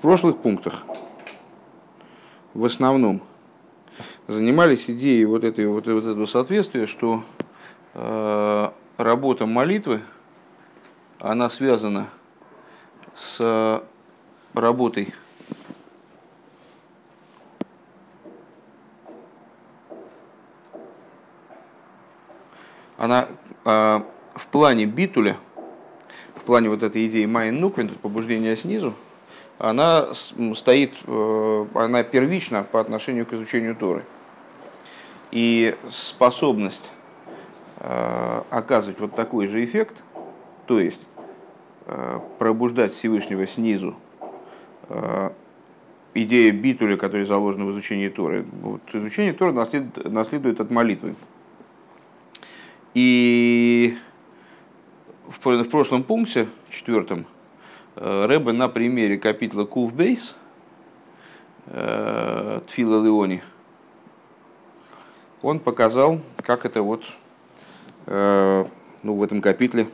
[0.00, 0.84] прошлых пунктах
[2.54, 3.20] в основном
[4.26, 7.22] занимались идеей вот, этой, вот, вот этого соответствия, что
[7.94, 10.00] э, работа молитвы,
[11.18, 12.08] она связана
[13.14, 13.82] с
[14.54, 15.12] работой
[22.98, 23.28] она
[23.64, 24.00] э,
[24.34, 25.38] в плане битуля,
[26.34, 28.92] в плане вот этой идеи Майен Нуквин, побуждения снизу,
[29.58, 30.06] она
[30.54, 34.04] стоит, э, она первична по отношению к изучению Торы.
[35.32, 36.90] И способность
[37.78, 39.96] э, оказывать вот такой же эффект,
[40.66, 41.00] то есть
[41.86, 43.94] э, пробуждать Всевышнего снизу,
[46.14, 48.46] идея битуля, которая заложена в изучении Торы.
[48.62, 51.14] Вот изучение Торы наследует, наследует от молитвы.
[52.94, 53.98] И
[55.26, 57.26] в, в прошлом пункте, четвертом,
[58.00, 60.36] Рэбе на примере капитла ק"ב,
[61.66, 63.42] э, תפילה לעני,
[65.42, 67.04] он показал, как это вот
[68.06, 68.64] э,
[69.02, 69.88] ну, в этом капитле,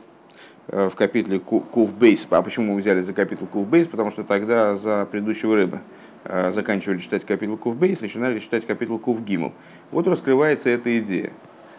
[0.67, 2.27] в капитле ק"ב.
[2.29, 3.87] А почему мы взяли за капитл ק"ב?
[3.87, 5.79] Потому что тогда за предыдущего Рэбе
[6.23, 9.53] заканчивали читать капитл ק"ב, начинали читать капитл Кувгиму.
[9.91, 11.31] Вот раскрывается эта идея,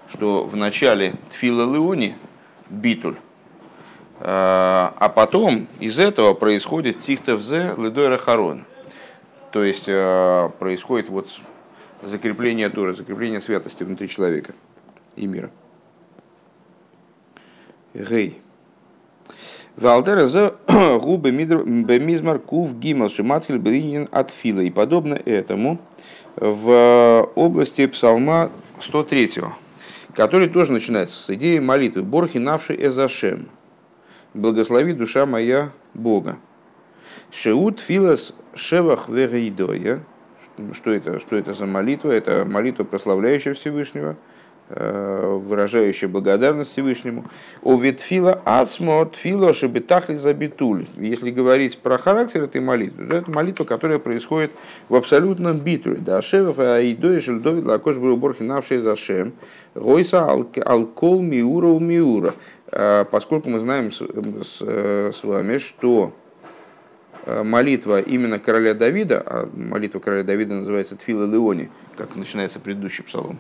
[0.08, 2.16] что в начале Тфила Леони,
[2.70, 3.25] Битуль, Э,
[4.19, 8.64] а потом из этого происходит тихтевзе ледойра харон.
[9.53, 11.28] То есть э, происходит вот
[12.03, 14.55] закрепление Торы, закрепление святости внутри человека
[15.17, 15.50] и мира.
[17.94, 18.41] Гей.
[19.77, 20.55] Валдера за
[21.00, 24.61] губы бемизмар кув гимал шиматхиль блинин от фила.
[24.61, 25.78] И подобно этому
[26.37, 28.50] в области псалма
[28.81, 29.31] 103,
[30.14, 33.48] который тоже начинается с идеи молитвы Борхи навши эзашем
[34.36, 36.36] благослови душа моя Бога.
[37.30, 40.00] Шеут филас шевах верейдоя.
[40.72, 42.12] Что это, что это за молитва?
[42.12, 44.16] Это молитва, прославляющая Всевышнего,
[44.70, 47.26] э, выражающая благодарность Всевышнему.
[47.62, 50.86] О ветфила ацмо тфила шебетахли забитуль.
[50.96, 54.50] Если говорить про характер этой молитвы, то это молитва, которая происходит
[54.88, 55.96] в абсолютном битуле.
[55.96, 58.94] Да, шевах аидоя шельдовид лакош был борхи навший за.
[59.75, 62.32] Гойса алкол миура у миура.
[62.72, 66.12] Э, поскольку мы знаем с, с, э, с вами, что
[67.25, 73.05] э, молитва именно короля Давида, а молитва короля Давида называется Тфила Леони, как начинается предыдущий
[73.05, 73.38] псалом,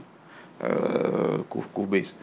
[1.50, 2.14] Кув, Кувбейс,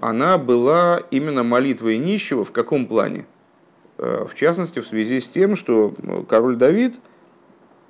[0.00, 3.26] она была именно молитвой нищего в каком плане?
[3.98, 5.94] В частности, в связи с тем, что
[6.26, 6.94] король Давид,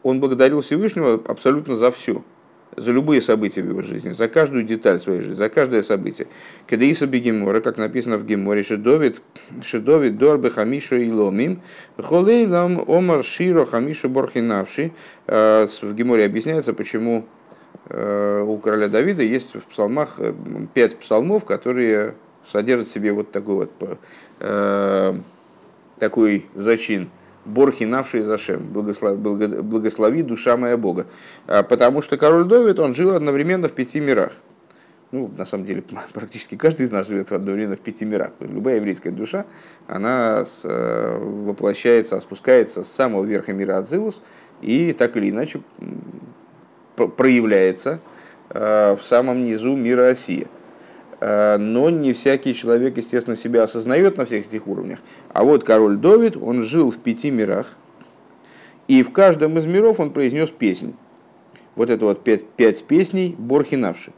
[0.03, 2.25] он благодарил Всевышнего абсолютно за все–
[2.77, 6.27] за любые события в его жизни, за каждую деталь своей жизни, за каждое событие.
[6.67, 9.21] Кедеиса бегемора, как написано в Геморе, Шедовид,
[9.63, 11.63] Шедовид Дорбе Хамишу и Ломим,
[11.99, 14.93] Холейлам Омар Широ Хамишу Борхинавши.
[15.27, 17.27] А, в Геморе объясняется, почему
[17.87, 20.33] а, у короля Давида есть в псалмах э,
[20.75, 22.15] пять псалмов, которые
[22.51, 23.99] содержат в себе вот такой вот
[24.41, 25.15] э,
[25.99, 27.11] такой зачин–
[27.51, 31.07] Борхи навший Зашем, благослови, душа моя Бога.
[31.47, 34.33] А, потому что король Довид, он жил одновременно в пяти мирах.
[35.13, 38.31] Ну, на самом деле, практически каждый из нас живет одновременно в пяти мирах.
[38.41, 39.45] Любая еврейская душа,
[39.89, 44.23] она э, воплощается, спускается с самого верха мира Ацилус
[44.63, 45.61] и так или иначе
[46.95, 48.01] проявляется
[48.51, 50.47] э, в самом низу мира Осия.
[51.21, 55.01] Э, но не всякий человек, естественно, себя осознает на всех этих уровнях.
[55.33, 57.77] А вот король Давид, он жил в пяти мирах,
[58.89, 60.95] и в каждом из миров он произнес песнь.
[61.77, 64.13] Вот это вот пять, пять песней Борхинавши.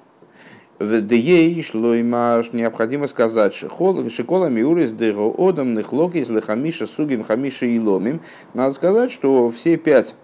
[0.78, 7.78] В Деей шло необходимо сказать, что Шикола Миурис Дего Одам Нехлокис Лехамиша Сугим Хамиша и
[7.78, 8.20] Ломим.
[8.54, 10.14] Надо сказать, что все пять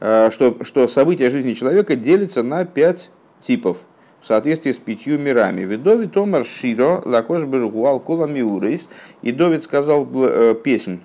[0.00, 3.10] э, что, что события жизни человека делятся на пять
[3.40, 3.82] типов–
[4.26, 5.60] в соответствии с пятью мирами.
[5.60, 8.88] Видовид Томар Широ, Лакош Бергуал Кола Миурейс.
[9.22, 10.98] И Довид сказал э, песнь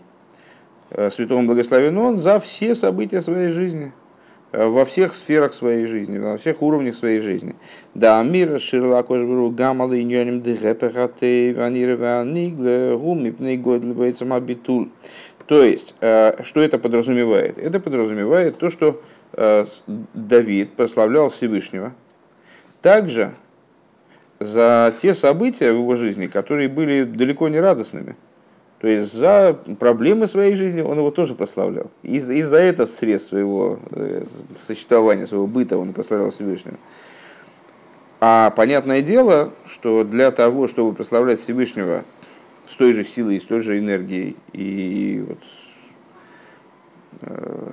[0.89, 3.91] э, святому благословен он за все события своей жизни
[4.53, 7.53] э, во всех сферах своей жизни, во всех уровнях своей жизни.
[7.94, 14.89] Да, мир ширла кожбру гамала и ньоним дегепехате ванирова нигле гуми пнейгодлибается мабитул.
[15.45, 17.59] То есть, что это подразумевает?
[17.59, 19.01] Это подразумевает то, что
[20.13, 21.94] Давид прославлял Всевышнего,
[22.81, 23.33] также
[24.39, 28.16] за те события в его жизни, которые были далеко не радостными.
[28.80, 31.92] То есть за проблемы своей жизни он его тоже прославлял.
[32.01, 34.24] И, и за это средств своего э,
[34.57, 36.78] существования, своего быта он прославлял Всевышнего.
[38.19, 42.04] А понятное дело, что для того, чтобы прославлять Всевышнего
[42.68, 45.38] с той же силой, с той же энергией и вот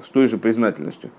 [0.04, 1.10] с той же признательностью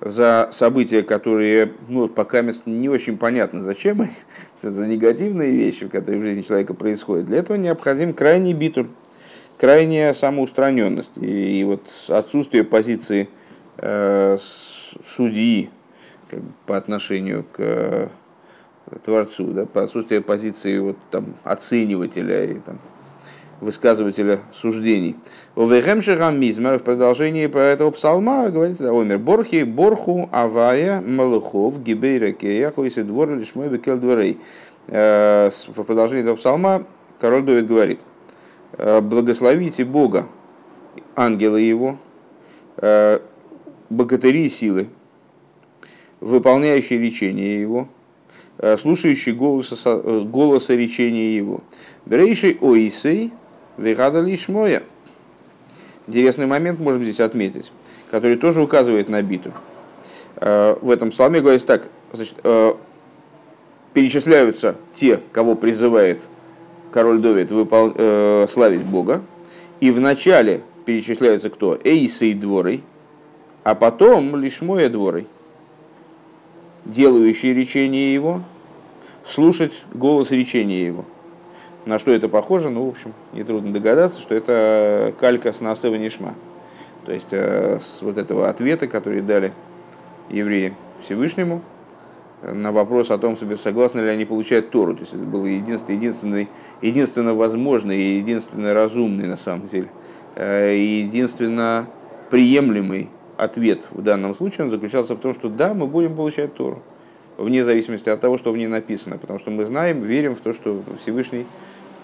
[0.00, 4.12] за события, которые ну, пока не очень понятно, зачем они,
[4.62, 7.26] за негативные вещи, которые в жизни человека происходят.
[7.26, 8.88] Для этого необходим крайний битуль,
[9.58, 13.28] крайняя самоустраненность и, и вот отсутствие позиции
[13.78, 14.36] э,
[15.16, 15.70] судьи
[16.28, 18.08] как бы, по отношению к э,
[19.04, 22.78] Творцу, да, по отсутствию позиции вот, там, оценивателя и там,
[23.60, 25.16] высказывателя суждений.
[25.56, 33.30] Мизмар в продолжении этого псалма говорится Омер Борхи, Борху, Авая, Малухов, Гибей Ракея, Хойси двор,
[33.30, 34.38] Лишмой, Бекел дворей.
[34.88, 36.84] Э, в продолжении этого псалма
[37.20, 38.00] король Давид говорит,
[38.72, 40.26] «Э, благословите Бога,
[41.14, 41.96] ангелы его,
[42.76, 43.20] э,
[43.90, 44.88] богатыри силы,
[46.20, 47.88] выполняющие речения его,
[48.80, 51.60] слушающие голоса, голоса речения его.
[52.06, 53.30] Берейший Оисей,
[53.76, 54.82] Вегада Лишмоя.
[56.06, 57.72] Интересный момент можно здесь отметить,
[58.10, 59.52] который тоже указывает на биту.
[60.36, 62.74] Э, в этом псалме говорится так, значит, э,
[63.92, 66.22] перечисляются те, кого призывает
[66.92, 67.92] король Довид выпол...
[67.94, 69.22] Э, славить Бога,
[69.80, 71.78] и вначале перечисляются кто?
[71.82, 72.82] Эйсей дворой,
[73.64, 75.26] а потом лишь моя дворой,
[76.84, 78.42] делающие речение его,
[79.26, 81.04] слушать голос речения его–
[81.86, 82.68] на что это похоже?
[82.68, 86.34] Ну, в общем, нетрудно догадаться, что это калька с Насева Нишма.
[87.06, 89.52] То есть э, с вот этого ответа, который дали
[90.28, 91.62] евреи Всевышнему
[92.42, 94.94] на вопрос о том, согласны ли они получать Тору.
[94.94, 96.48] То есть это был единственный, единственный,
[96.82, 99.88] единственно возможный и единственно разумный на самом деле,
[100.34, 101.86] э, и единственно
[102.30, 106.82] приемлемый ответ в данном случае он заключался в том, что да, мы будем получать Тору,
[107.36, 110.52] вне зависимости от того, что в ней написано, потому что мы знаем, верим в то,
[110.52, 111.46] что Всевышний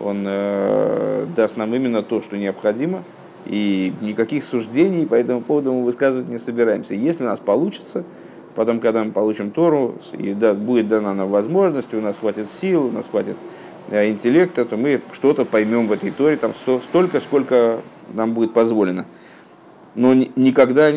[0.02, 3.02] он э, даст нам именно то, что необходимо,
[3.46, 6.94] и никаких суждений по этому поводу мы высказывать не собираемся.
[6.94, 8.04] Если у нас получится,
[8.54, 12.86] потом, когда мы получим Тору, и да, будет дана нам возможность, у нас хватит сил,
[12.86, 13.36] у нас хватит
[13.90, 17.80] э, интеллекта, то мы что-то поймем в этой Торе, там сто, столько, сколько
[18.12, 19.04] нам будет позволено.
[19.94, 20.92] Но ни, никогда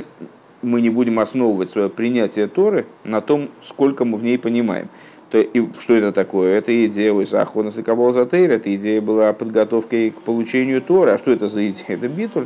[0.61, 4.87] мы не будем основывать свое принятие Торы на том, сколько мы в ней понимаем
[5.29, 6.57] то, и что это такое?
[6.57, 11.13] Это идея Уисахонас и Кабал Затейр, эта идея была подготовкой к получению Тора.
[11.13, 11.85] А что это за идея?
[11.87, 12.45] Это битуль.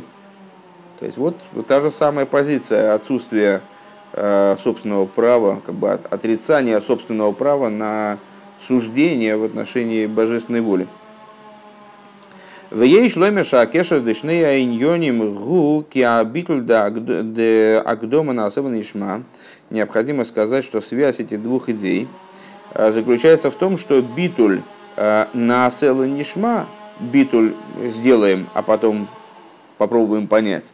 [0.98, 3.60] То есть вот, вот та же самая позиция отсутствия
[4.12, 8.18] э, собственного права, как бы отрицания собственного права на
[8.60, 10.86] суждение в отношении божественной воли.
[12.70, 16.86] В ей шломе шакеша дешны айньоним гу киабитль да
[17.80, 18.48] агдома на
[19.70, 22.08] Необходимо сказать, что связь этих двух идей–
[22.74, 24.62] заключается в том, что битуль
[24.96, 26.66] э, на села нишма,
[27.00, 29.08] битуль сделаем, а потом
[29.78, 30.72] попробуем понять.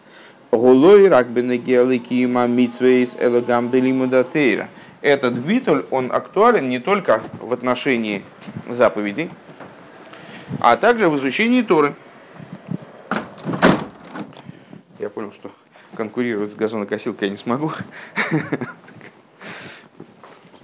[0.51, 4.69] Голой ракбенегеликима митсвейс элагам делимудатейра.
[5.03, 8.25] Этот битуль, он актуален не только в отношении
[8.69, 9.31] заповедей,
[10.61, 11.95] а также в изучении Торы.
[14.99, 15.51] Я понял, что
[15.95, 17.73] конкурировать с газонокосилкой я не смогу.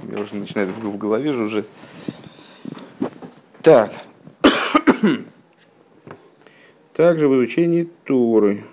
[0.02, 1.66] Мне уже начинает в голове жужжать.
[3.62, 3.92] Так.
[6.94, 8.64] Также в изучении Туры.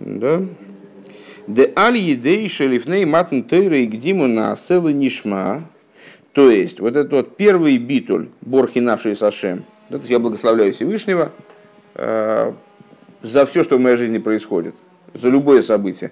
[0.00, 0.42] Да?
[1.46, 5.68] Де аль едей шелифней матн тойры и гдиму на аселы нишма.
[6.32, 11.32] То есть, вот этот вот первый битуль, борхинавший сашем, да, то есть я благословляю Всевышнего
[11.94, 12.52] э,
[13.22, 14.74] за все, что в моей жизни происходит,
[15.14, 16.10] за любое событие.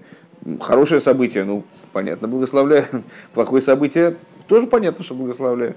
[0.61, 2.87] Хорошее событие, ну, понятно, благословляю.
[3.35, 5.75] Плохое событие, тоже понятно, что благословляю.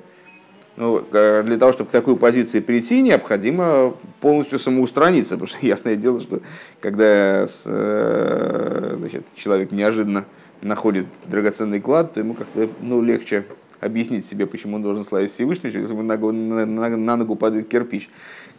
[0.75, 5.35] Ну, для того, чтобы к такой позиции прийти, необходимо полностью самоустраниться.
[5.35, 6.41] Потому что ясное дело, что
[6.81, 10.25] когда э, значит, человек неожиданно
[10.61, 13.45] находит драгоценный клад, то ему как-то ну, легче
[13.79, 16.17] объяснить себе, почему он должен славить Всевышнего, если ему на,
[16.65, 18.09] на, на ногу падает кирпич.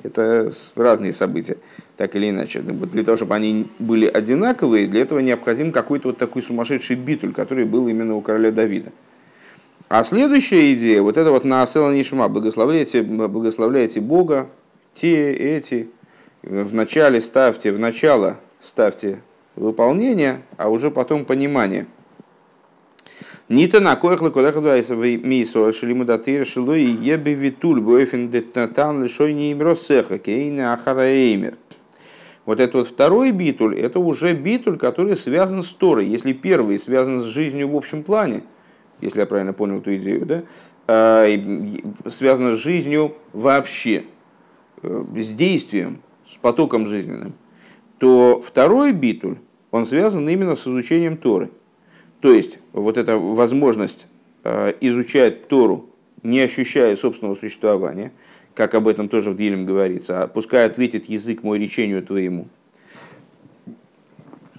[0.03, 1.59] Это разные события,
[1.99, 2.61] так или иначе.
[2.61, 7.65] Для того, чтобы они были одинаковые, для этого необходим какой-то вот такой сумасшедший битуль, который
[7.67, 8.93] был именно у короля Давида.
[9.89, 14.49] А следующая идея, вот это вот на Асела Нишма, благословляйте, благословляйте Бога,
[14.95, 15.89] те, эти,
[16.43, 19.21] в начале ставьте, в начало ставьте
[19.57, 21.87] выполнение, а уже потом понимание–
[23.49, 29.33] Нита на коях лаколеха дуайсовый мисо шелиму датыр шелу и ебе витуль бойфен детнатан лишой
[29.33, 31.55] не им росеха кейна ахараэймер.
[32.49, 36.07] Вот этот вот второй битуль, это уже битуль, который связан с Торой.
[36.07, 38.43] Если первый связан с жизнью в общем плане,
[39.03, 40.45] если я правильно понял эту идею, да,
[40.87, 41.27] а,
[42.07, 44.07] связан с жизнью вообще,
[44.81, 47.35] э, с действием, с потоком жизненным,
[47.99, 49.37] то второй битуль,
[49.71, 51.51] он связан именно с изучением Торы.
[52.21, 54.07] То есть, вот эта возможность
[54.45, 55.91] э, изучать Тору,
[56.23, 58.11] не ощущая собственного существования,
[58.59, 62.49] как об этом тоже в Дилем говорится, а пускай ответит язык мой речению твоему.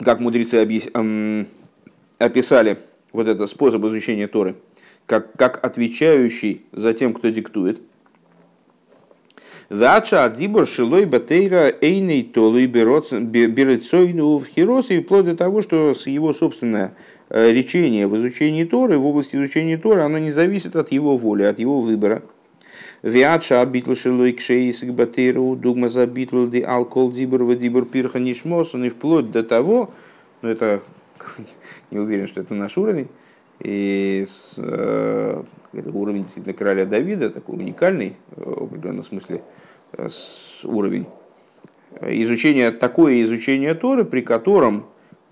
[0.01, 0.87] Как мудрецы объяс...
[0.93, 1.45] эм,
[2.17, 2.79] описали
[3.11, 4.55] вот этот способ изучения Торы,
[5.05, 7.81] как, как отвечающий за тем, кто диктует.
[9.67, 16.31] Вача адибор шилой батейра эйней толы берецойну в хирос, и вплоть до того, что его
[16.31, 16.95] собственное
[17.27, 21.43] э, речение в изучении Торы, в области изучения Торы, оно не зависит от его воли,
[21.43, 22.23] от его выбора.
[23.01, 28.19] Виача битл шилой кшейс к батейру, дугма за битл ди алкол дибор в дибор пирха
[28.19, 29.91] нишмос, и вплоть до того,
[30.41, 30.81] ну это
[31.91, 33.07] не уверен, что это наш уровень,
[33.59, 39.43] и с, э, это уровень действительно короля Давида, такой уникальный в определенном смысле
[39.93, 41.05] э, с, уровень.
[42.01, 44.85] Изучение, такое изучение Торы, при котором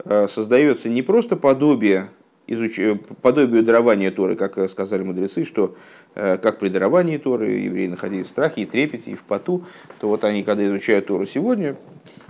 [0.04, 2.10] э, создается не просто подобие,
[2.48, 2.80] изуч...
[3.22, 8.32] подобию дарования Торы, как сказали мудрецы, что э, как при даровании Торы евреи находились в
[8.32, 9.66] страхе и трепете, и в поту,
[10.00, 11.76] то вот они, когда изучают Тору сегодня,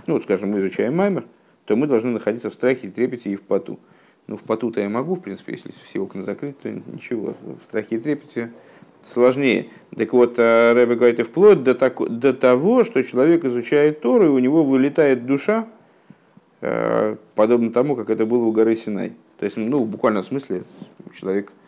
[0.06, 1.24] ну, вот, скажем, мы изучаем Маймер,
[1.64, 3.78] то мы должны находиться в страхе и трепете и в поту.
[4.26, 7.34] Ну, в поту-то я могу, в принципе, если все окна закрыты, то ничего.
[7.42, 8.50] В страхе и трепете
[9.06, 9.68] сложнее.
[9.96, 14.26] Так вот, э, Рэбе говорит, и вплоть до, так, до того, что человек изучает Тору,
[14.26, 15.66] и у него вылетает душа,
[16.60, 19.12] э, подобно тому, как это было у горы Синай.
[19.38, 20.64] То есть, ну, в буквальном смысле,
[21.18, 21.67] человек, э,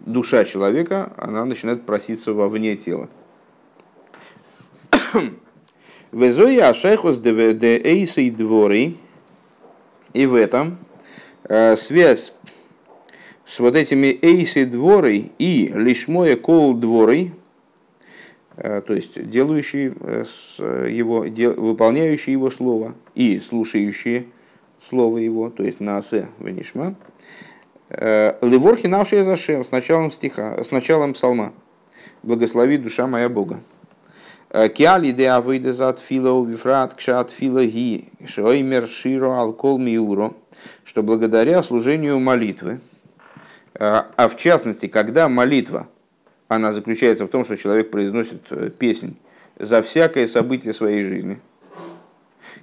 [0.00, 3.08] душа человека, она начинает проситься вовне тела.
[6.12, 7.30] Везоя ашайхус де
[7.78, 8.96] эйсей дворей,
[10.12, 10.78] и в этом
[11.48, 12.34] Э, связь
[13.46, 17.32] с вот этими эйси дворой и лишмоя кол дворой,
[18.56, 20.24] э, то есть делающие э,
[20.90, 24.26] его, выполняющие его слово и слушающие
[24.82, 26.96] слово его, то есть наасе венишма,
[27.90, 31.52] Леворхи навшие с началом стиха, с началом псалма.
[32.22, 33.60] Благослови душа моя Бога.
[34.74, 40.32] Киали де авыйде за тфила вифрат кшат фила ги, шоймер широ алкол миуро
[40.84, 42.80] что благодаря служению молитвы,
[43.74, 45.88] а, а в частности, когда молитва,
[46.48, 49.16] она заключается в том, что человек произносит э, песнь
[49.58, 51.40] за всякое событие своей жизни,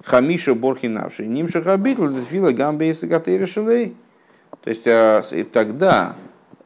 [0.04, 3.06] Хамиша Борхинавший, Нимша Хабитл, Фила Гамбейса
[3.46, 3.96] Шелей.
[4.62, 5.22] То есть а,
[5.52, 6.16] тогда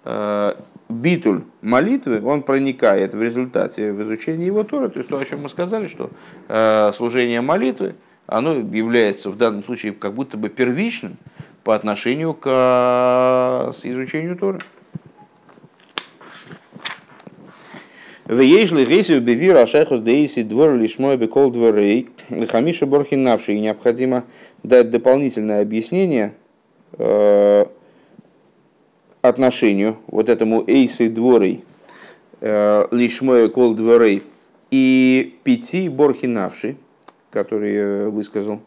[0.04, 0.56] а,
[0.88, 5.42] битуль молитвы, он проникает в результате в изучении его Тора, то есть то, о чем
[5.42, 6.10] мы сказали, что
[6.96, 7.94] служение молитвы,
[8.26, 11.16] оно является в данном случае как будто бы первичным
[11.62, 14.58] по отношению к изучению Торы.
[18.30, 22.10] Веежли гейсию бевир ашехус дейси двор лишмой бекол дворей
[22.48, 23.56] хамиша борхинавший.
[23.56, 24.22] И необходимо
[24.62, 26.34] дать дополнительное объяснение
[26.92, 27.66] э,
[29.22, 31.64] отношению вот этому эйсы дворей
[32.40, 34.22] э, лишмой кол дворей
[34.70, 36.76] и пяти борхинавший
[37.30, 38.60] который э, высказал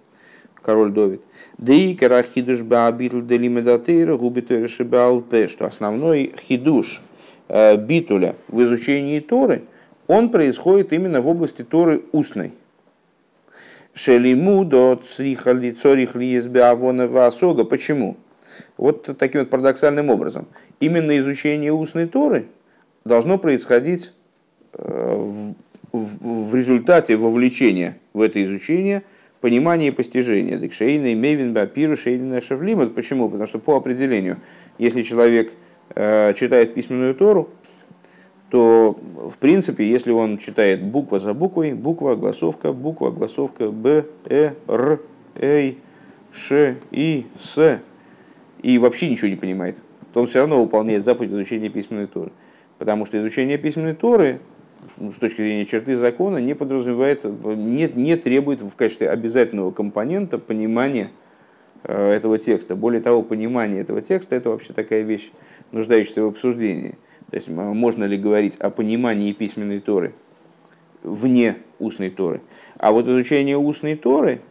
[0.61, 1.21] король Довид.
[1.57, 7.01] Дейкера хидуш баабитл делимедатейра губитойра шибаалпе, что основной хидуш
[7.49, 9.63] э, битуля в изучении Торы,
[10.07, 12.53] он происходит именно в области Торы устной.
[13.93, 17.63] Шелиму до црихали цорих лиезбеавона васога.
[17.63, 18.17] Почему?
[18.77, 20.47] Вот таким вот парадоксальным образом.
[20.79, 22.47] Именно изучение устной Торы
[23.05, 24.13] должно происходить
[24.73, 25.55] э, в
[25.93, 29.03] в результате вовлечения в это изучение
[29.41, 30.57] понимания и постижения.
[30.57, 32.95] Так шейна мейвин бапиру шейна шавлимат.
[32.95, 33.29] Почему?
[33.29, 34.37] Потому что по определению,
[34.79, 35.53] если человек
[35.95, 37.49] э, читает письменную Тору,
[38.49, 38.97] то
[39.29, 44.99] в принципе, если он читает буква за буквой, буква, гласовка, буква, гласовка, Б, Э, Р,
[45.35, 45.77] Эй,
[46.31, 47.79] Ш, И, С,
[48.63, 49.77] и вообще ничего не понимает,
[50.13, 52.31] то он все равно выполняет заповедь изучения письменной Торы.
[52.79, 54.39] Потому что изучение письменной Торы
[54.97, 61.11] с точки зрения черты закона не подразумевает, не, не требует в качестве обязательного компонента понимания
[61.83, 62.75] э, этого текста.
[62.75, 65.31] Более того, понимание этого текста– это вообще такая вещь,
[65.71, 66.95] нуждающаяся в обсуждении.
[67.29, 70.13] То есть можно ли говорить о понимании письменной Торы
[71.03, 72.41] вне устной Торы.
[72.77, 74.41] А вот изучение устной Торы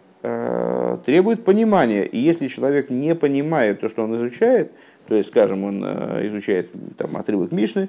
[1.04, 2.04] требует понимания.
[2.04, 4.72] И если человек не понимает то, что он изучает,
[5.08, 7.88] то есть, скажем, он э, изучает там, отрывок Мишны,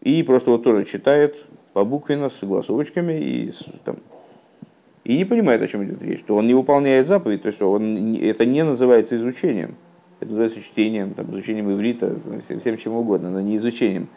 [0.00, 1.36] и просто вот тоже читает
[1.72, 3.52] побуквенно, с согласовочками и,
[3.84, 3.96] там,
[5.04, 8.14] и не понимает, о чем идет речь, что он не выполняет заповедь, то есть он,
[8.14, 9.74] это не называется изучением,
[10.20, 14.08] это называется чтением, там, изучением иврита, всем, всем чем угодно, но не изучением.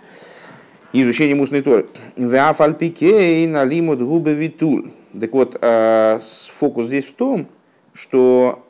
[0.94, 1.88] Не изучением устной торы.
[5.18, 7.48] Так вот, а, фокус здесь в том,
[7.94, 8.66] что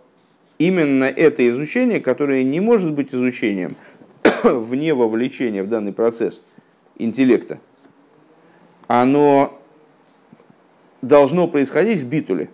[0.57, 3.75] именно это изучение, которое не может быть изучением
[4.43, 6.41] вне вовлечения в данный процесс
[6.97, 7.59] интеллекта,
[8.87, 9.59] оно
[11.01, 12.49] должно происходить в битуле.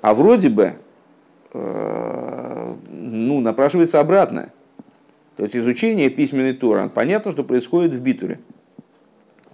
[0.00, 0.74] А вроде бы
[1.52, 4.52] э, ну, напрашивается обратное.
[5.36, 8.40] То есть изучение письменной Торы, понятно, что происходит в битуле.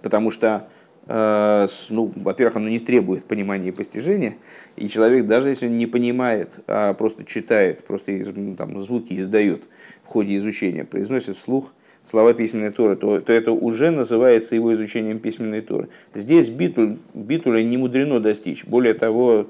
[0.01, 0.67] Потому что,
[1.11, 4.35] ну, во-первых, оно не требует понимания и постижения,
[4.75, 9.63] и человек, даже если он не понимает, а просто читает, просто ну, там, звуки издает
[10.03, 11.73] в ходе изучения, произносит вслух
[12.05, 15.89] слова письменной Торы, то, то это уже называется его изучением письменной Торы.
[16.13, 18.65] Здесь битуль, битуля не мудрено достичь.
[18.65, 19.47] Более того,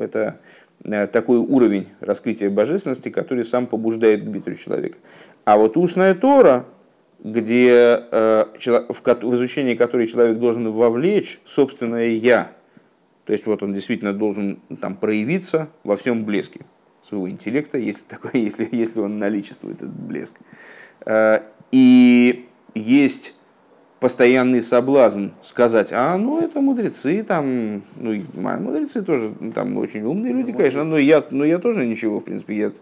[0.00, 0.40] это
[0.84, 4.98] э, такой уровень раскрытия божественности, который сам побуждает к битулю человека.
[5.44, 6.66] А вот устная Тора,
[7.22, 8.44] где, э,
[8.88, 12.52] в, изучении которой человек должен вовлечь собственное «я»,
[13.24, 16.60] то есть вот он действительно должен там проявиться во всем блеске
[17.02, 20.34] своего интеллекта, если, такое, если, если он наличествует, этот блеск.
[21.04, 21.40] Э,
[21.72, 23.34] и есть
[24.00, 30.32] постоянный соблазн сказать, а, ну, это мудрецы, там, ну, мудрецы тоже, ну, там, очень умные
[30.32, 32.72] люди, конечно, но я, но я тоже ничего, в принципе, я,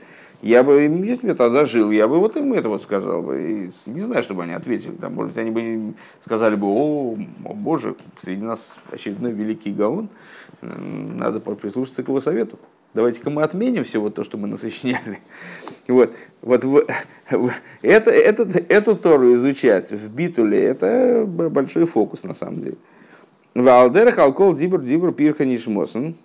[0.43, 3.71] я бы, если бы я тогда жил, я бы вот им это вот сказал бы.
[3.87, 4.93] И не знаю, чтобы они ответили.
[4.93, 10.09] Там, может быть, они бы сказали бы, о, о боже, среди нас очередной великий гаон,
[10.61, 12.59] надо прислушаться к его совету
[12.97, 15.21] давайте-ка мы отменим все вот то, что мы насочиняли.
[15.87, 16.13] Вот,
[16.43, 16.65] вот
[17.83, 22.77] это, этот, эту Тору изучать в Битуле, это большой фокус на самом деле.
[23.55, 26.17] Валдер халкол дибр дибр пирха нишмосен.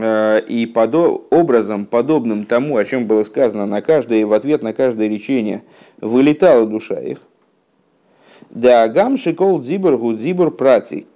[0.00, 4.72] Э, и подо, образом, подобным тому, о чем было сказано, на каждое, в ответ на
[4.72, 5.62] каждое речение
[6.00, 7.18] вылетала душа их.
[8.50, 11.06] Да гам шикол дибр гудзибр прати.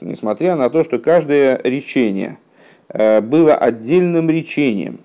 [0.00, 2.38] Несмотря на то, что каждое речение–
[2.88, 5.00] Э, было отдельным речением.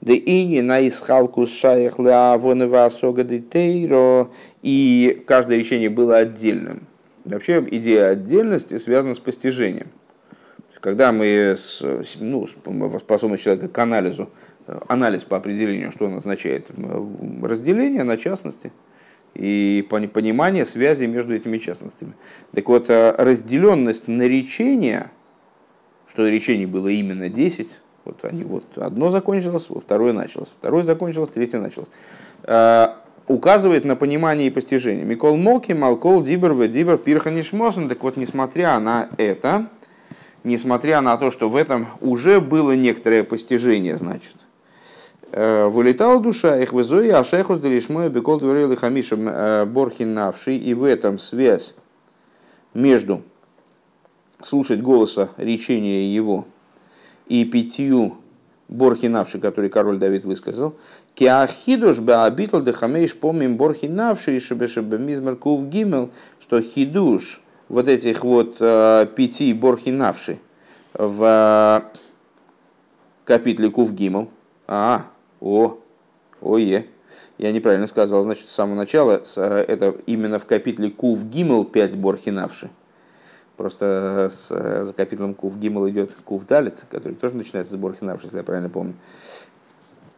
[0.00, 1.96] Да и не на исхалку шаях
[3.50, 4.30] тейро,
[4.62, 6.86] и каждое речение было отдельным.
[7.24, 9.88] Вообще идея отдельности связана с постижением.
[10.84, 11.82] Когда мы с,
[12.20, 14.28] ну, способны человека к анализу,
[14.86, 16.66] анализ по определению, что он означает,
[17.42, 18.70] разделение на частности
[19.34, 22.12] и понимание связи между этими частностями.
[22.52, 25.10] Так вот, э, разделенность наречения–
[26.14, 27.68] что речений было именно 10,
[28.04, 31.88] вот они вот одно закончилось, второе началось, второе закончилось, третье началось,
[32.44, 35.04] а, указывает на понимание и постижение.
[35.04, 37.88] Микол Моки, Малкол, Дибер, Дибер, Пирханишмосен.
[37.88, 39.66] Так вот, несмотря на это,
[40.44, 44.36] несмотря на то, что в этом уже было некоторое постижение, значит,
[45.32, 50.56] э, вылетала душа их в Изои, а шехус делишмоя бекол дверил хамишем э, борхин навший,
[50.56, 51.74] и в этом связь
[52.74, 53.22] между
[54.42, 56.46] слушать голоса речения его
[57.26, 58.18] и пятью
[58.68, 60.74] борхинавши, который король Давид высказал,
[61.14, 67.40] Киахидуш баабитл дехамейш помим борхинавши и шебешебемизмер кув гимел, что хидуш
[67.74, 70.38] вот этих вот э, пяти борхинавши
[70.94, 71.98] в э,
[73.24, 74.30] капитле кув гимел.
[74.68, 75.06] А,
[75.40, 75.78] о,
[76.40, 76.86] ое.
[77.36, 81.96] Я неправильно сказал, значит, с самого начала э, это именно в капитле Кув Гимел пять
[81.96, 82.70] борхинавши.
[83.56, 88.38] Просто с, за капитлом Кув Гимл идет Кув Далит, который тоже начинается с Борхинавши, если
[88.38, 88.94] я правильно помню.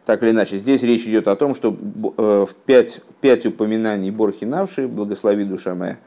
[0.05, 5.43] Так или иначе, здесь речь идет о том, что в пять, пять упоминаний Борхинавши, благослови
[5.43, 5.97] душа моя,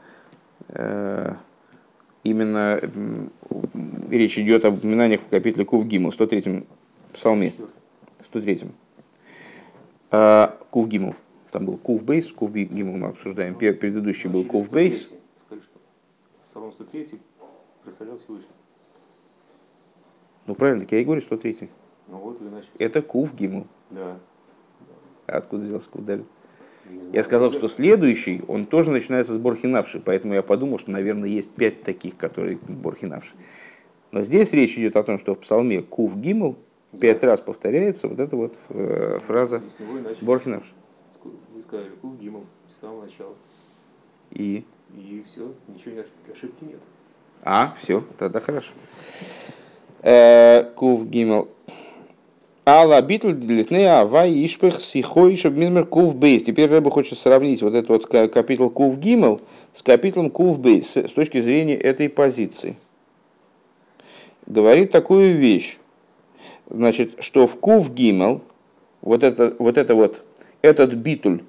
[2.23, 2.79] именно
[4.09, 6.65] речь идет об упоминаниях в капитле Кув Гимл, 103
[7.13, 7.53] псалме.
[8.23, 8.71] 103.
[10.69, 11.15] Кув Гимл.
[11.51, 13.55] Там был Кув Бейс, Кув Гимл мы обсуждаем.
[13.55, 15.09] Предыдущий был Кув Бейс.
[16.45, 17.19] Псалом 103
[17.83, 18.51] представлял Всевышний.
[20.47, 21.69] Ну правильно, так я и говорю 103.
[22.07, 22.71] Ну вот начали.
[22.77, 23.67] Это Кув Гимл.
[23.89, 24.19] Да.
[25.27, 26.25] А откуда взялся Кув Даль?
[27.13, 31.51] Я сказал, что следующий, он тоже начинается с Борхинавши, поэтому я подумал, что, наверное, есть
[31.51, 33.31] пять таких, которые Борхинавши.
[34.11, 36.57] Но здесь речь идет о том, что в псалме Кув Гимл
[36.99, 39.61] пять раз повторяется вот эта вот э, фраза
[40.21, 40.71] Борхинавши.
[41.53, 43.35] Вы сказали Кув Гимл с самого начала.
[44.31, 44.65] И?
[44.95, 46.79] И все, ничего ошибки нет.
[47.43, 48.71] А, все, тогда хорошо.
[50.03, 51.49] Э, кув Гимел.
[52.63, 56.43] Алла битл длитнея авай ишпех сихой шаб мизмер кув бейс.
[56.43, 59.41] Теперь Рэба хочет сравнить вот этот вот капитул кув гимел
[59.73, 62.75] с капитулом кув бейс с точки зрения этой позиции.
[64.45, 65.79] Говорит такую вещь,
[66.69, 68.41] значит, что в кув гимел
[69.01, 70.23] вот это вот, это вот
[70.61, 71.41] этот битуль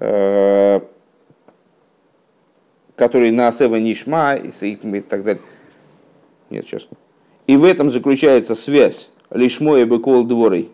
[0.00, 0.80] э,
[2.96, 5.42] который на Асева Нишма и так далее.
[6.50, 6.88] Нет, сейчас.
[7.46, 10.70] И в этом заключается связь Лишмо и Бекол Дворой.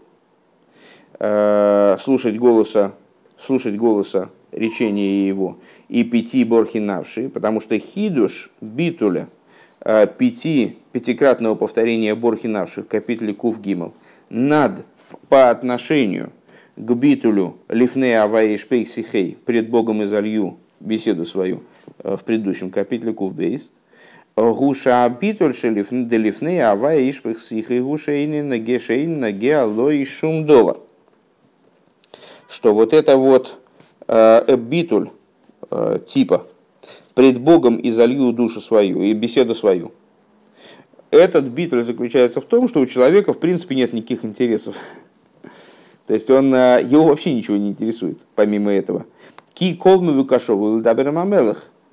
[1.18, 2.92] э, слушать голоса,
[3.38, 9.28] слушать голоса речения его, и пяти борхинавши, потому что хидуш битуля,
[9.80, 13.94] э, пяти, пятикратного повторения борхинавши в капитуле Кув Гимл,
[14.28, 14.84] над
[15.28, 16.32] по отношению
[16.76, 21.62] к битулю лифне аваи шпейксихей, пред Богом изолью беседу свою
[22.02, 23.70] в предыдущем капитле Кув Бейс–
[24.34, 30.80] Гуша битуль делифны ава ишпых сихи гушейны наге шейн наге алой шумдова.
[32.48, 33.60] Что вот это вот
[34.08, 35.10] э, битуль
[35.70, 36.46] э, типа
[37.14, 39.92] пред Богом и залью душу свою и беседу свою.
[41.10, 44.76] Этот битуль заключается в том, что у человека в принципе нет никаких интересов.
[46.06, 49.04] То есть он, э, его вообще ничего не интересует, помимо этого.
[49.52, 51.12] Ки колму выкашову дабер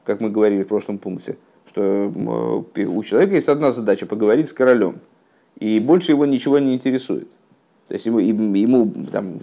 [0.05, 1.37] как мы говорили в прошлом пункте–
[1.69, 4.99] что у человека есть одна задача– поговорить с королем,
[5.59, 7.27] и больше его ничего не интересует.
[7.87, 9.37] То есть ему, ему там,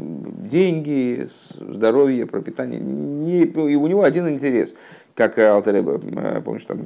[0.49, 1.27] деньги,
[1.59, 4.75] здоровье, пропитание, не, и у него один интерес.
[5.15, 6.85] Как Алтереба, э, помнишь, там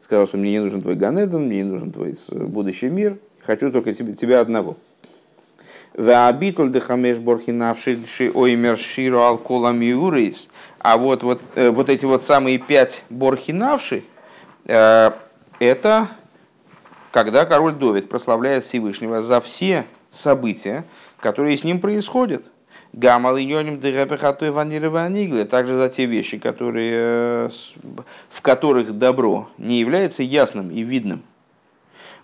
[0.00, 3.94] сказал, что мне не нужен твой Ганедон, мне не нужен твой будущий мир, хочу только
[3.94, 4.76] тебя, тебя одного.
[10.80, 14.13] А вот, вот, э, вот эти вот самые пять борхинавши– Э,
[14.66, 16.08] это
[17.10, 20.84] когда король Довид прославляет Всевышнего за все события,
[21.20, 22.44] которые с ним происходят.
[22.92, 27.50] Гамал Йоним Дерепехатой Ванилы также за те вещи, которые,
[28.30, 31.22] в которых добро не является ясным и видным.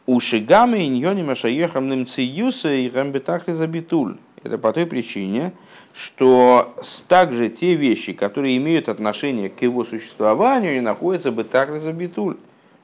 [0.07, 4.17] Уши гамы и Йоним Ашаехам Немциюса и Рамбетахли Забитуль.
[4.43, 5.53] Это по той причине,
[5.95, 6.75] что
[7.09, 11.47] также те вещи, которые имеют отношение к его существованию, не находятся бы
[11.79, 12.37] за битуль.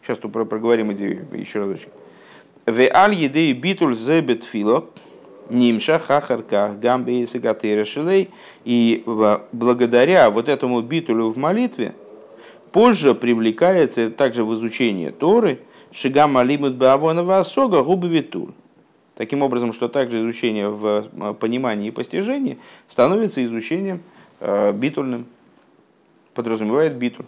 [0.02, 1.88] Сейчас тут проговорим еще разочек.
[2.66, 4.86] В аль едей битуль зе бетфило,
[5.50, 7.26] нимша хахарка гамбе и
[7.84, 8.30] шилей.
[8.64, 9.04] И
[9.52, 11.94] благодаря вот этому битулю в молитве,
[12.72, 15.60] позже привлекается также в изучение Торы,
[15.92, 18.50] шигама лимут баавонова асога губы витуль.
[19.16, 24.02] Таким образом, что также изучение в э, понимании и постижении становится изучением
[24.40, 25.24] э, битульным,
[26.34, 27.24] подразумевает битуль.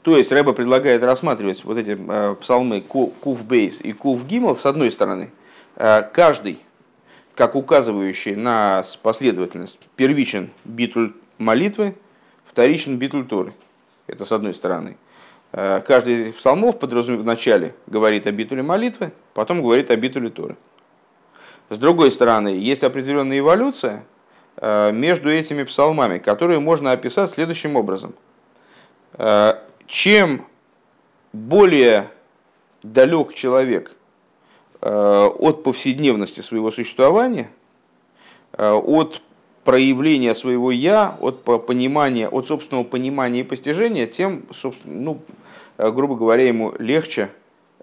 [0.00, 4.64] То есть Рэба предлагает рассматривать вот эти э, псалмы Кув Бейс и Кув Гимл с
[4.64, 5.30] одной стороны,
[5.76, 6.60] каждый
[7.34, 11.96] как указывающий на последовательность первичен битуль молитвы,
[12.46, 13.52] вторичен битуль Торы.
[14.06, 14.96] Это с одной стороны.
[15.50, 20.56] Каждый из псалмов подразумевает вначале говорит о битуле молитвы, потом говорит о битуле Торы.
[21.70, 24.04] С другой стороны, есть определенная эволюция
[24.56, 28.14] э, между этими псалмами, которые можно описать следующим образом.
[29.14, 30.46] Э, чем
[31.32, 32.08] более
[32.82, 33.92] далек человек
[34.80, 37.48] от повседневности своего существования,
[38.52, 39.22] от
[39.64, 44.42] проявления своего я, от понимания, от собственного понимания и постижения, тем,
[44.84, 45.22] ну,
[45.76, 47.26] Э, грубо говоря, ему легче э,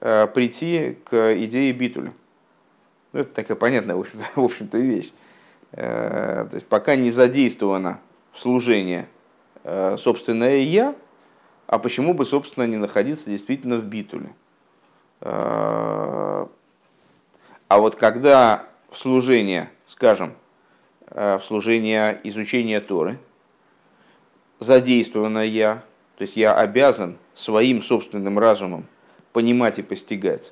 [0.02, 2.12] прийти к идее битуля.
[3.14, 5.12] Ну, это такая понятная, в общем-то, в общем-то вещь.
[5.74, 8.00] Э, то есть, пока не задействовано
[8.34, 9.08] в служение
[9.64, 10.96] собственное «я»,
[11.68, 14.34] а почему бы, собственно, не находиться действительно в битуле?
[15.20, 16.48] А
[17.70, 20.34] вот когда в служение, скажем,
[21.06, 23.20] в служение изучения Торы,
[24.58, 25.84] задействовано «я»,
[26.18, 28.88] то есть я обязан своим собственным разумом
[29.34, 30.52] понимать и постигать.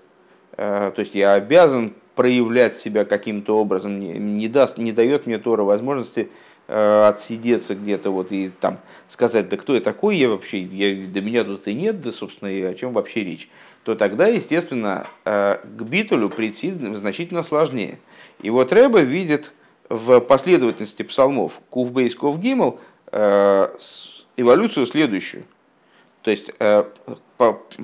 [0.57, 5.37] Э, то есть я обязан проявлять себя каким-то образом, не, не, даст, не дает мне
[5.37, 6.29] Тора возможности
[6.67, 11.21] э, отсидеться где-то вот и там сказать, да кто я такой, я вообще, я, да
[11.21, 13.49] меня тут и нет, да, собственно, и о чем вообще речь,
[13.83, 17.99] то тогда, естественно, э, к битулю прийти значительно сложнее.
[18.41, 19.51] И вот Рэба видит
[19.89, 22.79] в последовательности псалмов Кувбейс Ковгимл
[24.37, 25.45] эволюцию следующую–
[26.21, 26.51] то есть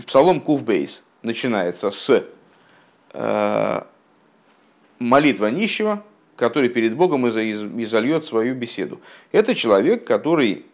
[0.05, 2.25] псалом Кувбейс начинается с
[3.13, 3.81] э,
[4.99, 6.03] молитва нищего,
[6.35, 8.99] который перед Богом изольет свою беседу.
[9.31, 10.65] Это человек, который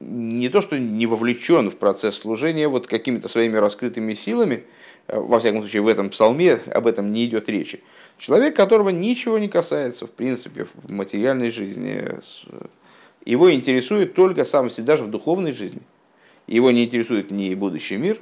[0.00, 4.64] не то что не вовлечен в процесс служения вот какими-то своими раскрытыми силами,
[5.06, 7.82] э, во всяком случае в этом псалме об этом не идет речи.
[8.18, 12.08] Человек, которого ничего не касается в принципе в материальной жизни,
[13.26, 15.82] его интересует только сам себе, даже в духовной жизни–
[16.46, 18.20] его не интересует ни будущий мир,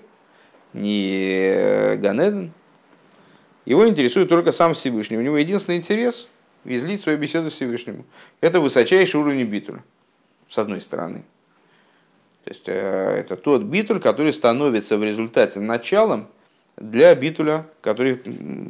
[0.72, 1.12] ни
[1.54, 2.52] э, Ганеден.
[3.64, 5.16] Его интересует только сам Всевышний.
[5.16, 6.28] У него единственный интерес–
[6.64, 8.04] излить свою беседу Всевышнему.
[8.40, 9.82] Это высочайший уровень битуля,
[10.48, 11.24] с одной стороны.
[12.44, 16.28] То есть э, это тот битуль, который становится в результате началом
[16.76, 18.20] для битуля, который,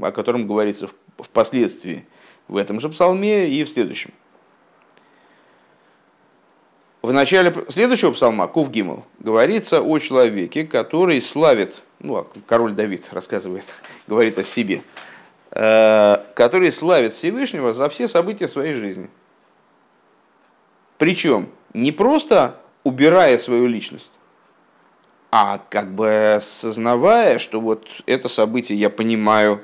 [0.02, 0.88] о котором говорится
[1.18, 2.06] впоследствии
[2.48, 4.12] в этом же псалме и в следующем.
[7.02, 13.08] В начале следующего псалма, Кув Гимл, говорится о человеке, который славит, ну, а король Давид
[13.10, 13.64] рассказывает,
[14.06, 14.82] говорит о себе,
[15.50, 19.10] э, который славит Всевышнего за все события своей жизни.
[20.96, 24.12] Причем не просто убирая свою личность,
[25.32, 29.60] а как бы сознавая, что вот это событие я понимаю,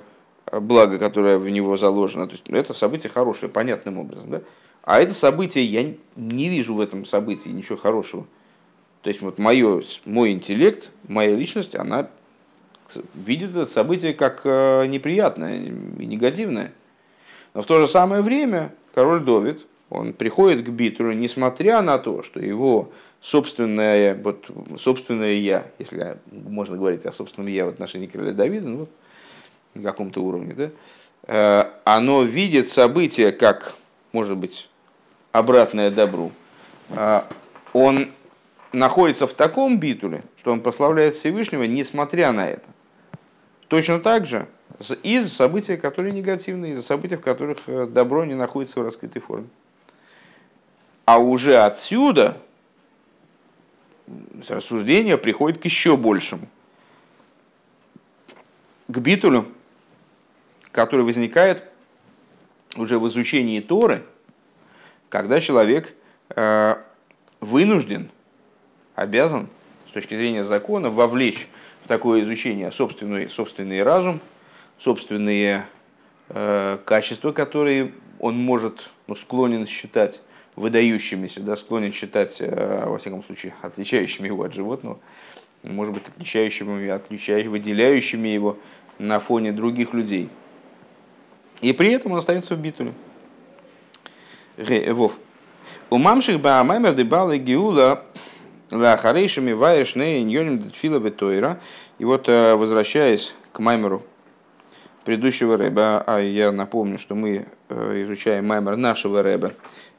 [0.51, 4.40] благо, которое в него заложено, то есть это событие хорошее, понятным образом, да?
[4.88, 8.27] А это событие, я не вижу в этом событии ничего хорошего.
[9.03, 12.09] То есть вот мое, мой интеллект, моя личность, она
[13.12, 16.72] видит это событие как э, неприятное и негативное.
[17.53, 22.22] Но в то же самое время король Довид, он приходит к Битулю, несмотря на то,
[22.22, 28.33] что его собственное, вот, собственное я, если можно говорить о собственном я в отношении короля
[28.33, 28.88] Давида, ну,
[29.74, 30.70] на каком-то уровне, да,
[31.24, 33.74] э, оно видит события как,
[34.12, 34.70] может быть,
[35.32, 36.32] обратное добру,
[36.90, 37.26] а,
[37.72, 38.10] он
[38.72, 42.66] находится в таком битуле, что он прославляет Всевышнего, несмотря на это.
[43.68, 44.46] Точно так же
[45.02, 49.48] из событий, которые негативные, из-за событий, в которых э, добро не находится в раскрытой форме.
[51.04, 52.38] А уже отсюда
[54.48, 56.48] рассуждение приходит к еще большему.
[58.88, 59.46] К битулю,
[60.70, 61.64] который возникает
[62.76, 64.02] уже в изучении Торы–
[65.09, 65.94] когда человек
[66.31, 66.77] э,
[67.40, 68.11] вынужден,
[68.94, 69.49] обязан
[69.88, 71.49] с точки зрения закона вовлечь
[71.85, 74.21] в такое изучение собственный, собственный разум,
[74.77, 75.66] собственные
[76.29, 80.21] э, качества, которые он может, ну, склонен считать
[80.57, 84.99] выдающимися, да, склонен считать, э, во всяком случае, отличающими его от животного,
[85.62, 88.59] может быть, отличающими, отличающими, выделяющими его
[88.99, 90.29] на фоне других людей.
[91.61, 92.92] И при этом он остается в битуле.
[94.59, 95.18] Вов.
[95.90, 98.03] У мамших ба маймер де балы гиула
[98.71, 101.61] ла харейшими ваеш не иньоним датфила ветойра.
[101.99, 104.03] И вот, э, возвращаясь к маймеру
[105.05, 109.53] предыдущего рэба, а я напомню, что мы э, изучаем маймер нашего рэба,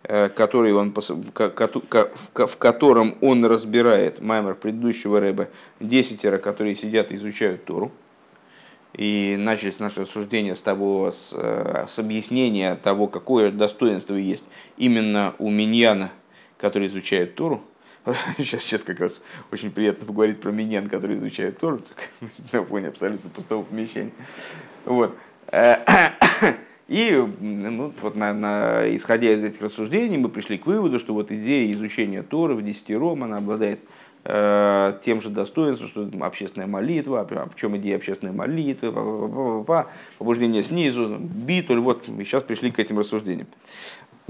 [0.03, 5.47] э, который он, в котором он разбирает маймер предыдущего рэба,
[5.79, 7.91] десятеро, которые сидят и изучают Тору.
[8.93, 14.43] И начались наше рассуждение с того, с, э, с объяснения того, какое достоинство есть
[14.77, 16.11] именно у миньяна,
[16.57, 17.61] который изучает Тору.
[18.37, 19.21] Сейчас, сейчас как раз
[19.51, 21.81] очень приятно поговорить про миньян, который изучает Тору,
[22.51, 24.11] на фоне абсолютно пустого помещения.
[24.85, 25.15] Вот.
[26.87, 31.31] И ну, вот на, на, исходя из этих рассуждений мы пришли к выводу, что вот
[31.31, 33.79] идея изучения Торы в десятером, она обладает
[34.23, 38.91] тем же достоинством, что общественная молитва, в чем идея общественной молитвы,
[40.17, 43.47] побуждение снизу, битуль, вот мы сейчас пришли к этим рассуждениям.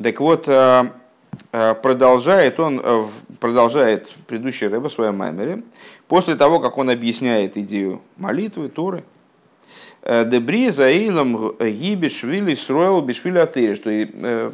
[0.02, 0.84] Так вот, э,
[1.52, 2.82] э, продолжает он,
[3.40, 5.64] продолжает предыдущий рэба в своем маймере,
[6.08, 9.04] после того, как он объясняет идею молитвы, Торы,
[10.04, 14.54] Дебри за Илом Гибишвили Сроил Бишвили Атери, что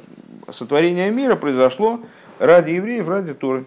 [0.51, 1.99] сотворение мира произошло
[2.39, 3.65] ради евреев, ради Торы.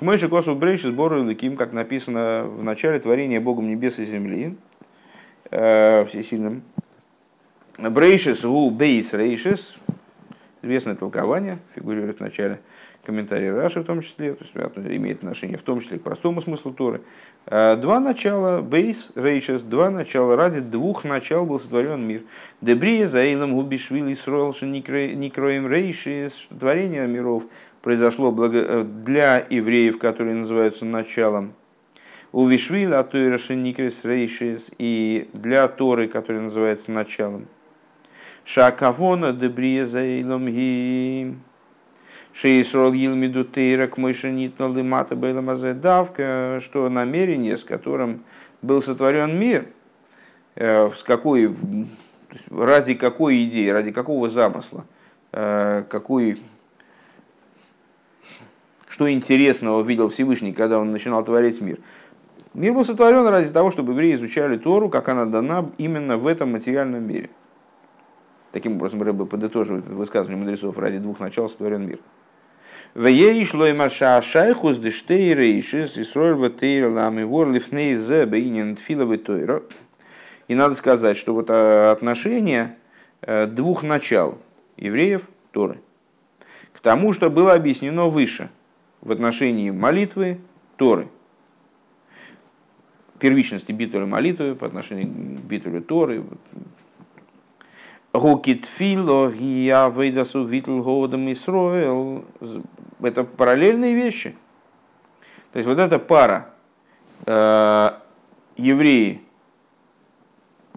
[0.00, 4.56] К Мойши Косу Брейши сбору Луким, как написано в начале творения Богом небес и земли,
[5.50, 6.62] э, всесильным.
[7.78, 9.74] Брейшис гу бейс рейшис,
[10.62, 12.60] известное толкование, фигурирует в начале
[13.04, 16.72] комментария Раши в том числе, то есть имеет отношение в том числе к простому смыслу
[16.72, 17.02] Торы.
[17.44, 22.22] Э, два начала, бейс, рейшес, два начала, ради двух начал был сотворен мир.
[22.62, 27.44] Дебрия, заилом, губишвили, сроил, никроем рейшес, творение миров–
[27.82, 31.54] произошло э, для евреев, которые называются началом,
[32.32, 37.46] у Вишвиля, а то и Рашеникрис Рейшис, и для Торы, который называется началом.
[38.44, 41.34] Шакавона дебрия заилом ги
[42.32, 45.16] Шейсрол Йилмиду Тейрак Мойшанитно Лимата
[45.74, 48.24] Давка, что намерение, с которым
[48.62, 49.66] был сотворен мир,
[50.54, 51.54] э, с какой,
[52.50, 54.84] ради какой идеи, ради какого замысла,
[55.32, 56.40] э, какой
[58.90, 61.78] что интересного видел Всевышний, когда он начинал творить мир.
[62.54, 66.50] Мир был сотворен ради того, чтобы евреи изучали Тору, как она дана именно в этом
[66.52, 67.30] материальном мире.
[68.50, 72.00] Таким образом, Рэбе подытоживает высказывание мудрецов ради двух начал сотворен мир.
[80.48, 82.74] И надо сказать, что вот а, отношение
[83.22, 84.38] э, двух начал
[84.76, 85.78] евреев Торы
[86.72, 88.50] к тому, что было объяснено выше–
[89.00, 90.40] в отношении молитвы
[90.76, 91.08] Торы.
[93.18, 95.08] Первичности битуля молитвы по отношению
[95.38, 96.24] к битулю Торы.
[98.12, 102.24] Гукит фило, я выйдасу витл годом Исроэл.
[103.00, 104.34] Это параллельные вещи.
[105.52, 106.50] То есть вот эта пара
[107.26, 107.90] э,
[108.56, 109.20] евреи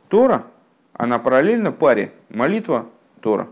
[0.10, 0.46] Тора,
[0.94, 2.88] она параллельна паре молитва
[3.22, 3.48] Тора.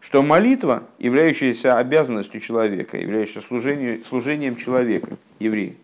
[0.00, 5.76] Что молитва, являющаяся обязанностью человека, являющаяся служением, служением человека, евреи.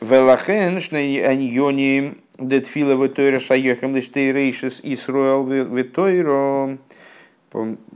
[0.00, 6.76] Велахен, аньони детфила в тойре шаехам дештейрейшис Исруэл в тойро.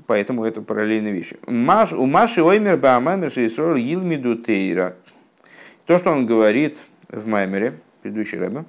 [0.07, 1.37] Поэтому это параллельные вещи.
[1.47, 4.95] У Маши Оймер Баамамер Исруэл Илмиду Тейра.
[5.87, 8.65] То, что он говорит в Маймере, предыдущий рэбе,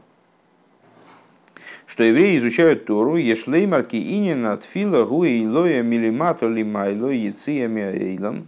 [1.90, 8.48] что евреи изучают Тору, ешлей марки инин от фила гуи илоя милимато лимайло яциями эйлам.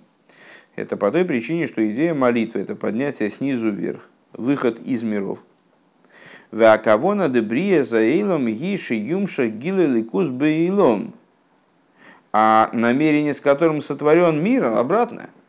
[0.75, 5.39] Это по той причине, что идея молитвы– это поднятие снизу вверх, выход из миров.
[6.51, 11.15] Веакавона дебрия за эйлом гиши юмша гилы ликус бейлом.
[12.31, 15.31] А намерение, с которым сотворен мир, обратное–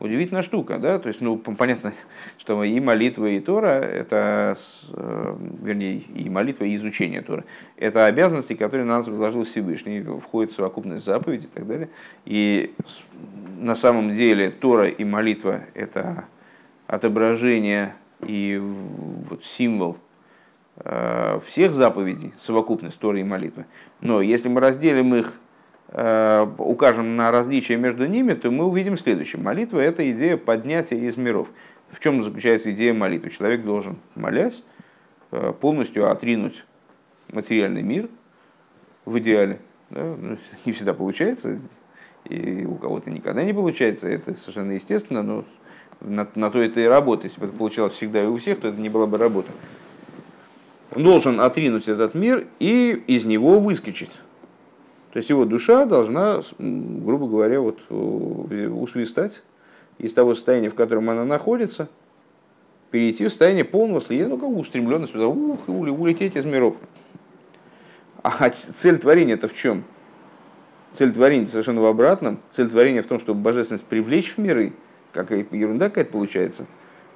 [0.00, 1.92] удивительная штука, да, то есть, ну, понятно,
[2.38, 4.56] что и молитва, и Тора, это,
[4.92, 7.44] э, вернее, и молитва, и изучение Тора,
[7.76, 11.90] это обязанности, которые на нас возложил Всевышний, входит в совокупность заповедей и так далее.
[12.24, 12.74] И
[13.58, 16.24] на самом деле Тора и молитва– это
[16.86, 17.94] отображение
[18.26, 19.98] и вот символ
[20.76, 23.66] э, всех заповедей, совокупность Торы и молитвы.
[24.00, 25.34] Но если мы разделим их
[25.92, 29.42] укажем на различия между ними, то мы увидим следующее.
[29.42, 31.48] Молитва– это идея поднятия из миров.
[31.90, 33.30] В чем заключается идея молитвы?
[33.30, 34.62] Человек должен, молясь,
[35.32, 36.64] э, полностью отринуть
[37.32, 38.08] материальный мир
[39.04, 39.58] в идеале.
[39.90, 40.14] Да?
[40.16, 41.58] Ну, не всегда получается,
[42.24, 45.44] и у кого-то никогда не получается, это совершенно естественно, но
[46.00, 47.26] на, на то это и работа.
[47.26, 49.50] Если бы это получалось всегда и у всех, то это не была бы работа.
[50.94, 54.10] Он должен отринуть этот мир и из него выскочить
[55.12, 59.42] то есть его душа должна, грубо говоря, вот э, усвистать
[59.98, 61.88] из того состояния, в котором она находится,
[62.90, 66.76] перейти в состояние полного слияния, ну, как устремленность, ух, улететь из миров.
[68.22, 69.84] А цель творения это в чем?
[70.92, 72.40] Цель творения совершенно в обратном.
[72.50, 74.72] Цель творения в том, чтобы божественность привлечь в миры,
[75.12, 76.66] как ерунда какая-то получается.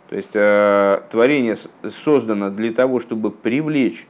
[0.09, 4.07] То есть э, творение создано для того, чтобы привлечь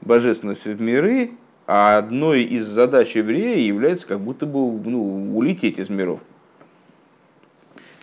[0.00, 1.32] божественность в миры
[1.66, 6.20] а одной из задач еврея является как будто бы ну, улететь из миров.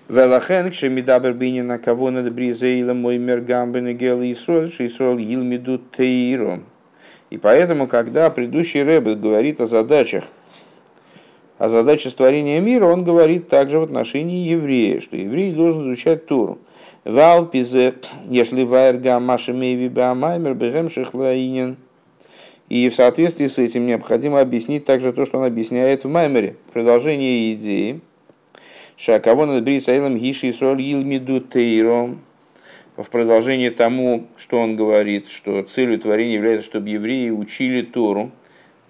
[0.08, 6.62] Велахен, кшемидабер бинина кого над бризейла мой мергамбен гел Исруэль, Исруэль елмиду тейро.
[7.30, 10.24] И поэтому, когда предыдущий Рэбб говорит о задачах,
[11.60, 16.58] о задаче створения мира, он говорит также в отношении еврея, что еврей должен изучать Тору.
[17.04, 17.94] Валпизе,
[18.28, 21.78] если вайрга маши мейви баамаймер бегем шехлаинин–
[22.70, 26.56] и в соответствии с этим необходимо объяснить также то, что он объясняет в Маймере.
[26.72, 28.00] Продолжение идеи.
[28.96, 32.16] Шакавон Брисаилом Гиши Соль Илмиду Тейро.
[32.96, 38.32] В продолжение тому, что он говорит, что целью творения является, чтобы евреи учили Тору.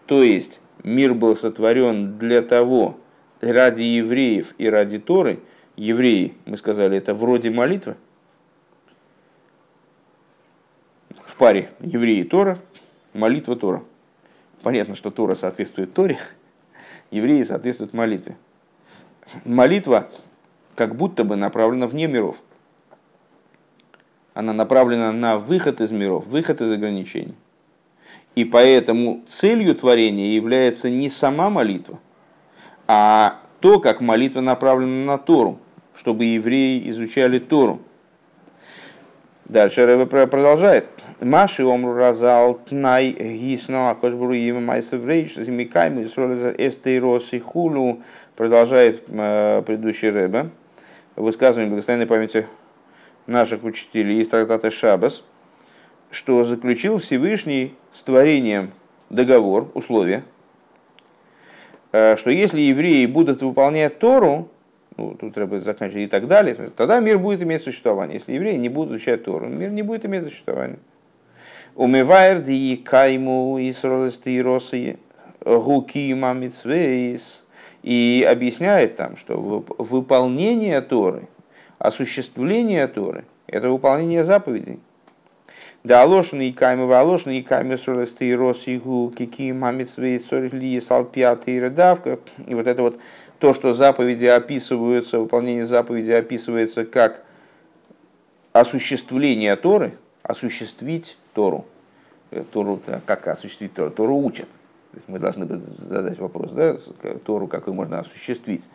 [0.07, 2.97] То есть мир был сотворен для того,
[3.39, 5.39] ради евреев и ради Торы.
[5.77, 7.95] Евреи, мы сказали, это вроде молитвы.
[11.23, 12.59] В паре евреи и Тора,
[13.13, 13.83] молитва Тора.
[14.61, 16.19] Понятно, что Тора соответствует Торе,
[17.11, 18.37] евреи соответствуют молитве.
[19.45, 20.09] Молитва
[20.75, 22.37] как будто бы направлена вне миров.
[24.33, 27.35] Она направлена на выход из миров, выход из ограничений.
[28.35, 31.99] И поэтому целью творения является не сама молитва,
[32.87, 35.59] а то, как молитва направлена на Тору,
[35.95, 37.81] чтобы евреи изучали Тору.
[39.49, 40.87] Дальше Рэбе продолжает.
[41.21, 48.03] Маши омру разал тнай гисно акошбуру има майсов рейч замикаем эстейрос и хулу.
[48.35, 50.51] Продолжает э, предыдущий Рэбе.
[51.15, 52.45] Высказывание благословенной памяти
[53.25, 55.23] наших учителей из трактата Шабас,
[56.11, 58.69] что заключил Всевышний с творением
[59.09, 60.23] договор, условия,
[61.91, 64.47] э, что если евреи будут выполнять Тору,
[64.99, 68.15] ну, тут треба заканчивать и так далее, тогда мир будет иметь существование.
[68.15, 70.79] Если евреи не будут изучать Тору, мир не будет иметь существования.
[71.75, 73.71] Умывайр ди кайму и
[74.41, 74.97] росы
[75.45, 77.43] гуки мамицвейс.
[77.81, 81.29] И объясняет там, что выполнение Торы,
[81.77, 84.79] осуществление Торы, это выполнение заповедей.
[85.85, 91.59] Да алошны и каймы, алошны и каймы сролесты и росигу, кики мамицвейс, сорли, салпиаты и
[91.61, 92.19] редавка.
[92.45, 92.99] И вот это вот
[93.39, 97.23] то, что заповеди описываются, выполнение заповеди описывается как
[98.51, 101.65] осуществление Торы, осуществить Тору.
[102.51, 103.91] Тору как осуществить Тору?
[103.91, 104.47] Тору учат.
[105.07, 106.77] Мы должны задать вопрос, да,
[107.23, 108.69] Тору, как ее можно осуществить.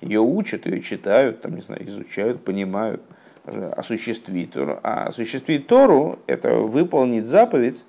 [0.00, 3.00] Ее учат, ее читают, там, не знаю, изучают, понимают,
[3.44, 4.80] осуществить Тору.
[4.82, 7.84] А осуществить Тору– это выполнить заповедь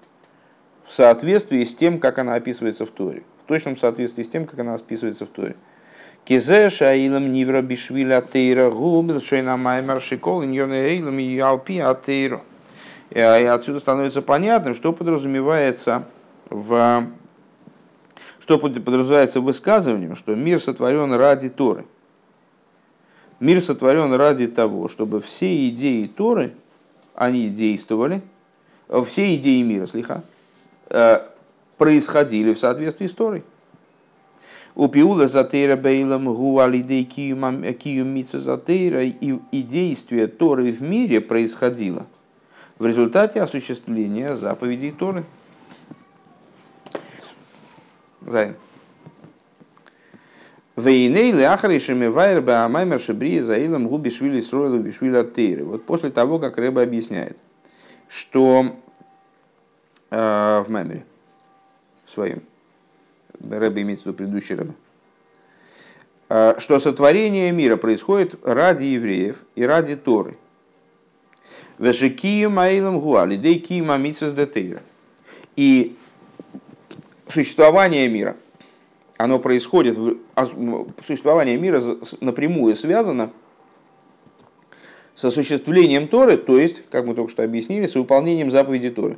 [0.86, 3.24] в соответствии с тем, как она описывается в Торе.
[3.44, 5.56] В точном соответствии с тем, как она описывается в Торе.
[6.26, 12.42] Кизе шаилам нивра бишвиля тейра губил шейна маймар шикол иньоне эйлам и алпи атейру.
[13.10, 16.06] И отсюда становится понятным, что подразумевается
[16.50, 17.08] в
[18.40, 21.86] что подразумевается высказыванием, что мир сотворен ради Торы.
[23.40, 26.54] Мир сотворен ради того, чтобы все идеи Торы,
[27.16, 28.22] они действовали,
[29.06, 30.24] все идеи мира, слиха,
[30.90, 31.26] э,
[31.78, 33.44] происходили в соответствии с Торой.
[34.76, 42.08] У пиула затейра бейлам гуалидей кию митсва затейра и, и действие Торы в мире происходило
[42.80, 45.26] в результате осуществления заповедей Торы.
[48.22, 48.56] Зайн.
[50.76, 55.66] Вейнейлы ахаришами вайр баамаймер шибри заилам губи швили сройлу бишвили тейры.
[55.66, 57.38] Вот после того, как Рэба объясняет,
[58.08, 58.76] что
[60.10, 61.06] э, в мемере
[62.08, 62.42] своем,
[63.50, 64.74] Рэба имеется в виду предыдущий Рэба,
[66.30, 70.38] э, что сотворение мира происходит ради евреев и ради Торы.
[71.80, 74.82] Вешекию маилам гуали, дей кима митсвес детейра.
[75.56, 75.96] И
[77.28, 78.38] существование мира,
[79.18, 79.98] оно происходит,
[81.06, 81.82] существование мира
[82.22, 83.32] напрямую связано
[85.16, 89.18] с осуществлением Торы, то есть, как мы только что объяснили, с выполнением заповеди Торы.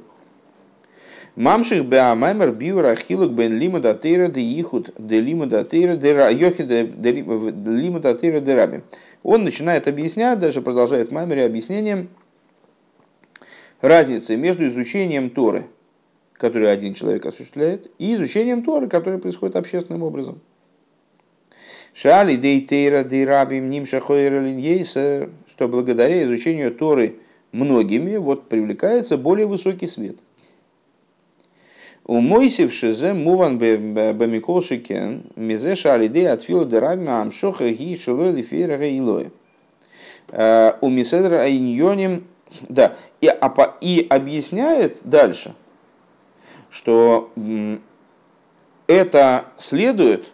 [1.36, 7.12] Мамших беамаймер биура ахилук бен лима датейра де ихуд де лима датейра де йохи де
[7.68, 8.82] лима датейра де раби.
[9.22, 12.08] Он начинает объяснять, даже продолжает маймере объяснением
[13.82, 15.66] разницы между изучением Торы,
[16.34, 20.40] который один человек осуществляет, и изучением Торы, которое происходит общественным образом.
[21.94, 27.16] Шали дейтейра дейрабим нимша что благодаря изучению Торы
[27.52, 30.18] многими вот привлекается более высокий свет.
[32.08, 39.32] У Мойсев шизе муван бамикол шикен мизе шалиде отфила дерабим амшоха ги шилой лифера илой.
[40.30, 42.28] Э, у миседра айньоним
[42.70, 43.32] да, и,
[43.82, 45.56] и объясняет дальше,
[46.70, 47.32] что
[48.88, 50.26] это следует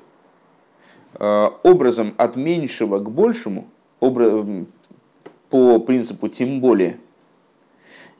[1.19, 3.67] э, образом от меньшего к большему,
[5.49, 6.97] по принципу тем более,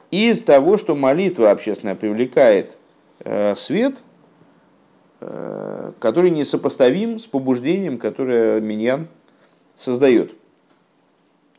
[0.09, 2.77] из того, что молитва общественная привлекает
[3.55, 4.01] свет,
[5.19, 9.07] э, который несопоставим с побуждением, которое Миньян
[9.77, 10.33] создает,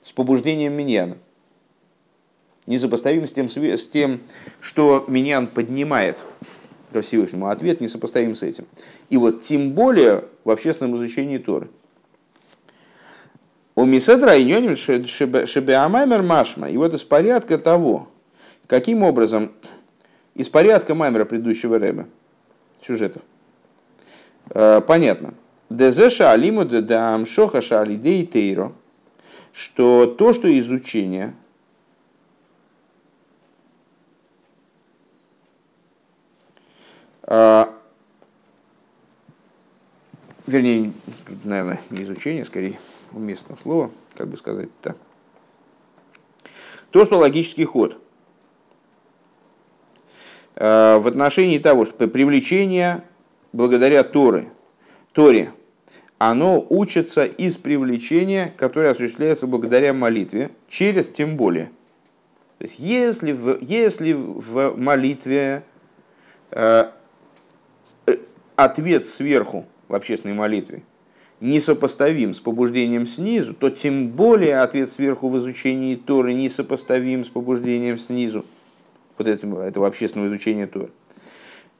[0.03, 1.17] с побуждением Миньяна
[2.67, 4.21] несопоставим с тем, с тем,
[4.61, 6.19] что Миньян поднимает
[6.93, 7.49] ко Всевышнему.
[7.49, 8.67] Ответ несопоставим с этим.
[9.11, 11.69] И вот тем более в общественном изучении Торы.
[13.75, 16.69] У Миседра и Шебеамаймер Машма.
[16.69, 18.09] И вот из порядка того,
[18.67, 19.53] каким образом,
[20.35, 22.07] из порядка Маймера предыдущего Рэба,
[22.81, 23.23] сюжетов,
[24.51, 25.35] э, понятно.
[25.71, 28.73] Дезеша алиму да амшоха шалидей тейро,
[29.53, 31.35] что то, что изучение–
[37.35, 37.73] А,
[40.47, 40.93] вернее,
[41.45, 42.79] наверное, не изучение, скорее
[43.13, 44.97] уместное слово, как бы сказать-то.
[46.91, 48.02] То, что логический ход
[50.55, 53.03] в отношении того, что привлечение
[53.53, 54.49] благодаря Торы,
[55.13, 55.53] Торе,
[56.19, 61.71] оно учится из привлечения, которое осуществляется благодаря молитве, через тем более.
[62.59, 65.65] То есть, если в, если в молитве
[66.53, 66.93] а,
[68.55, 70.85] ответ сверху в общественной молитве
[71.41, 77.99] несопоставим с побуждением снизу, то тем более ответ сверху в изучении Торы несопоставим с побуждением
[77.99, 78.45] снизу,
[79.19, 80.91] вот этого, этого общественного изучения Торы.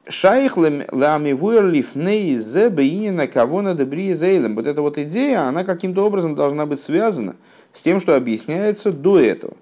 [0.07, 4.55] Шайх ламивуэр лифней зе бейнина кого на добрие зейлем.
[4.55, 7.37] Вот эта вот идея, она каким-то образом должна быть связана
[7.71, 9.55] с тем, что объясняется до этого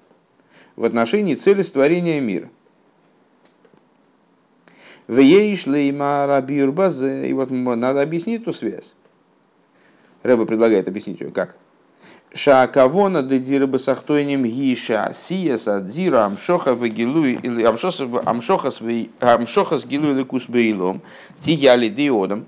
[0.75, 2.49] в отношении цели створения мира.
[5.07, 8.95] И вот надо объяснить эту связь.
[10.23, 11.57] Рэба предлагает объяснить ее как.
[12.33, 18.71] Шаакавона де дирба сахтойним гиша сияса дира амшоха вегилуй или амшоха
[19.77, 21.01] с гилуй лекус бейлом
[21.41, 22.45] тияли диодом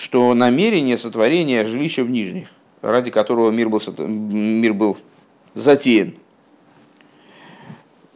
[0.00, 2.48] что намерение сотворения жилища в нижних,
[2.80, 4.96] ради которого мир был, мир был
[5.52, 6.14] затеян,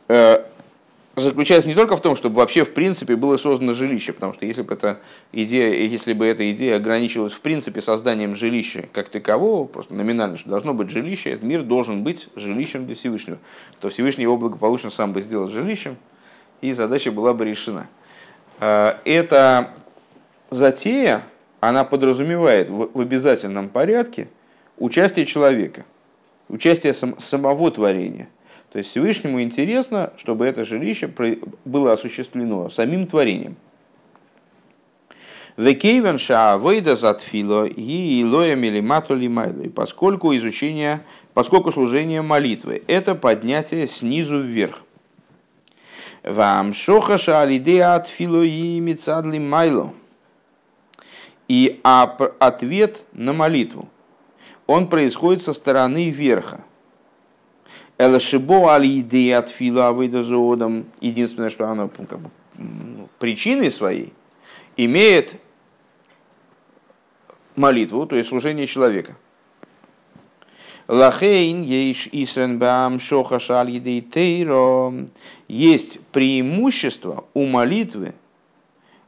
[0.08, 0.44] э,
[1.16, 4.62] заключается не только в том, чтобы вообще в принципе было создано жилище, потому что если
[4.62, 5.00] бы эта
[5.32, 10.48] идея, если бы эта идея ограничивалась в принципе созданием жилища как такового, просто номинально, что
[10.48, 13.38] должно быть жилище, этот мир должен быть жилищем для Всевышнего,
[13.80, 15.96] то Всевышний его благополучно сам бы сделал жилищем,
[16.60, 17.86] и задача была бы решена.
[18.60, 19.70] А, эта
[20.50, 21.22] затея,
[21.60, 24.28] она подразумевает в обязательном порядке
[24.78, 25.84] участие человека,
[26.48, 28.28] участие самого творения.
[28.74, 31.08] То есть Всевышнему интересно, чтобы это жилище
[31.64, 33.54] было осуществлено самим творением.
[39.62, 39.68] И.
[39.68, 41.02] Поскольку изучение,
[41.34, 44.82] поскольку служение молитвы– это поднятие снизу вверх.
[46.24, 49.92] Вам шоха шаалидея отфило и мицадли майло.
[51.46, 53.88] И ответ на молитву,
[54.66, 56.64] он происходит со стороны верха–
[57.96, 60.86] Элашибо али идеи от фила авойдозоодом.
[61.00, 64.12] Единственное, что оно как бы, ну, причиной своей
[64.76, 65.36] имеет
[67.56, 69.16] молитву, то есть служение человека.
[70.88, 74.92] Лахейн ейш исренбам шоха шаль тейро.
[75.48, 78.14] Есть преимущество у молитвы,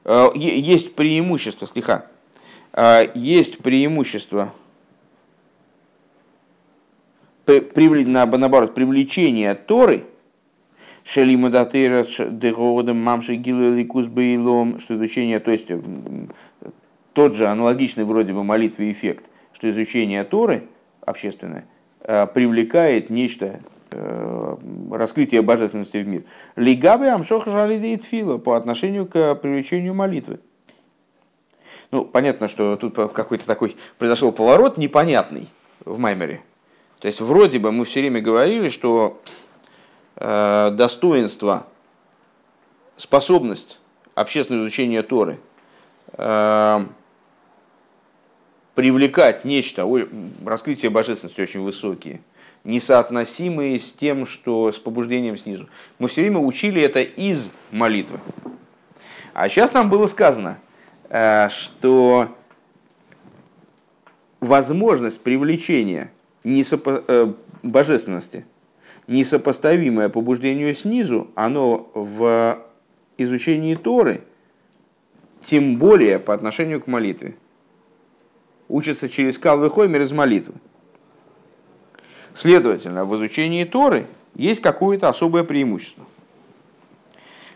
[0.05, 2.07] э, есть преимущество, слегка,
[2.73, 4.55] э, есть преимущество
[7.47, 10.05] наоборот, привлечение Торы,
[14.81, 15.71] что изучение, то есть
[17.13, 20.65] тот же аналогичный вроде бы молитве эффект, что изучение Торы
[21.01, 21.65] общественное
[22.01, 24.57] э, привлекает нечто, э,
[24.91, 26.25] раскрытие божественности в мир.
[26.57, 30.41] Лигабы Амшоха Жалидеет Фила по отношению к привлечению молитвы.
[31.93, 35.49] Ну, понятно, что тут какой-то такой произошел поворот непонятный
[35.85, 36.43] в Маймере.
[37.01, 39.21] То есть вроде бы мы все время говорили, что
[40.17, 41.67] э, достоинство,
[42.97, 43.79] способность
[44.15, 45.39] общественного изучения Торы
[46.13, 46.87] э,
[48.75, 49.87] привлекать нечто,
[50.45, 52.23] раскрытие божественности очень высокие,
[52.65, 55.69] несоотносимые с тем, что с побуждением снизу.
[55.99, 58.21] Мы все время учили это из молитвы.
[59.35, 60.59] А сейчас нам было сказано,
[61.11, 62.35] э, что
[64.41, 66.11] возможность привлечения
[66.47, 67.03] несопо...
[67.07, 67.33] э,
[67.63, 68.47] божественности,
[69.09, 72.59] несопоставимое побуждению снизу, оно в
[73.19, 74.23] изучении Торы,
[75.43, 77.35] тем более по отношению к молитве.
[78.69, 80.55] Учится через Калвы Хоймер из молитвы.
[82.35, 86.05] Следовательно, в изучении Торы есть какое-то особое преимущество.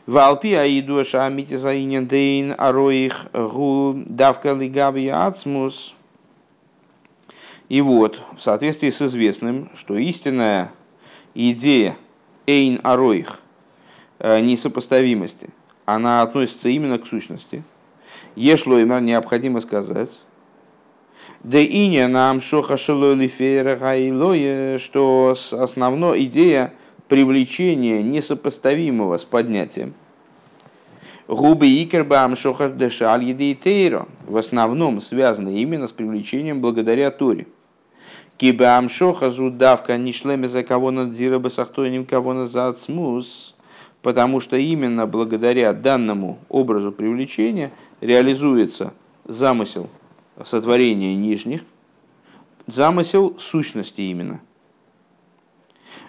[0.06, 5.94] Валпи аиду шамити заинен дейн ароих гу давка лигаби ацмус–
[7.70, 10.72] и вот, в соответствии с известным, что истинная
[11.34, 11.96] идея
[12.48, 13.38] эйн ароих,
[14.18, 15.50] э, несопоставимости,
[15.84, 17.62] она относится именно к сущности.
[18.34, 20.20] Ешло им необходимо сказать,
[21.44, 22.76] да иня нам шоха
[24.80, 26.74] что основная идея
[27.06, 29.94] привлечения несопоставимого с поднятием.
[31.28, 33.32] Губы икербам шохар дешаль
[34.26, 37.46] в основном связаны именно с привлечением благодаря Торе.
[38.40, 43.54] Киба амшоха зудавка не шлеме за кого надзира басахтойним кого на зацмус,
[44.00, 47.70] потому что именно благодаря данному образу привлечения
[48.00, 48.94] реализуется
[49.26, 49.90] замысел
[50.42, 51.60] сотворения нижних,
[52.66, 54.40] замысел сущности именно.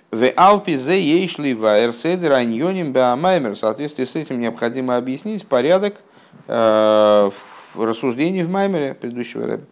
[0.09, 3.55] В Алпи зе ейшли ваэрседер аньоним беамаймер.
[3.55, 6.01] В соответствии с этим необходимо объяснить порядок
[6.47, 7.29] э,
[7.75, 9.65] рассуждений в Маймере предыдущего рэба.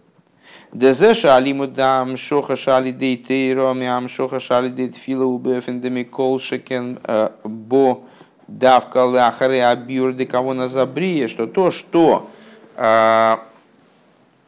[0.72, 7.00] Дезеша алиму дам шоха шали дей тейро мям шоха шали дей тфила убефендеми колшекен
[7.44, 8.04] бо
[8.48, 12.30] давка ляхаре абюр де кого на забрие, что то, что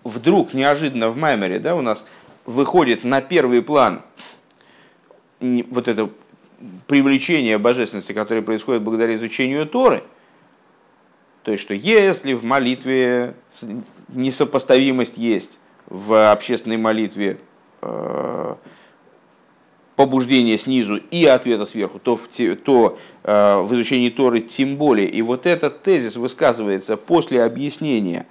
[0.04, 2.06] вдруг неожиданно в Маймере да, у нас
[2.46, 4.04] выходит на первый план
[5.40, 6.10] вот это
[6.86, 10.04] привлечение божественности, которое происходит благодаря изучению Торы,
[11.42, 13.34] то есть, что если в молитве
[14.10, 15.58] несопоставимость есть,
[15.92, 17.38] в общественной молитве
[17.82, 18.56] э,
[19.98, 22.30] побуждения снизу и ответа сверху, то в,
[22.64, 25.10] то э, в изучении Торы тем более.
[25.10, 28.26] И вот этот тезис высказывается после объяснения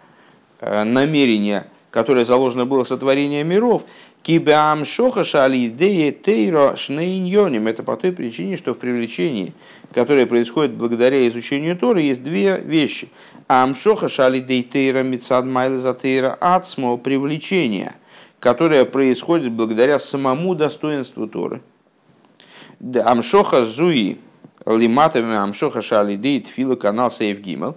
[0.61, 3.85] э, намерения, которое заложено было сотворение миров.
[4.23, 7.67] Кибам шоха шали идея тейро шнейньоним.
[7.67, 9.55] Это по той причине, что в привлечении,
[9.95, 13.09] которое происходит благодаря изучению Торы, есть две вещи.
[13.49, 17.95] Амшоха шали дейтейра мицад майлезатейра ацмо привлечение,
[18.39, 21.63] которое происходит благодаря самому достоинству Торы.
[23.05, 24.19] Амшоха зуи
[24.67, 27.77] Лиматами Амшоха Шалидей Тфила канал Сейф Гимел.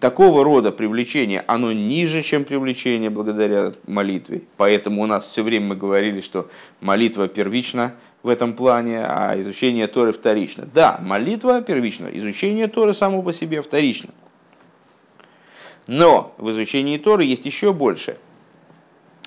[0.00, 4.42] Такого рода привлечение, оно ниже, чем привлечение благодаря молитве.
[4.56, 6.48] Поэтому у нас все время мы говорили, что
[6.80, 10.66] молитва первична в этом плане, а изучение Торы вторично.
[10.72, 14.10] Да, молитва первична, изучение Торы само по себе вторично.
[15.86, 18.16] Но в изучении Торы есть еще больше.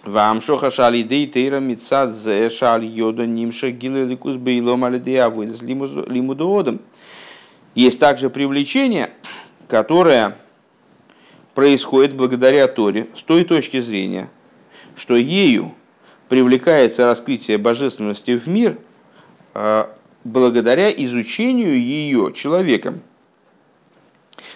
[0.05, 5.63] Вам шоха шали дей тейра митсад зе шаль йода нимша гилы ликус бейлом алидея выдас
[5.63, 6.79] лимудоодом.
[7.75, 9.11] Есть также привлечение,
[9.67, 10.37] которое
[11.53, 14.29] происходит благодаря Торе с той точки зрения,
[14.95, 15.75] что ею
[16.29, 18.77] привлекается раскрытие божественности в мир
[19.53, 23.01] а, благодаря изучению ее человеком.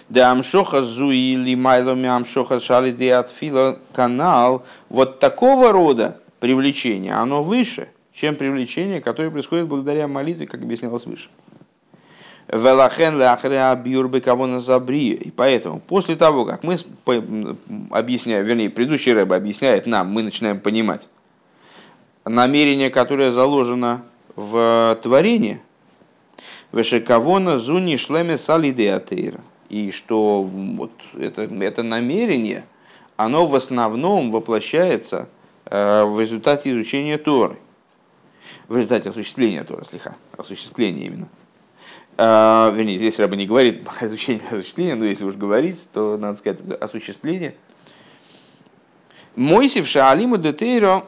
[0.08, 4.66] Да амшоха зуи или майломи амшоха шали атфила канал.
[4.88, 11.30] Вот такого рода привлечение, оно выше, чем привлечение, которое происходит благодаря молитве, как объяснялось выше.
[12.52, 15.12] Велахен ляхреа бьюрбы кого забри.
[15.14, 16.78] И поэтому, после того, как мы
[17.92, 21.10] объясняем, вернее, предыдущий рэб объясняет нам, мы начинаем понимать
[22.26, 24.04] намерение, которое заложено
[24.36, 25.62] в творении,
[26.72, 29.42] Вешекавона зуни шлеме салидеатейра.
[29.70, 32.64] И что вот это, это намерение,
[33.18, 35.30] оно в основном воплощается
[35.66, 37.58] э, в результате изучения Торы.
[38.68, 41.28] В результате осуществления Торы, слегка, осуществления именно.
[42.22, 46.60] А, вернее, здесь Раба не говорит изучение осуществления, но если уж говорить, то надо сказать
[46.82, 47.56] осуществление.
[49.38, 51.06] Мойсив шаалима детейро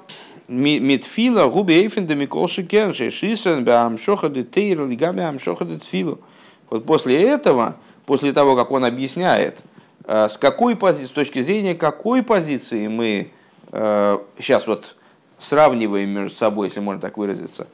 [0.48, 6.22] митфила губи эйфен да миколши керши шисен бам шоха детейро лига бам шоха детфилу.
[6.70, 9.60] Вот после этого, после того, как он объясняет,
[10.06, 13.32] а, с какой позиции, с точки зрения какой позиции мы
[13.70, 14.96] сейчас а, вот
[15.38, 17.68] сравниваем между собой, если можно так выразиться,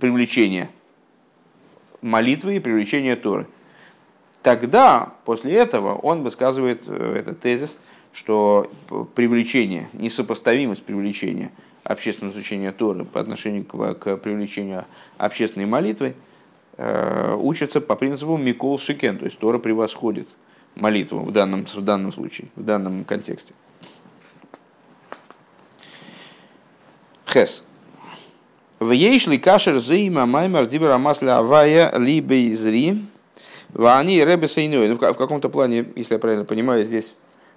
[0.00, 0.70] привлечение–
[2.02, 3.46] молитвы и привлечения Торы.
[4.42, 7.76] Тогда, после этого, он высказывает э, этот тезис,
[8.12, 8.70] что
[9.14, 11.50] привлечение, несопоставимость привлечения
[11.84, 14.84] общественного изучения Торы по отношению к, к привлечению
[15.18, 16.14] общественной молитвы
[16.76, 20.28] э, учится по принципу Микол Шикен, то есть Тора превосходит
[20.74, 23.52] молитву в данном, в данном случае, в данном контексте.
[27.26, 27.62] Хес.
[28.80, 33.04] В ейшли кашер зейма маймер дибера масля авая либо изри.
[33.74, 34.88] Вани ребе сейной.
[34.88, 37.14] Ну, в каком-то плане, если я правильно понимаю, здесь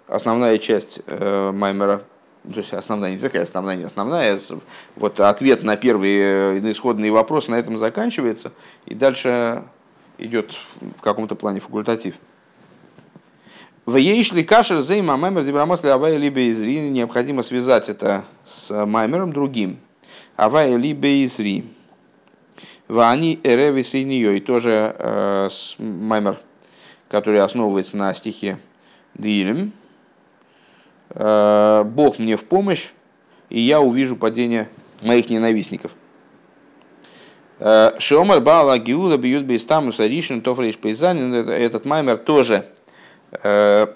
[0.09, 2.01] основная часть э, маймера,
[2.43, 4.41] то есть основная, не такая основная, не основная,
[4.97, 8.51] вот ответ на первый э, на исходный вопрос на этом заканчивается,
[8.85, 9.63] и дальше
[10.17, 10.57] идет
[10.97, 12.15] в каком-то плане факультатив.
[13.85, 16.89] В ейшли кашер зейма маймер дибера масля авая либо изри.
[16.89, 19.79] Необходимо связать это с маймером другим.
[20.35, 21.65] Авай либе изри.
[22.87, 26.39] Вани эревис и тоже э, маймер,
[27.07, 28.57] который основывается на стихе
[29.15, 29.71] Дилем.
[31.09, 32.89] Э, Бог мне в помощь,
[33.49, 34.69] и я увижу падение
[35.01, 35.91] моих ненавистников.
[37.59, 41.33] Э, Шомар Бала Гиула бьют бейстамуса Ришин Тофрейш Пейзанин.
[41.33, 42.65] Этот маймер тоже
[43.31, 43.87] э,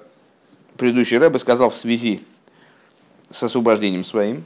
[0.78, 2.24] предыдущий рэбе сказал в связи
[3.30, 4.46] с освобождением своим.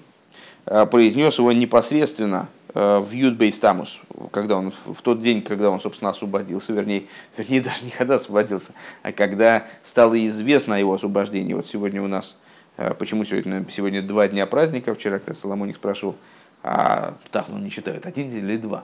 [0.66, 4.00] Э, произнес его непосредственно э, в Юдбейс Тамус,
[4.32, 7.06] когда он, в тот день, когда он, собственно, освободился, вернее,
[7.38, 11.54] вернее, даже не когда освободился, а когда стало известно о его освобождении.
[11.56, 12.38] Вот сегодня у нас,
[12.78, 16.16] э, почему сегодня, сегодня два дня праздника, вчера как Соломоник спрашивал,
[16.64, 18.84] а так, ну не считают, один день или два?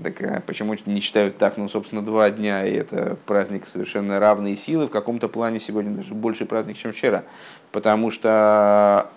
[0.00, 1.56] Так почему не считают так?
[1.56, 4.86] Ну, собственно, два дня, и это праздник совершенно равные силы.
[4.86, 7.24] В каком-то плане сегодня даже больше праздник, чем вчера.
[7.72, 9.10] Потому что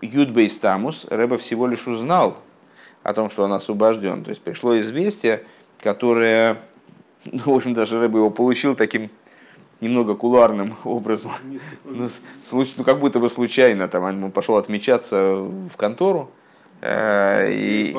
[0.00, 2.36] Юдбейс Тамус Рэба всего лишь узнал
[3.02, 4.24] о том, что он освобожден.
[4.24, 5.44] То есть пришло известие,
[5.80, 6.58] которое,
[7.24, 9.10] ну, в общем, даже Рэба его получил таким
[9.80, 11.32] немного куларным образом.
[11.84, 12.08] Ну,
[12.52, 13.88] ну, как будто бы случайно.
[13.88, 16.30] Там он пошел отмечаться в контору.
[16.80, 17.96] Э, и,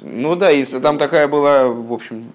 [0.00, 2.32] ну да, и там такая была, в общем,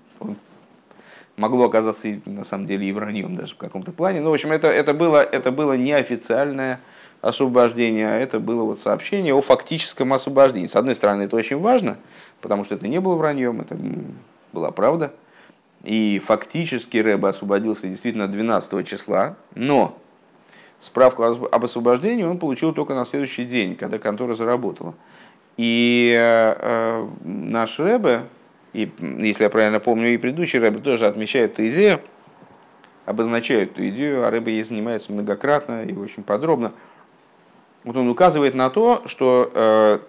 [1.39, 4.19] могло оказаться на самом деле и враньем даже в каком-то плане.
[4.19, 6.81] Ну, в общем, это, это, было, это было неофициальное
[7.21, 10.67] освобождения, а это было вот сообщение о фактическом освобождении.
[10.67, 11.97] С одной стороны, это очень важно,
[12.41, 13.77] потому что это не было враньем, это
[14.51, 15.13] была правда.
[15.83, 19.97] И фактически Рэба освободился действительно 12 числа, но
[20.81, 24.93] справку об освобождении он получил только на следующий день, когда контора заработала.
[25.55, 28.23] И э, э наш Рэбе,
[28.73, 32.01] и, если я правильно помню, и предыдущий Рэбе тоже отмечает эту идею,
[33.05, 36.73] обозначает эту идею, а Рэбе ей занимается многократно и очень подробно–
[37.83, 40.01] вот он указывает на то, что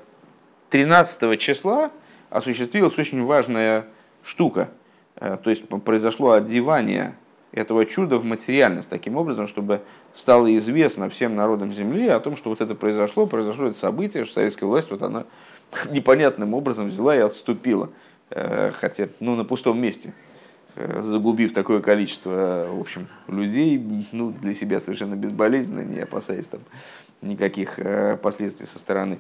[0.71, 1.91] 13 э, числа
[2.29, 3.87] осуществилась очень важная
[4.23, 4.71] штука.
[5.17, 7.15] Э, то есть произошло одевание
[7.53, 9.81] этого чуда в материальность таким образом, чтобы
[10.15, 14.35] стало известно всем народам Земли о том, что вот это произошло, произошло это событие, что
[14.35, 15.25] советская власть вот она
[15.91, 17.91] непонятным образом взяла и отступила,
[18.31, 20.13] хотя ну, на пустом месте,
[20.77, 26.61] э, загубив такое количество в общем, людей ну, для себя совершенно безболезненно, не опасаясь там
[27.23, 27.79] никаких
[28.23, 29.19] последствий со стороны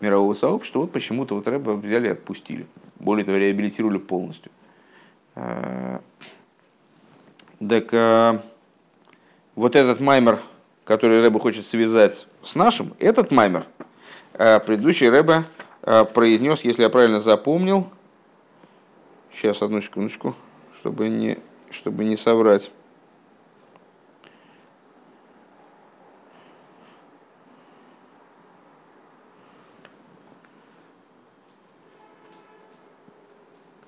[0.00, 2.66] мирового сообщества, вот почему-то вот Рэба взяли и отпустили.
[2.98, 4.52] Более того, реабилитировали полностью.
[7.68, 8.40] Так
[9.56, 10.38] вот этот маймер,
[10.84, 13.66] который Рэба хочет связать с нашим, этот маймер,
[14.32, 15.44] предыдущий Рэба
[16.14, 17.88] произнес, если я правильно запомнил,
[19.32, 20.34] сейчас одну секундочку,
[20.80, 21.38] чтобы не,
[21.70, 22.70] чтобы не соврать.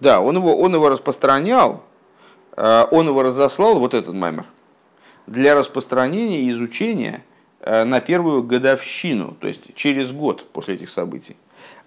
[0.03, 1.85] Да, он его, он его распространял,
[2.57, 4.47] э, он его разослал, вот этот маймер,
[5.29, 7.23] для распространения и изучения
[7.61, 11.37] э, на первую годовщину, то есть через год после этих событий.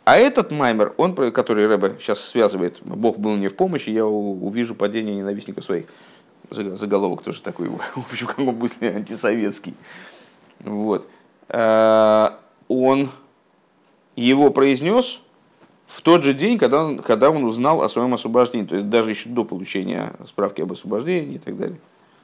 [0.05, 4.75] А этот маймер, он, который Рэбе сейчас связывает, Бог был мне в помощи, я увижу
[4.75, 5.87] падение ненавистников своих.
[6.51, 9.73] Заголовок тоже такой, в общем, как бы антисоветский.
[10.59, 11.07] Вот.
[11.49, 12.29] Э,
[12.67, 13.09] он
[14.15, 15.21] его произнес,
[15.87, 19.09] в тот же день, когда он, когда он узнал о своем освобождении, то есть даже
[19.09, 21.79] еще до получения справки об освобождении и так далее.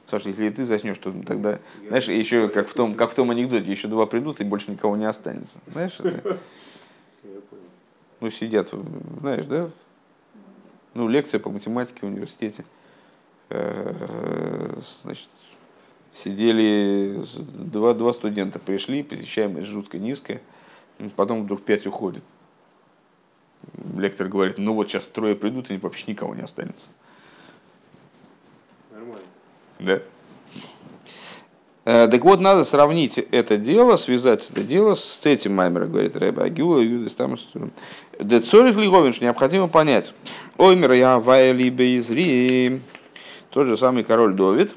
[0.08, 1.58] Саша, если ты заснешь, то тогда,
[1.88, 4.96] знаешь, еще как в том, как в том анекдоте, еще два придут и больше никого
[4.96, 5.58] не останется.
[5.66, 6.38] Знаешь, это?
[8.22, 8.72] Ну, сидят,
[9.20, 9.70] знаешь, да?
[10.94, 12.64] Ну, лекция по математике в университете.
[13.50, 15.28] Э, значит,
[16.14, 20.40] сидели, два, два студента пришли, посещаемость жутко низкая,
[21.16, 22.24] потом вдруг пять уходит
[23.96, 26.86] лектор говорит, ну вот сейчас трое придут, и вообще никого не останется.
[28.90, 29.24] Нормально.
[29.78, 30.02] Да.
[31.84, 36.42] Э, так вот, надо сравнить это дело, связать это дело с этим маймером, говорит Рэбе
[36.42, 37.36] Агюа, Юдис там.
[38.20, 40.14] Децорих Лиговинш необходимо понять.
[40.58, 42.80] Оймер я вайли бейзри.
[43.50, 44.74] Тот же самый король Довид.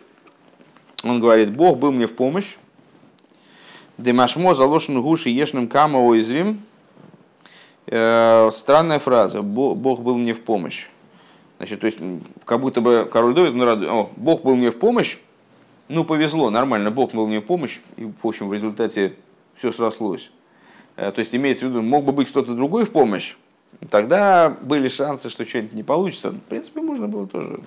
[1.04, 2.56] Он говорит, Бог был мне в помощь.
[4.00, 6.62] Демашмо заложен гуши ешным кама ойзрим.
[7.86, 9.44] Э, странная фраза.
[9.44, 10.88] Бог был мне в помощь.
[11.58, 12.00] Значит, то есть,
[12.46, 15.18] как будто бы король Давид, ну, о, Бог был мне в помощь,
[15.88, 19.16] ну, повезло, нормально, Бог был мне помощь, и, в общем, в результате
[19.56, 20.32] все срослось.
[20.96, 23.36] Э, то есть, имеется в виду, мог бы быть кто-то другой в помощь,
[23.90, 26.32] тогда были шансы, что что-нибудь не получится.
[26.32, 27.60] В принципе, можно было тоже.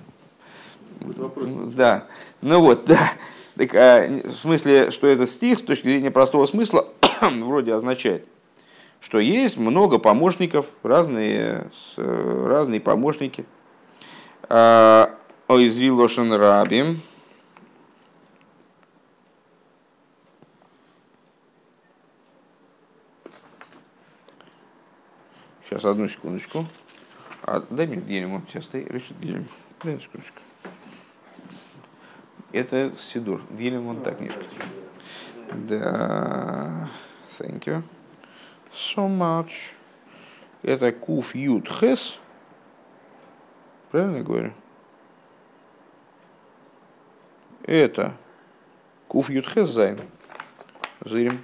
[0.99, 1.69] Вопрос.
[1.69, 2.05] Да.
[2.41, 3.11] Ну вот, да.
[3.55, 6.87] Так, а, в смысле, что этот стих с точки зрения простого смысла
[7.21, 8.25] вроде означает–
[9.01, 13.45] что есть много помощников, разные, разные помощники.
[14.49, 15.15] А,
[15.47, 16.97] Оизри Лошен Раби.
[25.69, 26.65] Сейчас, одну секундочку.
[27.43, 29.47] А, дай мне Гелем, сейчас стоит, решит Гелем.
[29.83, 30.39] Дай секундочку.
[32.51, 33.43] Это Сидур.
[33.51, 34.31] Гелем он так не
[35.67, 36.89] Да,
[37.37, 37.83] thank you
[38.73, 39.51] so much.
[40.63, 42.17] Это куф ют хес.
[43.91, 44.53] Правильно я говорю?
[47.61, 48.17] Это
[49.07, 49.99] куф ют хес зайн.
[51.05, 51.37] Зырим.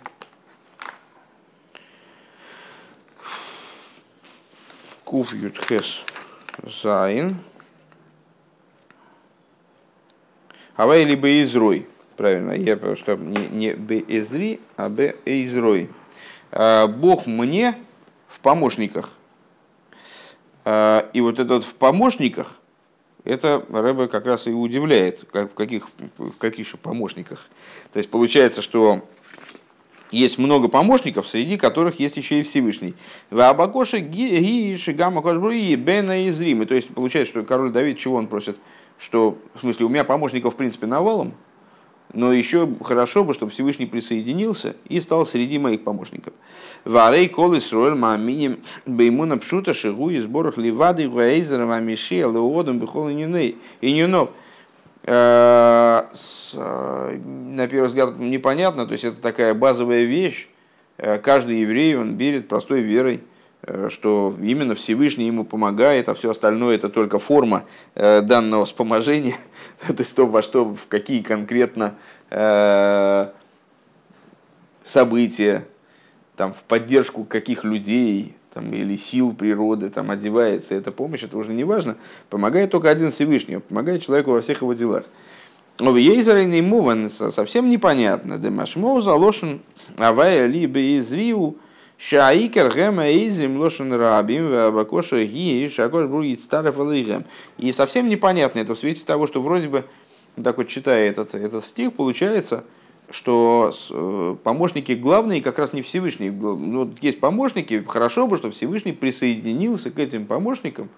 [5.06, 6.03] Куф ют хес
[6.82, 7.38] зайн.
[10.76, 11.88] Авай либо изрой.
[12.18, 15.91] Правильно, я что не, не бе изри, а бе изрой.
[16.51, 17.76] Э, Бог мне
[18.28, 19.12] в помощниках.
[20.64, 22.60] Э, и вот этот в помощниках,
[23.26, 25.88] это Рэбе как раз и удивляет, как, в, каких,
[26.18, 27.47] в каких же помощниках.
[27.93, 29.08] То есть получается, что
[30.12, 32.93] есть много помощников, среди которых есть еще и Всевышний.
[33.30, 36.66] В Абакоше Ги Шигама Кошбруи Бена из Рима.
[36.66, 38.58] То есть получается, что король Давид чего он просит?
[38.97, 41.34] Что, в смысле, у меня помощников в принципе навалом,
[42.14, 46.34] но еще хорошо бы, чтобы Всевышний присоединился и стал среди моих помощников.
[46.86, 54.06] Варей колы сроэль мааминим беймуна пшута шигу и сборах ливады гуэйзера вамиши алеодом бихол и
[55.08, 56.03] Э,
[56.53, 60.47] э, на первый взгляд непонятно, то есть это такая базовая вещь.
[60.97, 63.22] Э, каждый еврей, он верит простой верой,
[63.89, 67.64] что именно Всевышний ему помогает, а все остальное это только форма
[67.95, 69.38] данного вспоможения–
[69.88, 71.95] то есть то, во что, в какие конкретно
[74.84, 75.68] события,
[76.36, 81.53] там, в поддержку каких людей, там, или сил природы там, одевается эта помощь, это уже
[81.53, 81.97] не важно.
[82.30, 85.03] Помогает только один Всевышний, помогает человеку во всех его делах.
[85.78, 88.38] В Ейзерейный Муван совсем непонятно.
[88.38, 89.60] Демашмо залошен
[89.97, 91.58] авая либо из Риу,
[91.97, 97.16] Шаикер гэма изрим лошен рабим вабакоша ги шакош будет старый
[97.58, 99.84] И совсем непонятно это в свете того, что вроде бы,
[100.41, 102.64] так вот читая этот, этот стих, получается,
[103.10, 106.30] что э, помощники главные как раз не Всевышний.
[106.30, 110.89] Ну, есть помощники, хорошо бы, чтобы Всевышний присоединился к этим помощникам.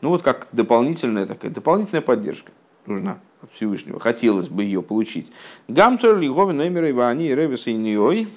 [0.00, 2.52] Ну вот как дополнительная такая, дополнительная поддержка
[2.86, 4.00] нужна от Всевышнего.
[4.00, 5.30] Хотелось бы ее получить.
[5.68, 8.28] Гамтер, Лиговин, Номер, Ивани, Ревис и Ниой.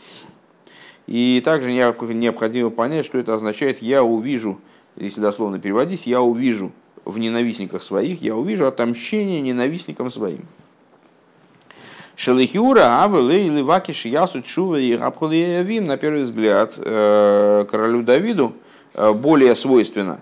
[1.07, 4.59] И также необходимо понять, что это означает «я увижу»,
[4.95, 6.71] если дословно переводить, «я увижу
[7.03, 10.45] в ненавистниках своих, я увижу отомщение ненавистникам своим».
[12.15, 18.53] Шелихиура, Авеле или Вакиш, Ясу, Чува и Рабхулиявим, на первый взгляд, э, королю Давиду
[18.93, 20.21] э, более свойственно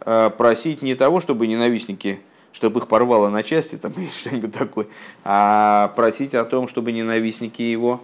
[0.00, 2.20] э, просить не того, чтобы ненавистники,
[2.52, 4.86] чтобы их порвало на части там, или что-нибудь такое,
[5.22, 8.02] а просить о том, чтобы ненавистники его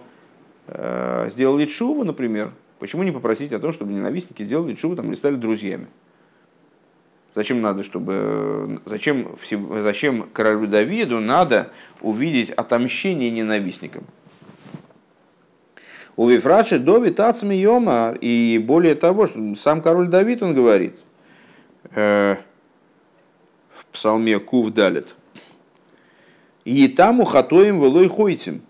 [1.27, 2.51] сделали чуву, например.
[2.79, 5.85] Почему не попросить о том, чтобы ненавистники сделали чуву там, или стали друзьями?
[7.35, 8.79] Зачем надо, чтобы...
[8.85, 9.37] Зачем,
[9.81, 14.05] зачем королю Давиду надо увидеть отомщение ненавистникам?
[16.15, 20.95] У Вифрачи Дови Тацми Йома, и более того, что сам король Давид, он говорит
[21.93, 22.37] э,
[23.69, 25.13] в псалме Кув Далит,
[26.63, 28.61] и там ухатоем велой хойтим,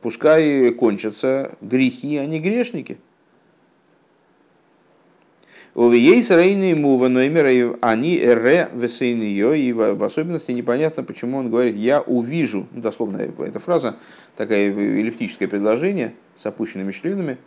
[0.00, 2.96] пускай кончатся грехи, а не грешники–
[5.78, 12.00] Увиейс рейны мува, но они эре весейнее, и в особенности непонятно, почему он говорит «я
[12.00, 13.94] увижу», ну, дословно эта фраза,
[14.36, 17.38] такое эллиптическое предложение с опущенными членами,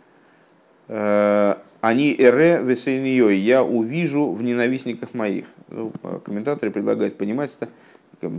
[0.88, 5.44] «Э, они эре весейнее, я увижу в ненавистниках моих.
[5.68, 5.92] Ну,
[6.24, 7.68] комментаторы предлагают понимать это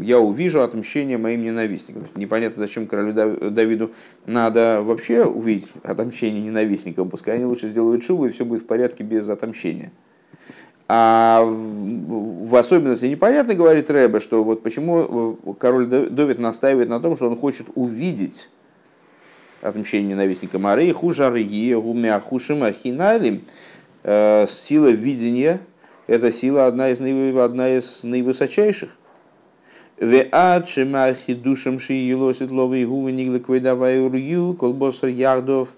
[0.02, 2.06] я увижу отмщение моим ненавистникам.
[2.16, 3.14] Непонятно, зачем королю
[3.52, 3.92] Давиду
[4.26, 7.10] надо вообще увидеть отомщение ненавистникам.
[7.10, 9.92] Пускай они лучше сделают шубу, и все будет в порядке без отомщения.
[10.88, 17.30] А в особенности непонятно, говорит Рэбе, что вот почему король Давид настаивает на том, что
[17.30, 18.50] он хочет увидеть
[19.62, 23.42] отмщение ненавистника Марии, хужарье, гумя, хушима, хиналим,
[24.04, 25.62] э, сила видения,
[26.08, 28.90] это сила одна из, одна из наивысочайших.
[29.98, 35.70] Веат шемахи душам ши елосит ловы гувы ниглы давай урью, колбосер ягдов,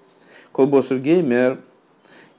[0.51, 1.59] колбосер геймер.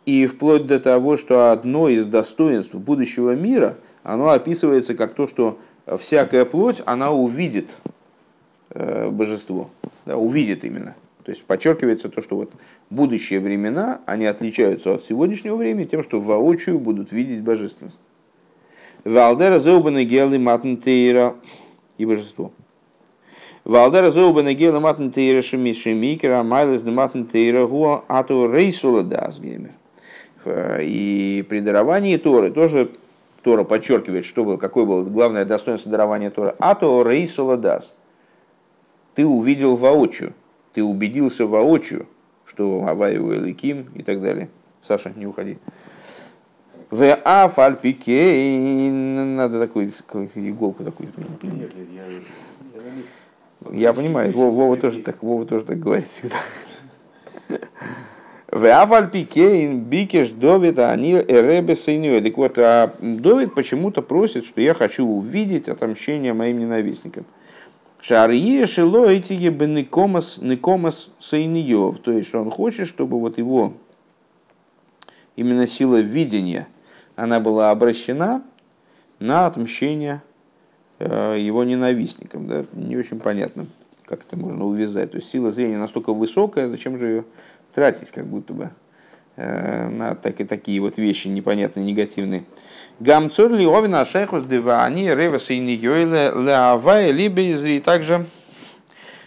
[0.07, 5.59] И вплоть до того, что одно из достоинств будущего мира, оно описывается как то, что
[5.99, 7.77] всякая плоть, она увидит
[8.71, 9.69] э, божество,
[10.05, 10.95] да, увидит именно.
[11.25, 12.53] То есть подчеркивается то, что вот
[12.89, 17.99] будущие времена, они отличаются от сегодняшнего времени тем, что воочию будут видеть божественность.
[19.05, 21.35] Валдера зеубаны гелы матнтейра
[21.99, 22.53] и божество.
[23.65, 29.73] Валдара зоуба нагела матн тейра шемиши микера, майлес матн тейра гуа ату рейсула дас геймер.
[30.81, 32.93] И при даровании Торы тоже
[33.43, 36.55] Тора подчеркивает, что было, какое было главное достоинство дарования Торы.
[36.59, 37.97] Ато рейсула дас.
[39.15, 40.35] Ты увидел воочию,
[40.75, 42.07] ты убедился воочию,
[42.45, 44.49] что הוי' הוא אלקים и так далее.
[44.83, 45.59] Саша, не уходи.
[46.91, 49.37] ואף על פי כן.
[49.37, 49.93] Надо такую
[50.37, 51.09] иголку такую.
[51.43, 52.21] Нет, я, я
[53.73, 56.37] Я понимаю, Вова, Вова, тоже так, Вова тоже так говорит всегда.
[58.49, 62.23] ואף על פי כן ביקש דוד אני אראה בשונאי.
[62.23, 67.25] Так вот, а Довид почему-то просит, что я хочу увидеть отомщение моим ненавистникам.
[68.01, 71.99] Шарье шило эти ебе никомас никомас сейниев.
[71.99, 73.73] То есть, что он хочет, чтобы вот его
[75.35, 76.69] именно сила видения–
[77.17, 78.43] она была обращена
[79.19, 80.23] на отмщение
[80.99, 82.47] э, его ненавистникам.
[82.47, 82.65] Да?
[82.75, 83.67] Не очень понятно,
[84.05, 85.11] как это можно увязать.
[85.11, 87.25] То есть сила зрения настолько высокая, зачем же ее
[87.75, 88.71] тратить, как будто бы
[89.37, 92.45] э, на так, и такие вот вещи непонятные, негативные.
[93.01, 97.81] Гамцур ли овина шейхус дивани реваса и нигёйле леавая либо.
[97.81, 98.27] Также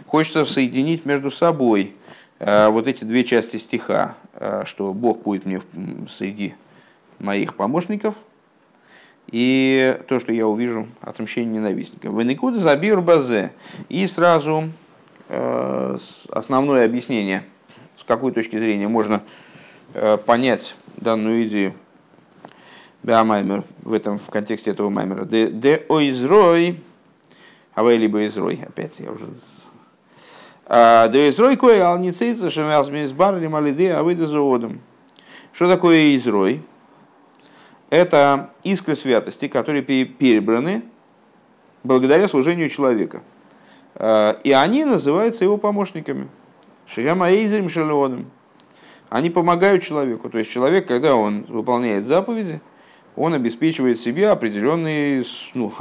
[0.06, 1.96] хочется соединить между собой
[2.38, 4.16] э, вот эти две части стиха,
[4.64, 5.62] что Бог будет мне
[6.10, 6.54] среди
[7.20, 8.16] моих помощников
[9.32, 12.14] и то, что я увижу отмщение ненавистников.
[12.14, 13.52] Веникуда забир базе.
[13.88, 14.70] И сразу
[15.28, 15.98] э,
[16.32, 17.44] основное объяснение,
[17.98, 19.22] с какой точки зрения можно
[19.94, 21.74] э, понять данную идею
[23.04, 25.26] Беамаймер в этом в контексте этого маймера.
[25.26, 26.80] Де ойзрой,
[27.74, 29.26] а вы либо изрой, опять я уже
[30.66, 34.82] а, Де изрой кое алницейца шемяс мисбар лималиде а вы заводом.
[35.54, 36.62] Что такое изрой?
[37.90, 40.84] Это искры святости, которые перебраны
[41.84, 43.22] благодаря служению человека.
[43.96, 46.28] Э, и они называются его помощниками.
[46.88, 48.30] Шияма Эйзрим Шелеоном.
[49.10, 50.30] Они помогают человеку.
[50.30, 52.62] То есть человек, когда он выполняет заповеди,
[53.16, 55.26] он обеспечивает себе определенный,
[55.56, 55.74] ну,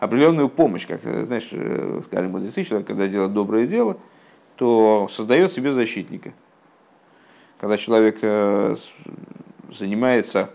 [0.00, 0.86] определенную помощь.
[0.86, 3.96] Как, знаешь, э, скажем, мудрецы, человек, когда делает доброе дело,
[4.56, 6.32] то создает себе защитника.
[7.58, 8.76] Когда человек э,
[9.72, 10.50] занимается,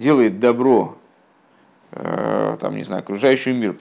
[0.00, 0.96] делает добро,
[1.92, 3.76] э, там, не знаю, окружающий мир,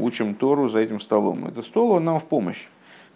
[0.00, 1.46] учим Тору за этим столом.
[1.46, 2.68] Это стол, он нам в помощь.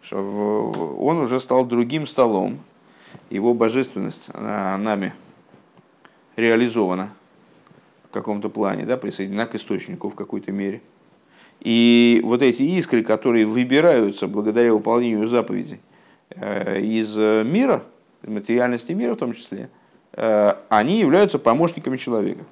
[0.02, 2.58] Что он уже стал другим столом,
[3.30, 5.14] его божественность нами
[6.34, 7.12] реализована
[8.08, 10.82] в каком-то плане, да, присоединена к источнику в какой-то мере.
[11.60, 15.80] И вот эти искры, которые выбираются благодаря выполнению заповедей
[16.30, 17.84] э, из мира,
[18.24, 19.70] материальности мира в том числе,
[20.14, 22.44] они являются помощниками человека.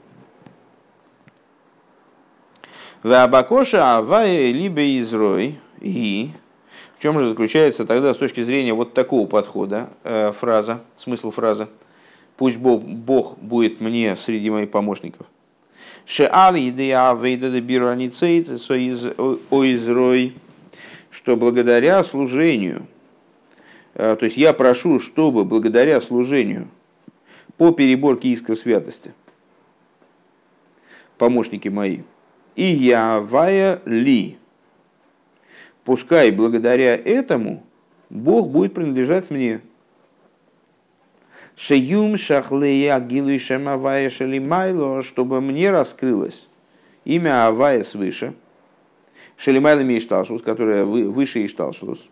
[3.03, 6.31] Вабакоша авая либо изрой и
[7.01, 11.69] в чем же заключается тогда с точки зрения вот такого подхода э, фраза, смысл фразы
[12.37, 15.27] «Пусть Бог, Бог будет мне среди моих помощников».
[16.05, 17.49] Шеали идея вейда
[19.65, 20.35] изрой,
[21.11, 22.87] что благодаря служению,
[23.95, 26.69] э, то есть я прошу, чтобы благодаря служению
[27.61, 29.13] по переборке иска святости,
[31.19, 31.99] помощники мои,
[32.57, 34.39] и я вая ли,
[35.85, 37.63] пускай благодаря этому
[38.09, 39.61] Бог будет принадлежать мне.
[41.55, 46.49] Шеюм шахлея гилу шамавая шалимайло, чтобы мне раскрылось
[47.05, 48.33] имя Авая свыше.
[49.37, 52.09] Шалимайла Мишталшус, которая выше Ишталшус.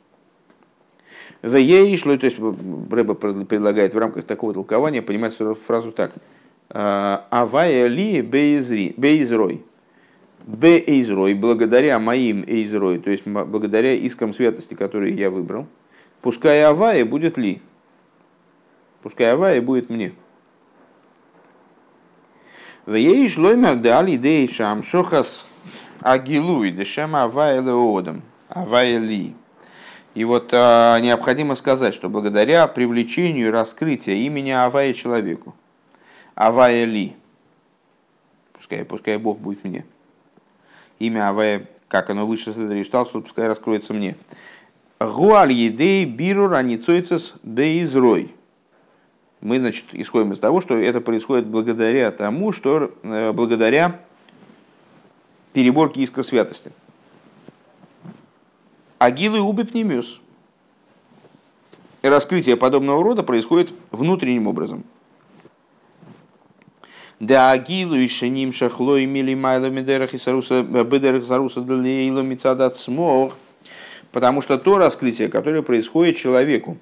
[1.42, 5.34] В ей шло, то есть Рэба предлагает в рамках такого толкования понимать
[5.66, 6.12] фразу так.
[6.68, 9.64] Авая ли бейзрой.
[10.46, 15.66] Б эйзрой, благодаря моим эйзрой, то есть благодаря искам святости, которые я выбрал,
[16.22, 17.60] пускай авая будет ли.
[19.02, 20.12] Пускай авая будет мне.
[22.86, 25.46] В ей шлоймер дали дей шам шохас
[26.00, 29.34] агилуй дешем авая леодам, авая ли.
[30.18, 35.54] И вот а, необходимо сказать, что благодаря привлечению раскрытия имени Авая человеку,
[36.34, 37.14] Авая ли,
[38.52, 39.86] пускай, пускай Бог будет мне,
[40.98, 44.16] имя Авая, как оно выше Седриштал, что пускай раскроется мне.
[44.98, 48.34] Гуаль едей биру раницойцес бейзрой.
[49.40, 54.00] Мы, значит, исходим из того, что это происходит благодаря тому, что э, благодаря
[55.52, 56.72] переборке искра святости.
[58.98, 60.20] Агилы убипнемиус.
[62.02, 64.84] Раскрытие подобного рода происходит внутренним образом–
[67.20, 73.34] да агилу и шеним шахлой мили майла медерах и саруса бедерах саруса далейло мицадат смог.
[74.12, 76.78] Потому что то раскрытие, которое происходит человеку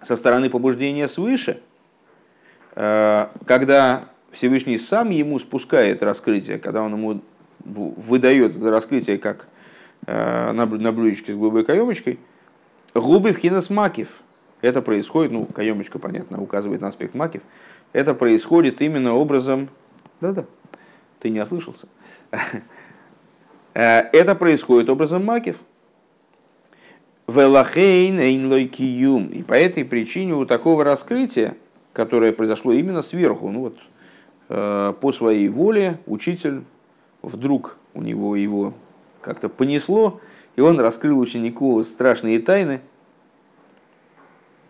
[0.00, 1.60] со стороны побуждения свыше,
[2.76, 7.20] э, когда Всевышний сам ему спускает раскрытие, когда он ему
[7.64, 9.46] выдает это раскрытие как э,
[10.06, 12.18] на блюдечке с голубой каемочкой,
[12.94, 14.22] губы в хинос макив.
[14.60, 17.42] Это происходит, ну, каемочка, понятно, указывает на аспект макив,
[17.92, 19.68] это происходит именно образом...
[20.20, 20.46] Да-да,
[21.20, 21.86] ты не ослышался.
[23.74, 25.56] Э, это происходит образом макив.
[27.26, 29.28] Велахейн эйнлойкиюм.
[29.28, 31.56] И по этой причине у такого раскрытия,
[31.94, 33.78] которое произошло именно сверху, ну вот,
[34.50, 36.64] э, по своей воле учитель
[37.22, 38.74] вдруг у него его
[39.22, 40.20] как-то понесло,
[40.56, 42.80] и он раскрыл ученику страшные тайны–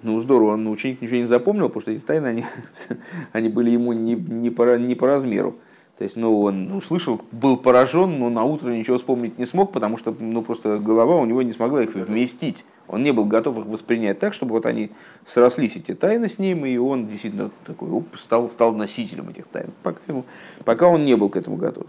[0.03, 2.45] ну, здорово, но ученик ничего не запомнил, потому что эти тайны, они,
[3.33, 5.57] они были ему не, не, по, не по размеру.
[5.97, 9.99] То есть, ну, он услышал, был поражен, но на утро ничего вспомнить не смог, потому
[9.99, 12.65] что, ну, просто голова у него не смогла их вместить.
[12.89, 14.91] Он не был готов их воспринять так, чтобы вот они
[15.25, 19.71] срослись, эти тайны с ним, и он действительно такой оп, стал, стал носителем этих тайн,
[19.85, 20.25] пока, ему,
[20.65, 21.87] пока он не был к этому готов.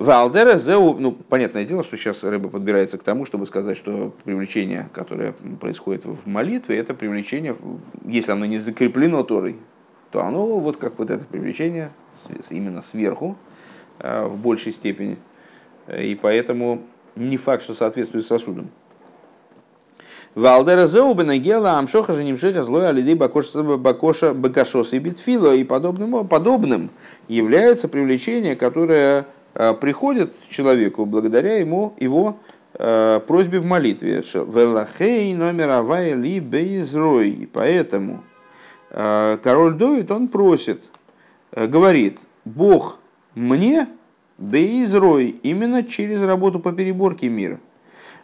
[0.00, 4.88] Валдера зеу, ну, понятное дело, что сейчас рыба подбирается к тому, чтобы сказать, что привлечение,
[4.94, 7.54] которое происходит в молитве, это привлечение,
[8.06, 9.58] если оно не закреплено Торой,
[10.10, 11.90] то оно вот как вот это привлечение
[12.48, 13.36] именно сверху
[13.98, 15.18] э, в большей степени.
[15.94, 16.80] И поэтому
[17.14, 18.70] не факт, что соответствует сосудам.
[20.34, 26.88] Валдера зеу бенагела амшоха же немшеха злой алиды бакоша бакашоса и битфила и подобным, подобным
[27.28, 32.38] является привлечение, которое Э, приходит человеку благодаря ему, его
[32.74, 34.22] э, просьбе в молитве.
[34.34, 37.48] Велахей номер авай ли бейзрой.
[37.52, 38.22] Поэтому
[38.90, 40.84] э, король Довид, он просит,
[41.52, 42.98] э, говорит, Бог
[43.34, 43.88] мне
[44.38, 47.60] бейзрой именно через работу по переборке мира.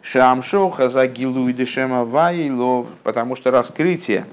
[0.01, 4.25] Шамшоха загилуй дешема вайлов, потому что раскрытие,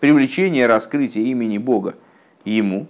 [0.00, 1.94] привлечение раскрытия имени Бога
[2.44, 2.86] ему,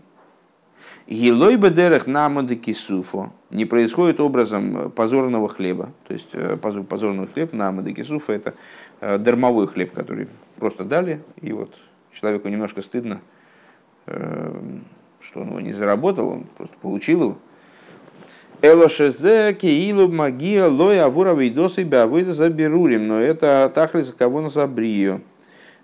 [1.08, 5.90] Гилой бедерах намады кисуфо не происходит образом позорного хлеба.
[6.08, 8.54] То есть э, позорный хлеб намады кисуфа это
[9.00, 10.26] э, дармовой хлеб, который
[10.56, 11.72] просто дали, и вот
[12.12, 13.20] человеку немножко стыдно,
[14.06, 14.52] э,
[15.20, 17.38] что он его не заработал, он просто получил его.
[18.62, 23.06] Элошезе киилу магия лоя авура вейдосы бявыда заберурим.
[23.06, 25.20] Но это тахлис кого на забрию.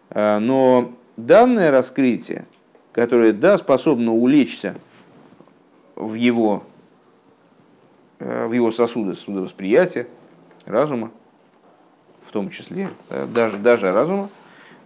[0.08, 2.46] Но данное раскрытие,
[2.92, 4.74] которое да, способно улечься
[5.96, 6.64] в его,
[8.18, 10.06] э, в его сосуды, судовосприятия,
[10.66, 11.10] разума,
[12.24, 12.88] в том числе,
[13.34, 14.30] даже, даже разума,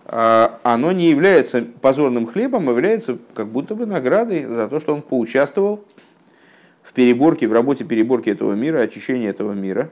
[0.08, 4.94] а, оно не является позорным хлебом, а является как будто бы наградой за то, что
[4.94, 5.84] он поучаствовал
[6.84, 9.90] в переборке, в работе переборки этого мира, очищения этого мира,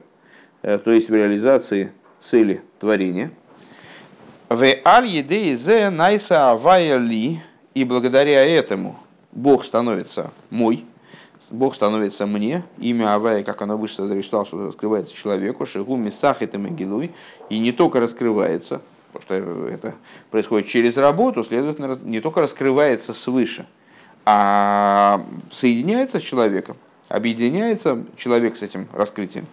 [0.62, 1.90] э, то есть в реализации
[2.20, 3.32] цели творения.
[4.48, 7.00] В аль найса авайя
[7.74, 8.96] и благодаря этому
[9.32, 10.84] Бог становится мой,
[11.50, 16.58] Бог становится мне, имя Авая, как оно выше разрешал, что раскрывается человеку, Шигу Мисах это
[16.58, 17.12] Мегилуй,
[17.50, 18.80] и не только раскрывается,
[19.12, 19.94] потому что это
[20.30, 23.66] происходит через работу, следовательно, не только раскрывается свыше,
[24.24, 26.76] а соединяется с человеком,
[27.08, 29.46] объединяется человек с этим раскрытием.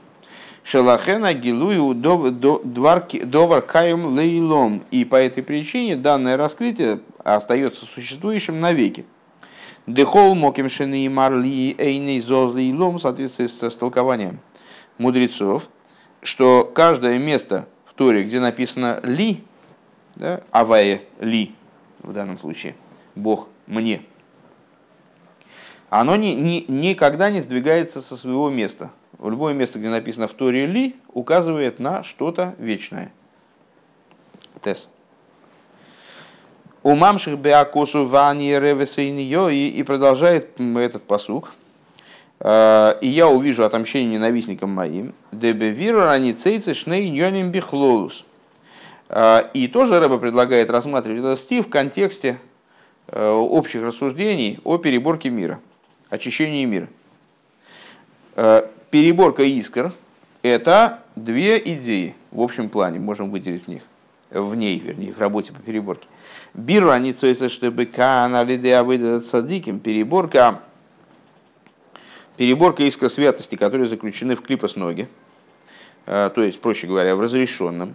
[0.64, 4.84] Шелахена гилую довар каем лейлом.
[4.92, 9.06] И по этой причине данное раскрытие остается существующим навеки.
[9.88, 14.40] Дехол мокимшины и марли эйней зозли и лом в соответствии с толкованием
[14.98, 15.70] мудрецов,
[16.22, 19.44] что каждое место в Торе, где написано ли,
[20.16, 21.56] да, авае ли,
[22.00, 22.76] в данном случае,
[23.16, 24.04] Бог мне,
[25.90, 28.92] оно ни, ни, никогда не сдвигается со своего места.
[29.18, 33.12] В любое место, где написано в Торе ли, указывает на что-то вечное.
[34.62, 34.88] Тесс.
[36.84, 38.58] У мамших беакосу вани
[39.70, 41.54] и продолжает этот посук.
[42.40, 45.14] «Э, и я увижу отомщение ненавистникам моим.
[45.32, 48.26] Дебевиру они цейцы шней ньоним бихлолус.
[49.10, 52.40] Э, и тоже Рэба предлагает рассматривать этот стих в контексте
[53.10, 55.60] э, общих рассуждений о переборке мира,
[56.10, 56.88] очищении мира.
[58.90, 59.94] Переборка искр–
[60.42, 63.84] это две идеи в общем плане, можем выделить в них,
[64.32, 66.08] в ней, вернее, в работе по переборке–
[66.54, 70.62] Биру они цойса, чтобы каналидея выдать садиким, переборка,
[72.36, 75.08] переборка искра святости, которые заключены в клипос ноги,
[76.06, 77.93] э, то есть, проще говоря, в разрешенном.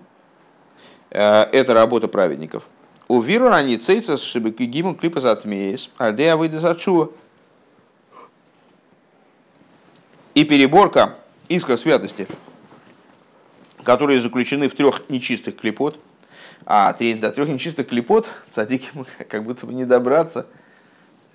[1.11, 2.65] Э, это работа праведников.
[3.09, 7.11] У виру они цейса, чтобы гимн клипос отмеес, альдея выйдет отчува.
[10.35, 11.17] И переборка
[11.49, 12.27] искра святости,
[13.83, 16.01] которые заключены в трех нечистых клипот–
[16.65, 20.47] а до трех нечистых клепот цадиким как будто бы не добраться.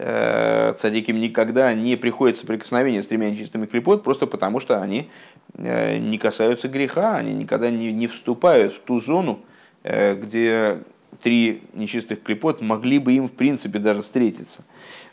[0.04, 5.12] Э, цадиким никогда не приходит соприкосновение с тремя нечистыми клепот, просто потому что они
[5.54, 9.42] э, не касаются греха, они никогда не, не вступают в ту зону,
[9.84, 10.80] э, где
[11.22, 14.64] три нечистых клепот могли бы им в принципе даже встретиться.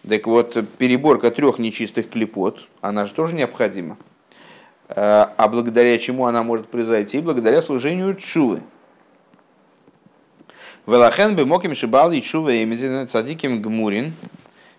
[0.09, 3.99] Так вот, переборка трех нечистых клепот, она же тоже необходима.
[4.89, 7.21] А благодаря чему она может произойти?
[7.21, 8.63] Благодаря служению чувы.
[10.89, 14.15] Велахен бы моким шибал и шува именно цадиким гмурин.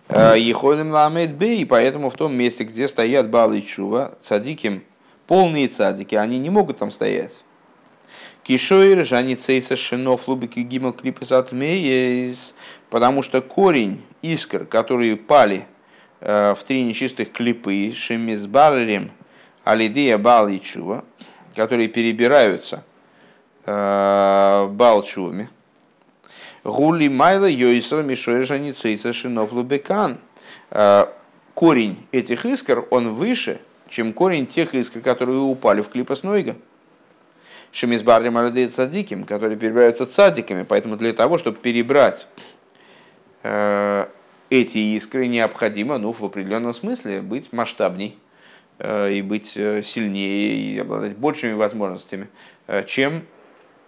[0.07, 4.81] Э, Ехолим ламет бе, и поэтому в том месте, где стоят бал и чува, цадиким,
[5.27, 7.41] полные цадики, они не могут там стоять.
[8.41, 12.55] Кишойр, жани цейса шинов, лубики гимал клипес отмеес,
[12.89, 15.67] потому что корень искр, которые пали
[16.21, 19.11] э, в три нечистых клипы, шемизбаррим,
[19.63, 21.05] алидея бал и чува,
[21.55, 22.83] которые перебираются
[23.67, 25.49] э, балчувами,
[26.63, 30.17] Гули майла йойсер мишойжани цейца шинов лубекан.
[30.71, 31.13] А,
[31.53, 33.59] корень этих искр, он выше,
[33.89, 36.55] чем корень тех искр, которые упали в клипа Снойга.
[37.71, 40.63] Шемизбарли Марадей Цадиким, которые перебираются цадиками.
[40.67, 42.27] Поэтому для того, чтобы перебрать
[43.43, 44.07] э,
[44.49, 48.17] эти искры, необходимо, ну, в определенном смысле, быть масштабней
[48.79, 52.27] э, и быть э, сильнее и обладать большими возможностями,
[52.87, 53.23] чем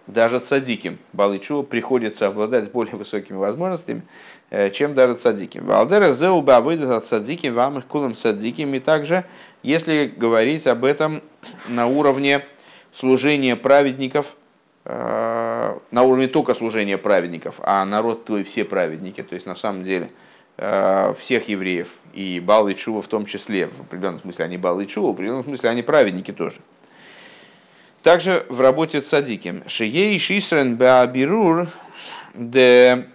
[0.06, 4.02] даже цадиким Балычу приходится обладать более высокими возможностями,
[4.50, 5.66] э, чем даже цадиким.
[5.66, 8.74] Валдера зеуба выйдет цадиким, вам их кулом цадиким.
[8.74, 9.24] И также,
[9.62, 11.22] если говорить об этом
[11.68, 12.44] на уровне
[12.92, 14.36] служение праведников
[14.84, 19.84] э, на уровне только служения праведников, а народ твой все праведники, то есть на самом
[19.84, 20.10] деле
[20.56, 24.80] э, всех евреев, и Бал и Чува в том числе, в определенном смысле они Бал
[24.80, 26.58] и Чува, в определенном смысле они праведники тоже.
[28.02, 29.62] Также в работе цадиким.
[29.68, 31.68] Шией шисрен беабирур
[32.34, 33.06] де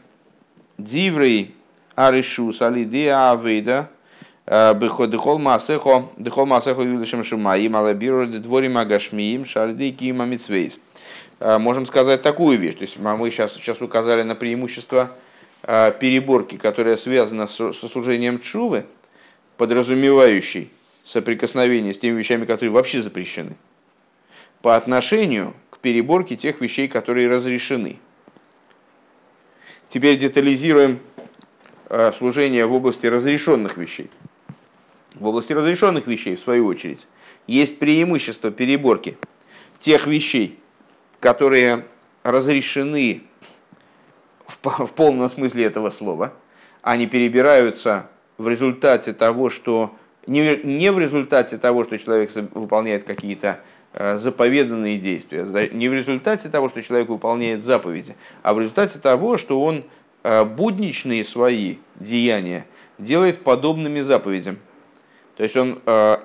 [0.77, 1.53] диврей
[1.95, 3.89] аришус алиди авейда
[4.47, 10.79] бихо дехол масехо дехол масехо юлишем шумаим алабирур де дворим агашмиим шалиди кима мицвейс.
[11.41, 12.75] Можем сказать такую вещь.
[12.75, 15.11] То есть мы сейчас, сейчас указали на преимущество
[15.63, 18.85] переборки, которая связана с, служением чувы,
[19.57, 20.71] подразумевающей
[21.03, 23.57] соприкосновение с теми вещами, которые вообще запрещены
[24.61, 27.97] по отношению к переборке тех вещей, которые разрешены.
[29.89, 30.99] Теперь детализируем
[31.89, 34.09] э, служение в области разрешенных вещей.
[35.15, 37.07] В области разрешенных вещей, в свою очередь,
[37.47, 39.17] есть преимущество переборки
[39.79, 40.59] тех вещей,
[41.19, 41.85] которые
[42.23, 43.23] разрешены
[44.45, 46.33] в, полном смысле этого слова,
[46.81, 53.61] они перебираются в результате того, что не, не в результате того, что человек выполняет какие-то
[53.93, 55.69] заповеданные действия.
[55.71, 59.85] Не в результате того, что человек выполняет заповеди, а в результате того, что он
[60.23, 62.65] э, будничные свои деяния
[62.97, 64.59] делает подобными заповедям.
[65.35, 66.17] То есть он э,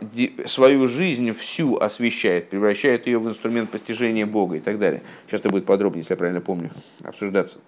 [0.46, 5.02] свою жизнь всю освещает, превращает ее в инструмент постижения Бога и так далее.
[5.26, 6.70] Сейчас это будет подробнее, если я правильно помню,
[7.04, 7.58] обсуждаться.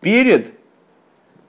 [0.00, 0.52] Перед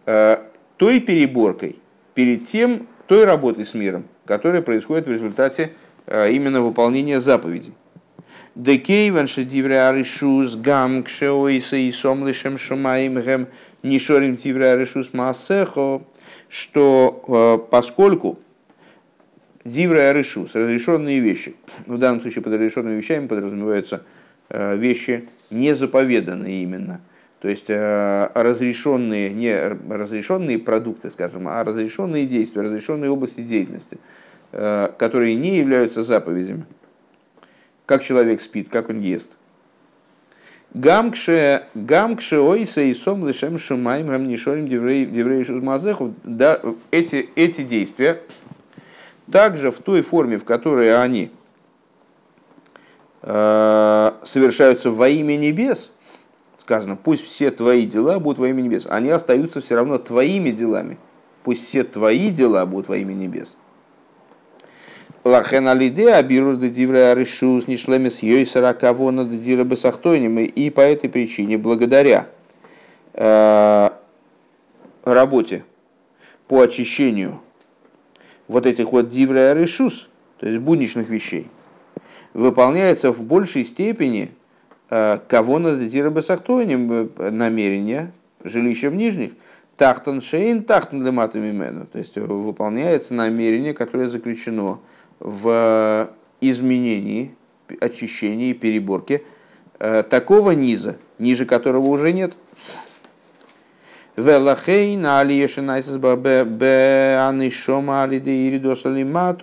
[0.03, 1.77] той переборкой,
[2.15, 7.73] перед тем, той работой с миром, которая происходит в результате Э, именно выполнение заповедей.
[8.55, 13.47] Декейван шедивре аришус гам кшеоиса и сомлишем шумаимгем
[13.81, 16.01] нишорим тивре аришус маасехо,
[16.49, 17.23] что
[17.63, 18.39] э, поскольку
[19.63, 21.55] дивре аришус, разрешенные вещи,
[21.87, 24.03] в данном случае под разрешенными вещами подразумеваются
[24.49, 26.99] э, вещи не заповеданные именно,
[27.41, 29.57] то есть разрешенные, не
[29.89, 34.20] разрешенные продукты, скажем, а разрешенные действия, разрешенные области деятельности– Э,
[34.51, 36.65] которые не являются заповедями.
[37.85, 39.37] Как человек спит, как он ест.
[40.73, 46.13] Гамкше, гамкше ойса и сом лишем шумаем рамнишорим деврей шузмазеху.
[46.23, 46.61] Да,
[46.91, 48.21] эти, эти действия
[49.29, 51.31] также в той форме, в которой они
[53.21, 55.91] э, совершаются во имя небес,
[56.59, 60.97] сказано, пусть все твои дела будут во имя небес, они остаются все равно твоими делами.
[61.43, 63.57] Пусть все твои дела будут во имя небес.
[65.23, 70.39] Лахен алиде абиру де дивре аришус нишлемес йойсара кавона де дира бесахтойним.
[70.39, 72.27] И по этой причине, благодаря
[73.13, 73.89] э,
[75.03, 75.63] работе
[76.47, 77.39] по очищению
[78.47, 81.47] вот этих вот дивре аришус, то есть будничных вещей,
[82.33, 84.31] выполняется в большей степени
[84.89, 88.11] э, кавона де дира бесахтойним э, намерение
[88.43, 89.33] жилища в нижних,
[89.77, 91.85] тахтан шейн, тахтан лемату мимену.
[91.85, 94.79] То есть выполняется намерение, которое заключено
[95.21, 96.09] в
[96.41, 97.35] изменении,
[97.79, 99.23] очищении, переборке
[99.79, 102.35] э, такого низа, ниже которого уже нет.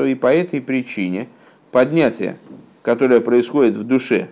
[0.04, 1.28] И по этой причине
[1.70, 2.36] поднятие,
[2.82, 4.28] которое происходит в душе,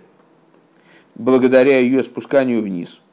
[1.15, 3.01] благодаря ее спусканию вниз–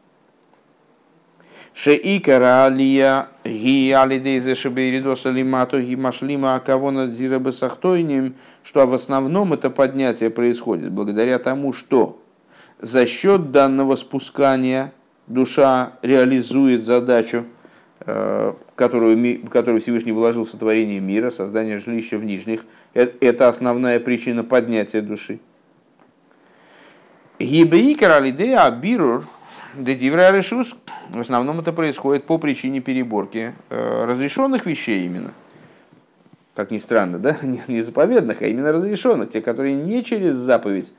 [1.74, 9.70] Шеикара алия ги алидейзе шебейридоса лимату ги машлима акавона дзира сахтойним, что в основном это
[9.70, 12.22] поднятие происходит благодаря тому, что
[12.80, 14.92] за счет данного спускания
[15.26, 17.44] душа реализует задачу,
[18.06, 22.64] э, которую, которую Всевышний вложил в сотворение мира, создание жилища в нижних.
[22.94, 25.40] Э, это основная причина поднятия души.
[27.40, 29.26] Гибеикар алидея бирур
[29.76, 30.76] Дедивра решус,
[31.10, 35.32] в основном это происходит по причине переборки э, разрешенных вещей именно.
[36.54, 37.36] Как ни странно, да?
[37.68, 40.92] Не заповедных, а именно разрешенных, те, которые не через заповедь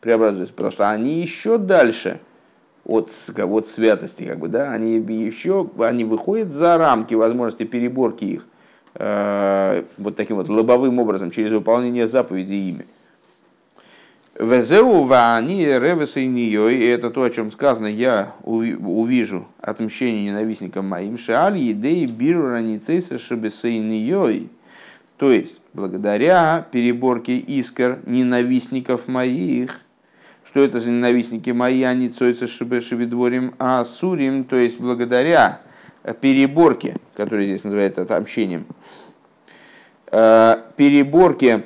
[0.00, 2.20] преобразуются, потому что они еще дальше
[2.84, 8.46] от, от святости, как бы, да, они еще, они выходят за рамки возможности переборки их
[8.94, 12.86] э, вот таким вот лобовым образом, через выполнение заповедей ими.
[14.38, 21.16] Везеу вани ревеса и и это то, о чем сказано, я увижу отмщение ненавистникам моим,
[21.16, 24.48] шаали идеи биру раницейса шабесейнией.
[25.18, 29.80] То есть, благодаря переборке искр ненавистников моих,
[30.44, 35.60] что это за ненавистники мои, они цойца шебедворим а сурим, то есть, благодаря
[36.20, 38.66] переборке, которая здесь называется отмщением,
[40.10, 41.62] э, переборке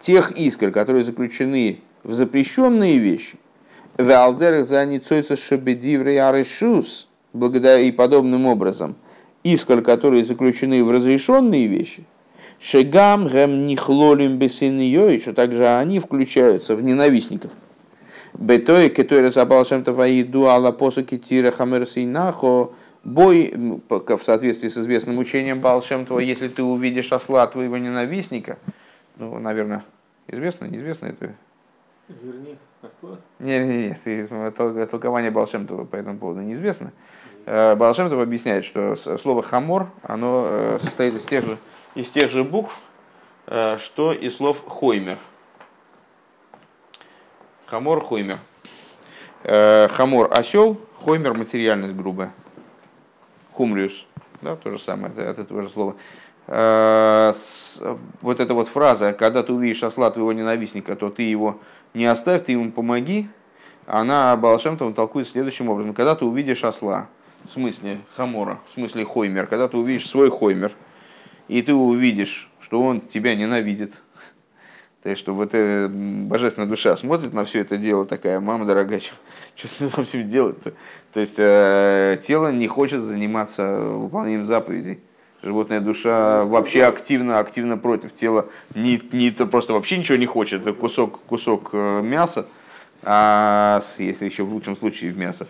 [0.00, 3.38] тех искр, которые заключены в запрещенные вещи.
[3.96, 8.96] Валдер за ницойца шабедиврей арышус, благодаря и подобным образом,
[9.42, 12.04] исколь которые заключены в разрешенные вещи,
[12.60, 14.78] шегам гэм нихлолим бесин
[15.20, 17.50] что также они включаются в ненавистников.
[18.34, 22.70] Бетой, который забал чем-то ваиду ала посуки тира хамерсинахо,
[23.02, 23.52] бой
[23.88, 28.58] в соответствии с известным учением Балшемтова, если ты увидишь осла твоего ненавистника,
[29.18, 29.84] ну, наверное,
[30.28, 31.34] известно, неизвестно это.
[32.08, 33.18] Верни осла?
[33.38, 36.92] Не, не, не, толкование Балшемтова по этому поводу неизвестно.
[37.44, 41.58] Э, Балшемтов объясняет, что слово хамор, оно э, состоит из тех же,
[41.94, 42.78] из тех же букв,
[43.46, 45.18] э, что и слов хоймер.
[47.66, 48.38] Хамор, хоймер.
[49.42, 52.32] Хамор осел, хоймер материальность грубая.
[53.52, 54.06] Хумриус,
[54.40, 55.94] да, то же самое, от этого же слова.
[56.48, 61.60] Вот эта вот фраза, когда ты увидишь осла твоего ненавистника, то ты его
[61.92, 63.28] не оставь, ты ему помоги,
[63.86, 65.94] она Балашемтова толкует следующим образом.
[65.94, 67.08] Когда ты увидишь осла,
[67.44, 70.72] в смысле хамора, в смысле хоймер, когда ты увидишь свой хоймер,
[71.48, 74.00] и ты увидишь, что он тебя ненавидит,
[75.02, 79.00] то есть, что вот эта божественная душа смотрит на все это дело, такая, мама дорогая,
[79.54, 80.72] что, с этим делать-то?
[81.12, 84.98] То есть, э, тело не хочет заниматься выполнением заповедей.
[85.42, 88.46] Животная душа вообще активно, активно против тела.
[88.74, 90.62] Не, не то просто вообще ничего не хочет.
[90.62, 92.46] Это кусок, кусок э, мяса,
[93.04, 95.46] а, если еще в лучшем случае в мясо.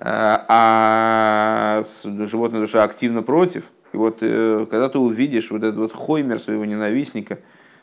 [0.00, 3.64] А, а животная душа активно против.
[3.94, 7.38] И вот э, когда ты увидишь вот этот вот хоймер своего ненавистника,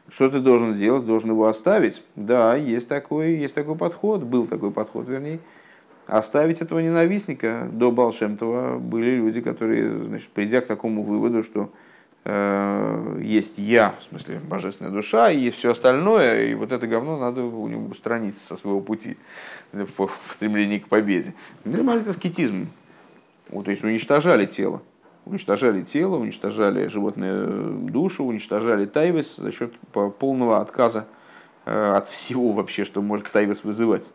[0.07, 1.05] что ты должен делать?
[1.05, 2.03] Должен его оставить?
[2.15, 5.39] Да, есть такой, есть такой подход, был такой подход, вернее
[6.10, 11.72] оставить этого ненавистника до Балшемтова были люди, которые, значит, придя к такому выводу, что
[12.26, 17.18] э, есть я, в смысле божественная душа, и есть все остальное, и вот это говно
[17.18, 19.18] надо у него устранить со своего пути
[19.72, 21.34] в стремлении к победе.
[21.64, 22.68] Занимались аскетизмом,
[23.49, 24.81] вот, то есть уничтожали тело.
[25.26, 29.73] Уничтожали тело, уничтожали животную душу, уничтожали тайвес за счет
[30.18, 31.06] полного отказа
[31.65, 34.11] э, от всего вообще, что может тайвес вызывать.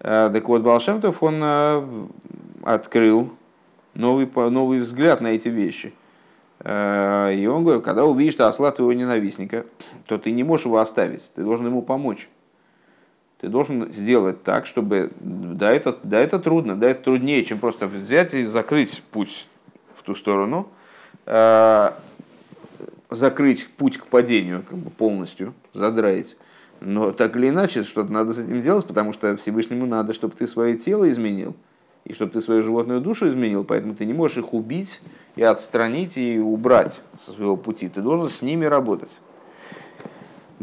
[0.00, 2.06] Э, так вот, Балшемтов, он э,
[2.62, 3.30] открыл
[3.94, 5.92] новый, новый взгляд на эти вещи.
[6.60, 9.66] Э, и он говорит, когда увидишь что осла твоего ненавистника,
[10.06, 12.28] то ты не можешь его оставить, ты должен ему помочь.
[13.40, 15.12] Ты должен сделать так, чтобы...
[15.20, 19.46] Да, это, да, это трудно, да, это труднее, чем просто взять и закрыть путь
[19.96, 20.68] в ту сторону,
[23.10, 26.36] закрыть путь к падению как бы полностью, задраить.
[26.80, 30.46] Но так или иначе, что-то надо с этим делать, потому что Всевышнему надо, чтобы ты
[30.46, 31.56] свое тело изменил,
[32.04, 35.00] и чтобы ты свою животную душу изменил, поэтому ты не можешь их убить
[35.36, 37.88] и отстранить и убрать со своего пути.
[37.88, 39.10] Ты должен с ними работать.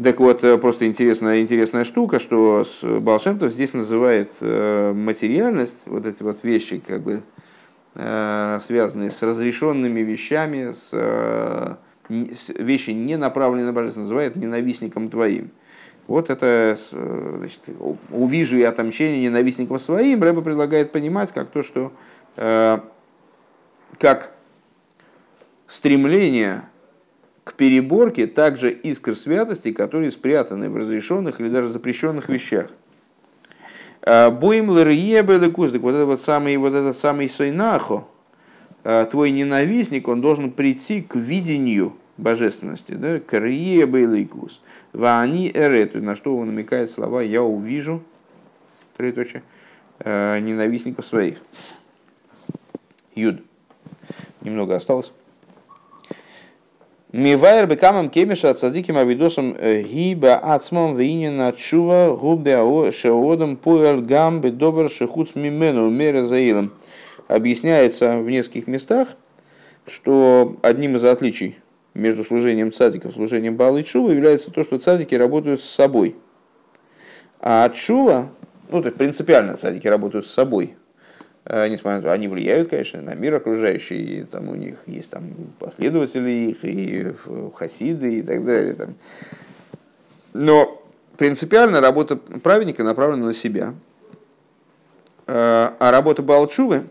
[0.02, 6.22] Так вот, э, просто интересная, интересная штука, что Балшемтов здесь называет э, материальность, вот эти
[6.22, 7.22] вот вещи, как бы
[7.94, 11.78] э, связанные с разрешенными вещами, с
[12.08, 15.50] вещи не направленные на божество, называет ненавистником твоим.
[16.06, 17.60] Вот это значит,
[18.10, 21.92] увижу и отомщение ненавистникам своим, Рэба предлагает понимать как то, что
[22.36, 22.78] э,
[23.98, 24.32] как
[25.66, 26.62] стремление
[27.42, 32.70] к переборке также искр святости, которые спрятаны в разрешенных или даже запрещенных вещах.
[34.02, 38.06] Э, Боим лэрьебелыкуздык, вот этот вот самый, вот этот самый Сойнахо,
[38.84, 44.62] э, твой ненавистник, он должен прийти к видению божественности, да, крие бейлейкус,
[44.92, 48.02] вани эрету, на что он намекает слова «я увижу»,
[48.96, 49.42] троеточие,
[50.00, 51.38] э, ненавистников своих.
[53.14, 53.42] Юд.
[54.40, 55.12] Немного осталось.
[57.12, 64.40] Мивайр бекамам кемиша от садиким авидосом э, гиба ацмам винина чува губе шеодом пуэль гам
[64.40, 66.72] бедобр шехуц мимену мере заилом.
[67.28, 69.08] Объясняется в нескольких местах,
[69.86, 71.56] что одним из отличий
[71.96, 76.16] между служением цадиков и служением Бала Чува является то, что цадики работают с собой.
[77.40, 78.28] А Чува,
[78.70, 80.76] ну, то есть принципиально цадики работают с собой.
[81.44, 85.10] А, несмотря на то, они влияют, конечно, на мир окружающий, и там у них есть
[85.10, 87.14] там последователи их, и
[87.54, 88.74] хасиды, и так далее.
[88.74, 88.94] Там.
[90.34, 90.82] Но
[91.16, 93.74] принципиально работа праведника направлена на себя.
[95.26, 96.84] А, а работа Балчувы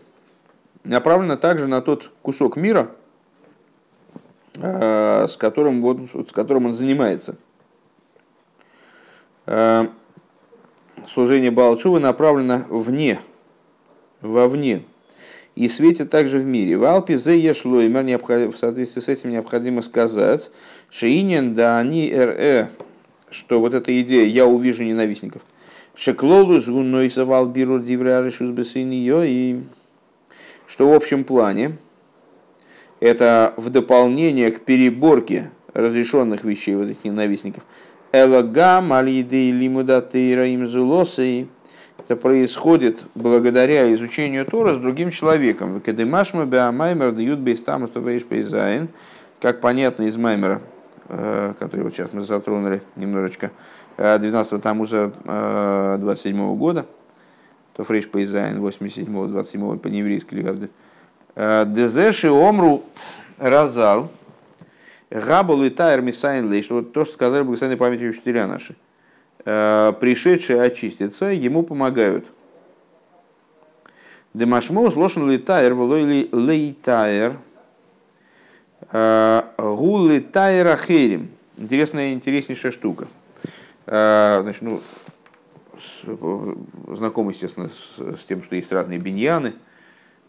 [0.84, 3.05] направлена также на тот кусок мира, Э,
[5.26, 7.36] с которым, вот, с которым он занимается.
[9.46, 9.86] Э,
[11.06, 13.20] служение Балчува направлено вне,
[14.20, 14.82] вовне,
[15.54, 16.76] и светит также в мире.
[16.76, 20.50] В Алпе зе ешло, и в соответствии с этим необходимо сказать,
[20.90, 22.70] шиинен да они ре,
[23.30, 25.42] что вот эта идея «я увижу ненавистников»,
[25.98, 29.62] Шеклолу с гуной совал биру диврярешус и
[30.66, 31.78] что в общем плане
[33.00, 37.64] это в дополнение к переборке разрешенных вещей вот этих ненавистников.
[38.12, 41.48] אלא גם על ידי לימוד התורה עם זולתו.
[41.98, 45.80] Это происходит благодаря изучению Тора с другим человеком.
[45.80, 48.88] כדמשמע בהמאמר די"ב תמוז פ"ז.
[49.40, 50.62] Как понятно из Маймера,
[51.08, 53.50] э, который вот сейчас мы затронули немножечко,
[53.96, 55.12] 12 э, тамуза
[55.98, 56.86] 27 э, года,
[57.74, 60.34] תרפ"ז 87 27 по-еврейски
[61.36, 62.82] Дезеши омру
[63.36, 64.10] разал,
[65.10, 68.74] Габал и Тайр Мисайн Лейш, вот то, что сказали благословенной памяти учителя наши.
[69.44, 72.24] Пришедшие очиститься, ему помогают.
[74.34, 77.38] Демашмоус лошен литайр, волой лейтайр,
[78.90, 81.30] гулы тайра херим.
[81.56, 83.06] Интересная, интереснейшая штука.
[83.86, 84.80] Значит, ну,
[86.88, 89.54] знаком, естественно, с, с тем, что есть разные биньяны,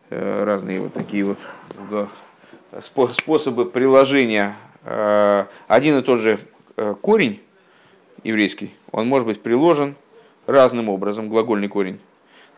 [0.10, 1.38] разные вот такие вот
[3.14, 4.56] способы приложения.
[5.68, 6.40] Один и тот же
[7.02, 7.42] корень
[8.24, 9.96] еврейский, он может быть приложен
[10.46, 12.00] разным образом, глагольный корень,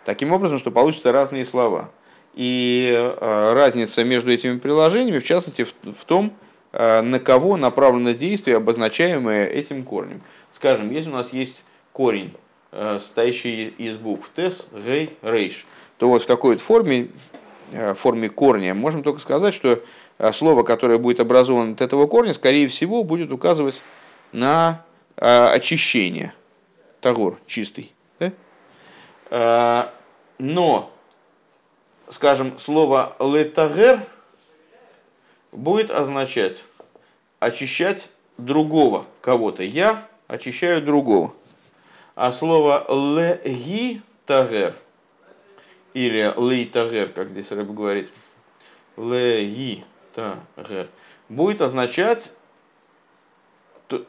[0.06, 1.90] таким образом, что получатся разные слова.
[2.36, 6.32] И разница между этими приложениями, в частности, в, том,
[6.72, 10.22] на кого направлено действие, обозначаемое этим корнем.
[10.56, 12.34] Скажем, если у нас есть корень,
[12.72, 15.66] состоящий из букв тес, гей, рейш,
[15.98, 17.10] то вот в такой вот форме,
[17.96, 19.82] форме корня, можем только сказать, что
[20.34, 23.84] слово, которое будет образовано от этого корня, скорее всего, будет указывать
[24.32, 24.84] на
[25.16, 26.34] очищение.
[27.02, 27.94] Тагор, чистый.
[28.20, 29.92] Да?
[30.38, 30.92] Но
[32.10, 34.02] скажем, слово летагер
[35.52, 36.64] будет означать
[37.40, 39.64] очищать другого кого-то.
[39.64, 41.34] Я очищаю другого.
[42.16, 44.76] А слово леги тагер
[46.00, 48.10] или лейтагер, как здесь Рэб говорит,
[48.96, 49.84] леги
[50.16, 50.88] тагер,
[51.28, 52.32] будет означать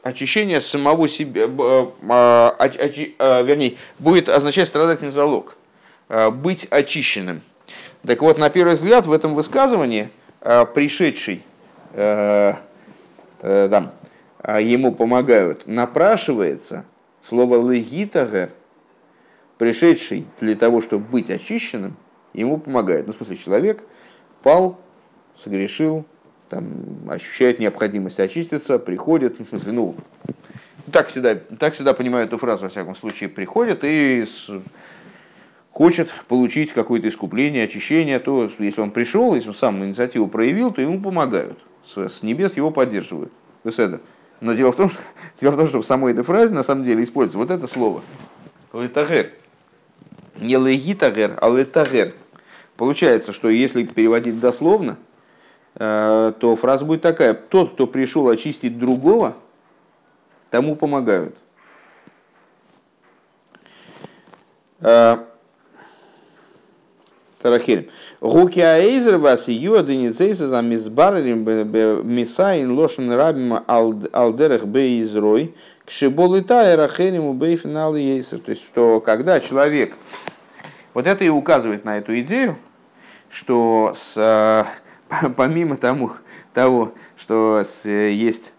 [0.04, 5.56] очищение самого себя, очи, а, вернее, будет означать страдательный залог,
[6.08, 7.42] а, быть очищенным.
[8.06, 10.08] Так вот, на первый взгляд, в этом высказывании
[10.40, 11.42] э, пришедший
[11.92, 12.54] э,
[13.42, 13.90] э, там,
[14.58, 16.86] ему помогают, напрашивается
[17.20, 18.52] слово легитагер,
[19.60, 21.94] пришедший для того, чтобы быть очищенным,
[22.32, 23.06] ему помогает.
[23.06, 23.82] Ну, в смысле, человек
[24.42, 24.80] пал,
[25.36, 26.06] согрешил,
[26.48, 26.64] там,
[27.10, 29.96] ощущает необходимость очиститься, приходит, ну, в смысле, ну,
[30.90, 34.48] так всегда, так всегда понимаю эту фразу, во всяком случае, приходит и с,
[35.72, 40.80] хочет получить какое-то искупление, очищение, то если он пришел, если он сам инициативу проявил, то
[40.80, 41.58] ему помогают.
[41.84, 43.30] С небес его поддерживают.
[43.62, 44.00] Беседа.
[44.40, 44.90] Но дело в, том,
[45.42, 48.00] дело в том, что в самой этой фразе на самом деле используется вот это слово.
[48.72, 49.32] Летагер.
[50.40, 52.14] Не легитагер, а летагер.
[52.76, 54.96] Получается, что если переводить дословно,
[55.74, 57.34] э, то фраза будет такая.
[57.34, 59.36] Тот, кто пришел очистить другого,
[60.50, 61.36] тому помогают.
[64.80, 65.18] Э,
[67.42, 67.90] Тарахель.
[68.22, 71.42] Гуки аэйзер вас и юаденицейса за мизбарелем
[72.06, 75.54] мисайн лошен рабим алдерах бейзрой
[75.86, 78.38] кшиболы тайра хериму бейфинал ейсер.
[78.38, 79.94] То есть, что когда человек...
[80.94, 82.56] Вот это и указывает на эту идею,
[83.30, 84.66] что с,
[85.36, 86.12] помимо тому,
[86.52, 88.52] того, что есть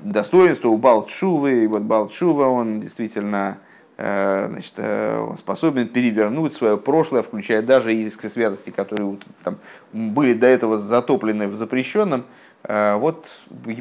[0.00, 3.58] достоинство у Балтшувы, и вот Балтшува, он действительно
[4.00, 9.58] Э, значит, э, способен перевернуть свое прошлое, включая даже искры святости, которые там,
[9.92, 12.24] были до этого затоплены в запрещенном.
[12.62, 13.26] Э, вот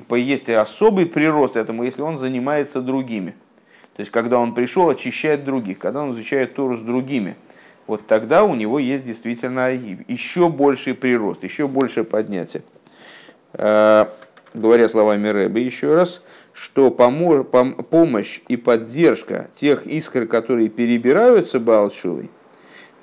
[0.09, 3.35] есть особый прирост этому, если он занимается другими.
[3.97, 7.35] То есть, когда он пришел очищать других, когда он изучает Тору с другими,
[7.87, 12.61] вот тогда у него есть действительно еще больший прирост, еще большее поднятие.
[13.53, 16.21] Говоря словами Рэба еще раз,
[16.53, 22.31] что помощь и поддержка тех искр, которые перебираются Балчувой,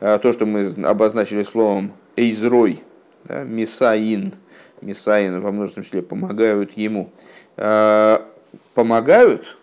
[0.00, 2.82] а, то, что мы обозначили словом «эйзрой»,
[3.24, 4.32] да, «мисаин»,
[4.80, 7.10] «мисаин» во множественном числе, помогают ему,
[7.56, 8.26] а,
[8.74, 9.56] помогают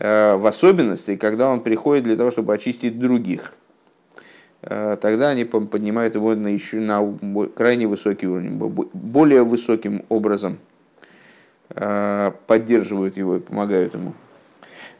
[0.00, 3.54] в особенности, когда он приходит для того, чтобы очистить других.
[4.62, 7.02] Тогда они поднимают его на, еще, на
[7.54, 10.58] крайне высокий уровень, более высоким образом–
[11.74, 14.14] Э, поддерживают его и помогают ему.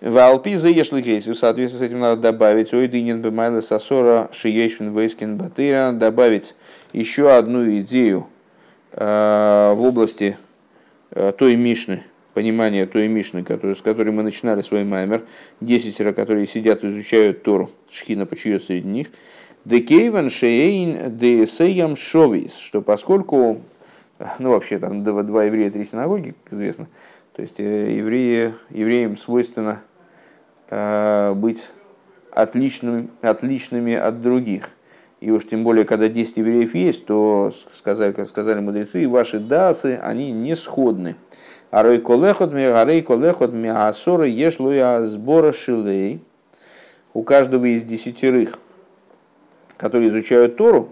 [0.00, 5.90] В Алпи заешликейси, в соответствии с этим надо добавить ойдинин бемайла сасора шиешвин вейскин батыра,
[5.90, 6.54] добавить
[6.92, 8.28] еще одну идею
[8.92, 10.38] э, в области
[11.10, 15.24] э, той Мишны, понимание той Мишны, который, с которой мы начинали свой маймер,
[15.60, 19.08] десятеро, которые сидят и изучают Тору, шхина почует среди них,
[19.64, 23.60] Декейвен шейн десеям шовис, что поскольку,
[24.38, 26.88] ну вообще там два, два еврея, три синагоги, как известно,
[27.34, 29.82] то есть э, евреи, евреям свойственно
[30.70, 31.70] э, быть
[32.32, 34.70] отличными, отличными от других.
[35.20, 40.00] И уж тем более, когда 10 евреев есть, то, сказали, как сказали мудрецы, ваши дасы,
[40.02, 41.16] они не сходны.
[41.70, 46.20] Арой колехот ми арей колехот ми асора еш луя сбора шилей.
[47.14, 48.58] У каждого из десятерых,
[49.76, 50.88] которые изучают Тору,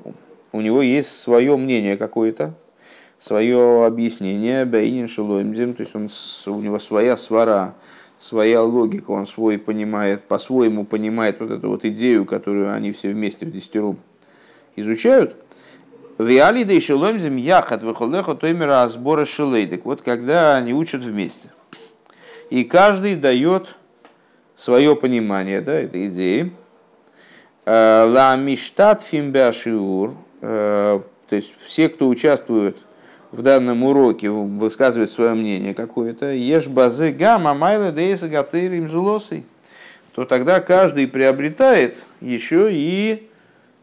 [0.53, 2.55] у него есть свое мнение какое-то,
[3.19, 6.09] свое объяснение, бейнин шилоимзем, то есть он,
[6.47, 7.75] у него своя свара,
[8.19, 13.47] своя логика, он свой понимает, по-своему понимает вот эту вот идею, которую они все вместе
[13.47, 13.99] в десятером
[14.75, 15.37] изучают.
[16.19, 19.85] Виали да еще ломзим яхат выхолехо тоймера сбора шилейдек.
[19.85, 21.49] Вот когда они учат вместе.
[22.51, 23.77] И каждый дает
[24.57, 26.53] свое понимание да, этой идеи.
[27.65, 30.15] Э, ла миштат фимбяшиур.
[30.41, 32.79] Э, то есть все, кто участвует
[33.31, 36.33] в данном уроке, высказывает свое мнение какое-то.
[36.33, 38.89] Ешь базы гамма майла дейса гатыр им
[40.15, 43.29] то тогда каждый приобретает еще и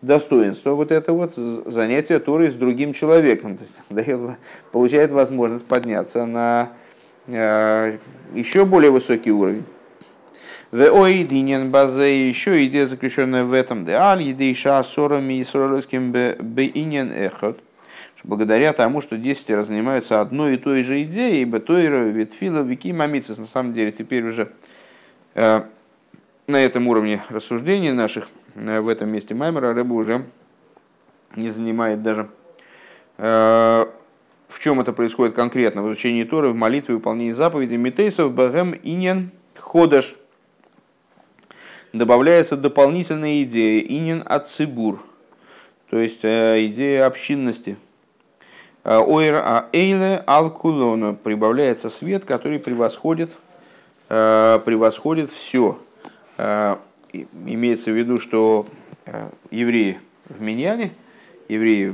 [0.01, 3.57] достоинство вот это вот занятие Торой с другим человеком.
[3.57, 4.37] То есть дает,
[4.71, 6.69] получает возможность подняться на
[7.27, 7.97] э,
[8.33, 9.65] еще более высокий уровень.
[10.71, 13.85] В оидинен базе еще идея заключенная в этом.
[13.85, 17.59] Да аль едейша сорами и соролевским бейнен эхот.
[18.25, 23.37] Благодаря тому, что десятеро занимаются одной и той же идеей, ибо Тойра, Ветфила, Вики, Мамицис,
[23.37, 24.51] на самом деле, теперь уже
[25.35, 25.61] э,
[26.47, 30.25] на этом уровне рассуждений наших в этом месте Маймера рыба уже
[31.35, 32.29] не занимает даже
[33.17, 33.85] э,
[34.47, 38.71] в чем это происходит конкретно, в изучении Торы, в молитве, в выполнении заповедей, Митейсов, Багем,
[38.71, 40.15] Инен, Ходаш.
[41.91, 45.03] Добавляется дополнительная идея, Инен от Цибур,
[45.89, 47.77] то есть э, идея общинности.
[48.83, 53.31] Ойр а Эйле Алкулона прибавляется свет, который превосходит,
[54.07, 55.79] превосходит все
[57.45, 58.65] имеется в виду, что
[59.05, 60.91] э, евреи в Миньяне,
[61.47, 61.93] евреи,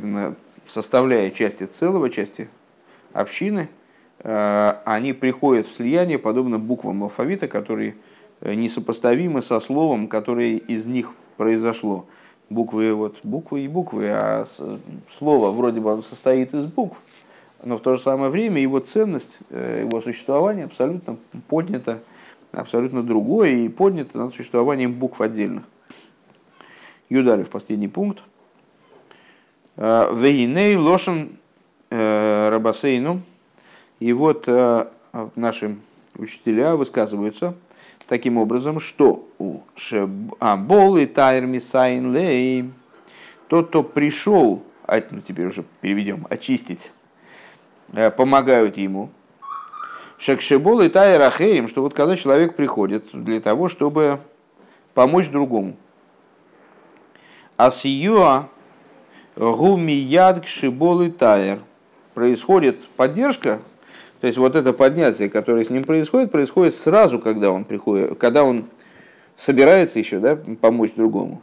[0.67, 2.49] составляя части целого, части
[3.13, 3.69] общины,
[4.19, 7.95] э, они приходят в слияние подобно буквам алфавита, которые
[8.41, 12.05] э, несопоставимы со словом, которое из них произошло.
[12.49, 14.45] Буквы, вот, буквы и буквы, а
[15.09, 16.97] слово вроде бы состоит из букв,
[17.63, 21.15] но в то же самое время его ценность, его существование абсолютно
[21.47, 21.99] поднято
[22.51, 25.63] абсолютно другое и поднято над существованием букв отдельных.
[27.09, 28.23] Юдалев, последний пункт.
[29.75, 31.37] Вейней лошен
[31.89, 33.21] э, рабасейну.
[33.99, 34.87] И вот э,
[35.35, 35.77] наши
[36.15, 37.55] учителя высказываются
[38.07, 42.69] таким образом, что у Шебол и Тайр Мисайн Лей,
[43.47, 46.91] тот, кто пришел, ну теперь уже переведем, очистить,
[47.93, 49.09] э, помогают ему,
[50.21, 54.19] Шекшебол и Тайра Херим, что вот когда человек приходит для того, чтобы
[54.93, 55.75] помочь другому.
[57.57, 58.47] Асиюа
[59.35, 61.57] гуми яд кшибол и тайр.
[62.13, 63.61] Происходит поддержка,
[64.19, 68.43] то есть вот это поднятие, которое с ним происходит, происходит сразу, когда он приходит, когда
[68.43, 68.65] он
[69.35, 71.41] собирается еще да, помочь другому.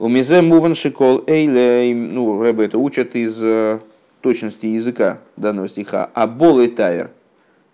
[0.00, 3.78] У мизе муван шикол эйле, ну, Рэбе это учат из э,
[4.20, 7.10] точности языка данного стиха, а бол и тайр–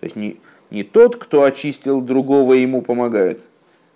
[0.04, 0.36] то есть не,
[0.70, 3.46] не тот, кто очистил другого, ему помогает,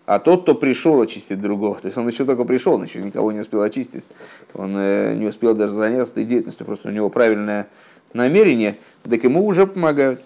[0.06, 1.78] а тот, кто пришел очистить другого.
[1.78, 4.09] То есть он еще только пришел, он еще никого не успел очистить.
[4.55, 7.68] Он э, не успел даже заняться этой деятельностью, просто у него правильное
[8.14, 10.22] намерение, так ему уже помогают.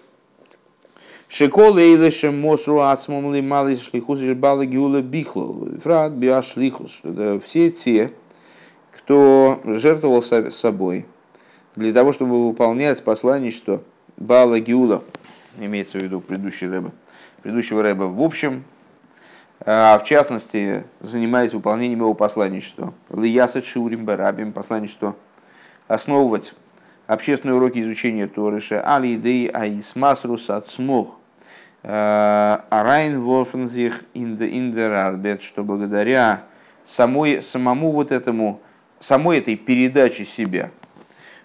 [1.27, 5.67] Шекол эйлешем мосру ацмом ли малый шлихус бала гиула бихлал.
[5.83, 7.03] Фрат биашлихус.
[7.45, 8.13] Все те,
[8.93, 11.07] кто жертвовал собой
[11.75, 13.83] для того, чтобы выполнять посланничество
[14.23, 15.03] Бала Гиула,
[15.57, 16.91] имеется в виду предыдущий рэбе,
[17.43, 18.65] предыдущего рэба, в общем,
[19.65, 22.95] а в частности, занимаясь выполнением его посланничества.
[23.11, 25.15] Лияса Шурим Барабим, посланничество,
[25.87, 26.55] основывать
[27.07, 31.17] общественные уроки изучения Торыша, Али Идей Аисмасрус Ацмох,
[31.83, 36.43] Арайн Ворфензих Индерарбет, что благодаря
[36.85, 38.61] самой, самому вот этому,
[38.99, 40.71] самой этой передаче себя–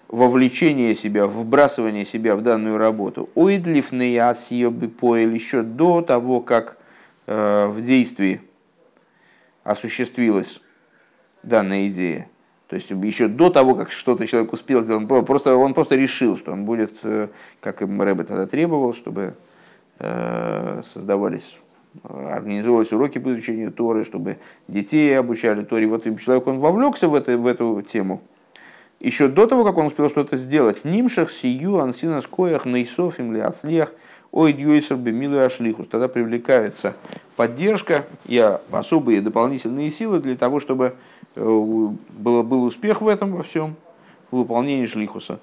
[0.08, 3.28] вовлечение себя, вбрасывание себя в данную работу.
[3.34, 6.78] Уидлиф поэл еще до того, как
[7.26, 8.40] э, в действии
[9.64, 10.60] осуществилась
[11.42, 12.28] данная идея.
[12.68, 16.36] То есть еще до того, как что-то человек успел сделать, он просто, он просто решил,
[16.36, 17.28] что он будет, э,
[17.60, 19.34] как им Рэбе тогда требовал, чтобы
[19.98, 21.58] э, создавались,
[22.02, 25.86] организовывались уроки по изучению Торы, чтобы детей обучали Торе.
[25.86, 28.22] Вот человек, он вовлекся в, это, в эту тему,
[29.00, 30.84] еще до того, как он успел что-то сделать.
[30.84, 33.92] Нимшах сию ансинас коях нейсов им аслех
[34.32, 35.86] ой дьюйсер бемилу ашлихус.
[35.86, 36.94] Тогда привлекается
[37.36, 38.38] поддержка и
[38.70, 40.94] особые дополнительные силы для того, чтобы
[41.36, 43.76] э, был, был успех в этом во всем,
[44.30, 45.38] в выполнении шлихуса.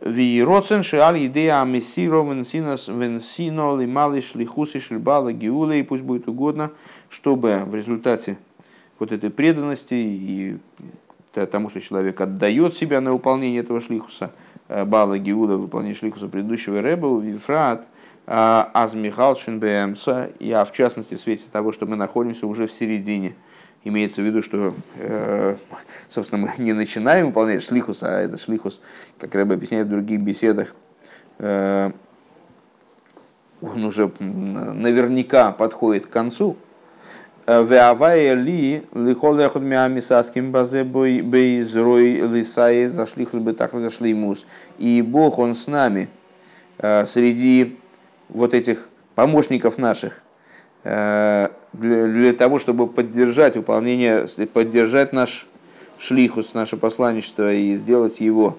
[0.00, 6.70] Вироцен шеаль идея мессиро венсинос венсино лимали шлихуси шльбала гиуле, и пусть будет угодно,
[7.08, 8.36] чтобы в результате
[8.98, 10.58] вот этой преданности и
[11.44, 14.30] тому, что человек отдает себя на выполнение этого шлихуса,
[14.68, 17.84] э, Бала Гиуда, выполнение шлихуса предыдущего Рэба, Вифрат, э,
[18.26, 22.72] Аз Михалшин Бэмса, и а в частности в свете того, что мы находимся уже в
[22.72, 23.34] середине.
[23.84, 25.56] Имеется в виду, что, э,
[26.08, 28.80] собственно, мы не начинаем выполнять шлихус, а это шлихус,
[29.18, 30.74] как Рэба объясняет в других беседах,
[31.38, 31.92] он
[33.84, 36.56] уже наверняка подходит к концу,
[37.46, 44.46] Веавая ли лихол яхуд миамисаским базе бейзрой лисае зашлихус бы так мус.
[44.78, 46.08] И Бог, Он с нами
[46.78, 47.76] э, среди
[48.28, 50.22] вот этих помощников наших
[50.82, 55.46] э, для, того, чтобы поддержать выполнение, поддержать наш
[55.98, 58.56] шлихус, наше посланничество и сделать его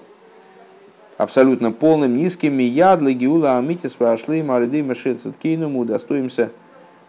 [1.18, 2.56] абсолютно полным, низким.
[2.56, 6.50] Ядлы гиула амитис прошли марды машецеткейному удостоимся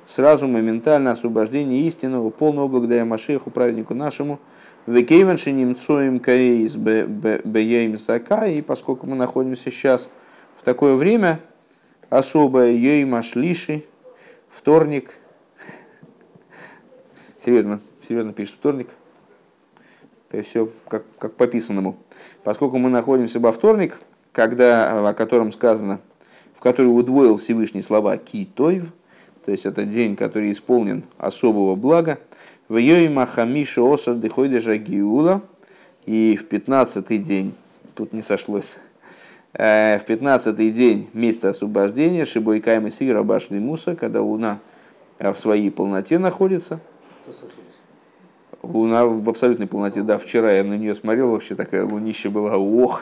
[0.09, 4.39] сразу моментально освобождение истинного, полного благодаря Машеху, праведнику нашему,
[4.87, 10.09] Векейвенши немцоем каэйс бэйэйм зака, и поскольку мы находимся сейчас
[10.57, 11.39] в такое время,
[12.09, 13.83] особое ей машлиши,
[14.49, 15.11] вторник,
[17.45, 18.87] серьезно, серьезно пишет вторник,
[20.31, 21.97] то есть все как, как по писанному.
[22.43, 23.99] Поскольку мы находимся во вторник,
[24.31, 25.99] когда, о котором сказано,
[26.55, 28.91] в который удвоил Всевышний слова ки тойв,
[29.49, 32.19] то есть это день, который исполнен особого блага.
[32.67, 35.41] В Йоима Хамиша Осар Дехойдежа Гиула,
[36.05, 37.55] и в пятнадцатый день,
[37.95, 38.75] тут не сошлось,
[39.53, 44.59] э, в пятнадцатый день месяца освобождения Шибойкайма Сира Башли Муса, когда луна
[45.17, 46.79] э, в своей полноте находится.
[48.61, 53.01] Луна в абсолютной полноте, да, вчера я на нее смотрел, вообще такая лунища была, ох.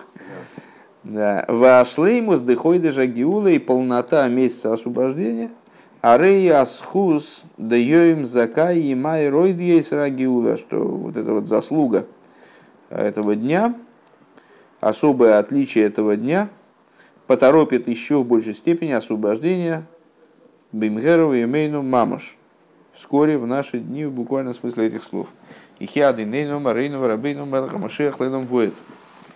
[1.04, 1.44] Да.
[1.50, 5.50] Вашлеймус дыхойдежа гиула и полнота месяца освобождения–
[6.08, 12.08] Арей асхус даем закай и май ройд есть рагиула, что вот эта вот заслуга
[12.90, 13.76] этого дня,
[14.80, 16.48] особое отличие этого дня
[17.28, 19.84] поторопит еще в большей степени освобождение
[20.72, 22.38] Бимгерова и Мейну Мамаш.
[22.94, 25.28] Вскоре в наши дни в буквальном смысле этих слов.
[25.80, 28.74] Ихиады Нейну Марейну Рабейну Малахамашех Леном Воет.